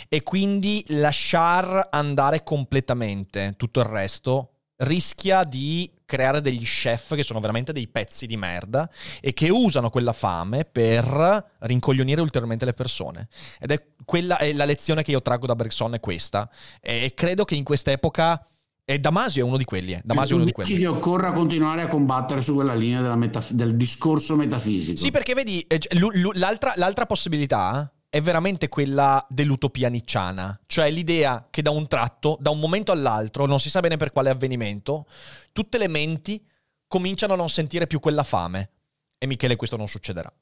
E 0.09 0.23
quindi 0.23 0.85
lasciar 0.89 1.89
andare 1.91 2.43
completamente 2.43 3.55
tutto 3.57 3.81
il 3.81 3.87
resto 3.87 4.51
rischia 4.79 5.45
di 5.45 5.91
creare 6.05 6.41
degli 6.41 6.65
chef 6.65 7.15
che 7.15 7.23
sono 7.23 7.41
veramente 7.41 7.73
dei 7.73 7.89
pezzi 7.89 8.27
di 8.27 8.37
merda 8.37 8.89
e 9.21 9.33
che 9.33 9.49
usano 9.49 9.91
quella 9.91 10.13
fame 10.13 10.65
per 10.65 11.53
rincoglionire 11.61 12.21
ulteriormente 12.21 12.65
le 12.65 12.75
persone. 12.75 13.29
Ed 13.59 13.73
è 13.73 13.87
quella 14.05 14.39
è 14.39 14.53
la 14.53 14.65
lezione 14.65 15.03
che 15.03 15.11
io 15.13 15.23
traggo 15.23 15.47
da 15.47 15.57
Bergson 15.57 15.95
è 15.95 16.01
questa. 16.01 16.49
E 16.81 17.13
credo 17.15 17.45
che 17.45 17.55
in 17.55 17.65
quest'epoca 17.65 18.47
e 18.89 19.01
Damasio 19.01 19.45
è 19.45 19.45
uno 19.45 19.57
di 19.57 19.65
quelli. 19.65 19.95
Eh. 19.95 20.01
Damasio 20.05 20.35
è 20.35 20.37
uno 20.37 20.45
di 20.45 20.53
quelli. 20.53 20.77
Che 20.77 20.87
occorra 20.87 21.33
continuare 21.33 21.83
a 21.83 21.89
combattere 21.89 22.41
su 22.41 22.55
quella 22.55 22.73
linea 22.73 23.17
metaf- 23.17 23.51
del 23.51 23.75
discorso 23.75 24.37
metafisico. 24.37 24.97
Sì, 24.97 25.11
perché 25.11 25.35
vedi, 25.35 25.61
eh, 25.63 25.81
cioè, 25.81 25.99
l'altra, 26.35 26.73
l'altra 26.77 27.05
possibilità 27.05 27.93
è 28.09 28.23
veramente 28.23 28.69
quella 28.69 29.27
dell'utopia 29.29 29.89
nicciana, 29.89 30.57
cioè 30.67 30.89
l'idea 30.89 31.49
che 31.51 31.63
da 31.63 31.71
un 31.71 31.89
tratto, 31.89 32.39
da 32.41 32.51
un 32.51 32.61
momento 32.61 32.93
all'altro, 32.93 33.45
non 33.47 33.59
si 33.59 33.71
sa 33.71 33.81
bene 33.81 33.97
per 33.97 34.13
quale 34.13 34.31
avvenimento, 34.31 35.07
tutte 35.51 35.79
le 35.79 35.89
menti 35.89 36.41
cominciano 36.87 37.33
a 37.33 37.37
non 37.37 37.51
sentire 37.51 37.89
più 37.89 37.99
quella 37.99 38.23
fame. 38.23 38.71
E 39.19 39.27
Michele 39.27 39.57
questo 39.57 39.77
non 39.77 39.89
succederà. 39.89 40.33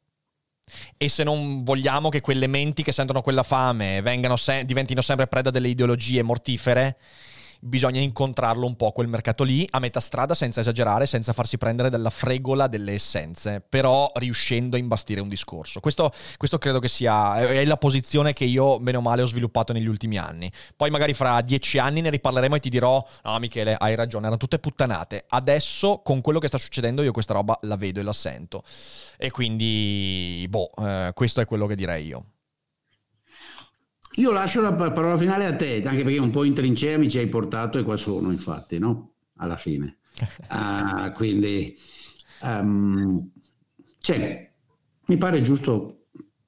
E 0.99 1.09
se 1.09 1.25
non 1.25 1.65
vogliamo 1.65 2.11
che 2.11 2.21
quelle 2.21 2.47
menti 2.47 2.83
che 2.83 2.93
sentono 2.93 3.23
quella 3.23 3.43
fame 3.43 4.03
se- 4.37 4.67
diventino 4.67 5.01
sempre 5.01 5.29
preda 5.29 5.51
delle 5.51 5.69
ideologie 5.69 6.23
mortifere, 6.23 6.99
bisogna 7.65 8.01
incontrarlo 8.01 8.67
un 8.67 8.77
po' 8.77 8.93
quel 8.93 9.09
mercato 9.09 9.43
lì, 9.43 9.67
a 9.71 9.79
metà 9.79 10.01
strada, 10.01 10.35
senza 10.35 10.61
esagerare, 10.61 11.07
senza 11.07 11.33
farsi 11.33 11.57
prendere 11.57 11.89
dalla 11.89 12.11
fregola 12.11 12.67
delle 12.67 12.93
essenze, 12.93 13.65
però 13.67 14.11
riuscendo 14.15 14.77
a 14.77 14.79
imbastire 14.79 15.21
un 15.21 15.29
discorso. 15.29 15.81
Questo, 15.81 16.13
questo 16.37 16.59
credo 16.59 16.79
che 16.79 16.89
sia 16.89 17.39
è 17.39 17.65
la 17.65 17.77
posizione 17.77 18.33
che 18.33 18.45
io, 18.45 18.79
bene 18.81 18.99
o 18.99 19.01
male, 19.01 19.23
ho 19.23 19.27
sviluppato 19.27 19.73
negli 19.73 19.87
ultimi 19.87 20.19
anni. 20.19 20.51
Poi 20.77 20.91
magari 20.91 21.15
fra 21.15 21.41
dieci 21.41 21.79
anni 21.79 22.03
ne 22.03 22.11
riparleremo 22.11 22.57
e 22.57 22.61
ti 22.61 22.69
dirò, 22.69 23.05
no 23.23 23.39
Michele, 23.39 23.77
hai 23.79 23.95
ragione, 23.95 24.25
erano 24.25 24.39
tutte 24.39 24.59
puttanate. 24.59 25.25
Adesso, 25.29 26.03
con 26.05 26.21
quello 26.21 26.39
che 26.39 26.49
sta 26.49 26.59
succedendo, 26.59 27.03
io 27.03 27.13
questa 27.13 27.33
roba 27.33 27.59
la 27.63 27.77
vedo 27.77 28.01
e 28.01 28.03
la 28.03 28.13
sento. 28.13 28.63
E 29.17 29.31
quindi, 29.31 30.47
boh, 30.51 30.71
eh, 30.79 31.13
questo 31.15 31.41
è 31.41 31.47
quello 31.47 31.67
che 31.67 31.77
direi 31.77 32.07
io. 32.07 32.25
Io 34.17 34.31
lascio 34.31 34.61
la 34.61 34.73
parola 34.73 35.19
finale 35.19 35.45
a 35.45 35.57
te, 35.57 35.83
anche 35.85 36.05
perché 36.05 36.19
un 36.19 36.31
po' 36.31 36.45
in 36.45 36.55
trincea 36.55 36.99
mi 36.99 37.09
ci 37.09 37.19
hai 37.19 37.29
portato 37.29 37.79
e 37.79 37.83
qua 37.83 37.97
sono, 37.97 38.31
infatti, 38.31 38.79
no? 38.79 39.15
Alla 39.37 39.57
fine. 39.57 39.99
Uh, 40.51 41.11
quindi, 41.17 41.77
um, 42.43 43.31
cioè, 43.99 44.53
mi 45.07 45.17
pare 45.17 45.41
giusto 45.41 46.04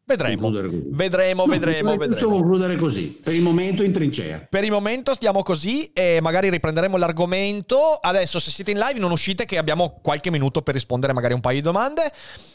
Vedremo, 0.08 0.52
vedremo, 0.52 1.46
no, 1.46 1.50
vedremo, 1.50 1.96
vedremo. 1.96 2.28
concludere 2.30 2.76
così, 2.76 3.18
per 3.20 3.34
il 3.34 3.42
momento 3.42 3.82
in 3.82 3.90
trincea. 3.90 4.46
Per 4.48 4.62
il 4.62 4.70
momento 4.70 5.14
stiamo 5.14 5.42
così 5.42 5.90
e 5.92 6.20
magari 6.22 6.48
riprenderemo 6.48 6.96
l'argomento. 6.96 7.98
Adesso 8.00 8.38
se 8.38 8.52
siete 8.52 8.70
in 8.70 8.78
live 8.78 9.00
non 9.00 9.10
uscite 9.10 9.46
che 9.46 9.58
abbiamo 9.58 9.98
qualche 10.00 10.30
minuto 10.30 10.62
per 10.62 10.74
rispondere 10.74 11.12
magari 11.12 11.34
un 11.34 11.40
paio 11.40 11.56
di 11.56 11.62
domande. 11.62 12.08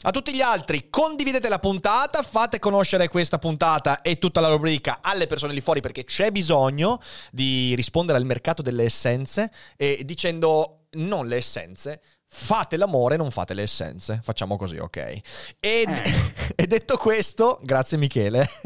A 0.03 0.11
tutti 0.11 0.33
gli 0.33 0.39
altri 0.39 0.87
condividete 0.89 1.49
la 1.49 1.59
puntata, 1.59 2.21
fate 2.21 2.57
conoscere 2.57 3.09
questa 3.09 3.37
puntata 3.37 3.99
e 3.99 4.17
tutta 4.17 4.39
la 4.39 4.47
rubrica 4.47 4.99
alle 5.01 5.27
persone 5.27 5.51
lì 5.51 5.59
fuori 5.59 5.81
perché 5.81 6.05
c'è 6.05 6.31
bisogno 6.31 7.01
di 7.33 7.75
rispondere 7.75 8.17
al 8.17 8.25
mercato 8.25 8.61
delle 8.61 8.83
essenze 8.83 9.51
e 9.75 10.03
dicendo 10.05 10.85
non 10.91 11.27
le 11.27 11.35
essenze, 11.35 12.01
Fate 12.34 12.77
l'amore, 12.77 13.17
non 13.17 13.29
fate 13.29 13.53
le 13.53 13.63
essenze. 13.63 14.21
Facciamo 14.23 14.55
così, 14.55 14.77
ok? 14.77 14.97
E, 14.97 15.21
eh. 15.59 15.86
e 16.55 16.65
detto 16.65 16.95
questo, 16.95 17.59
grazie 17.61 17.97
Michele. 17.97 18.47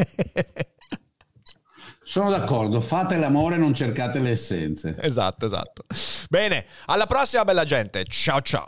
Sono 2.05 2.29
d'accordo, 2.29 2.79
fate 2.79 3.17
l'amore, 3.17 3.57
non 3.57 3.73
cercate 3.73 4.19
le 4.19 4.29
essenze. 4.29 4.95
Esatto, 4.99 5.47
esatto. 5.47 5.85
Bene, 6.29 6.67
alla 6.85 7.07
prossima 7.07 7.43
bella 7.43 7.63
gente. 7.63 8.05
Ciao 8.05 8.41
ciao. 8.41 8.67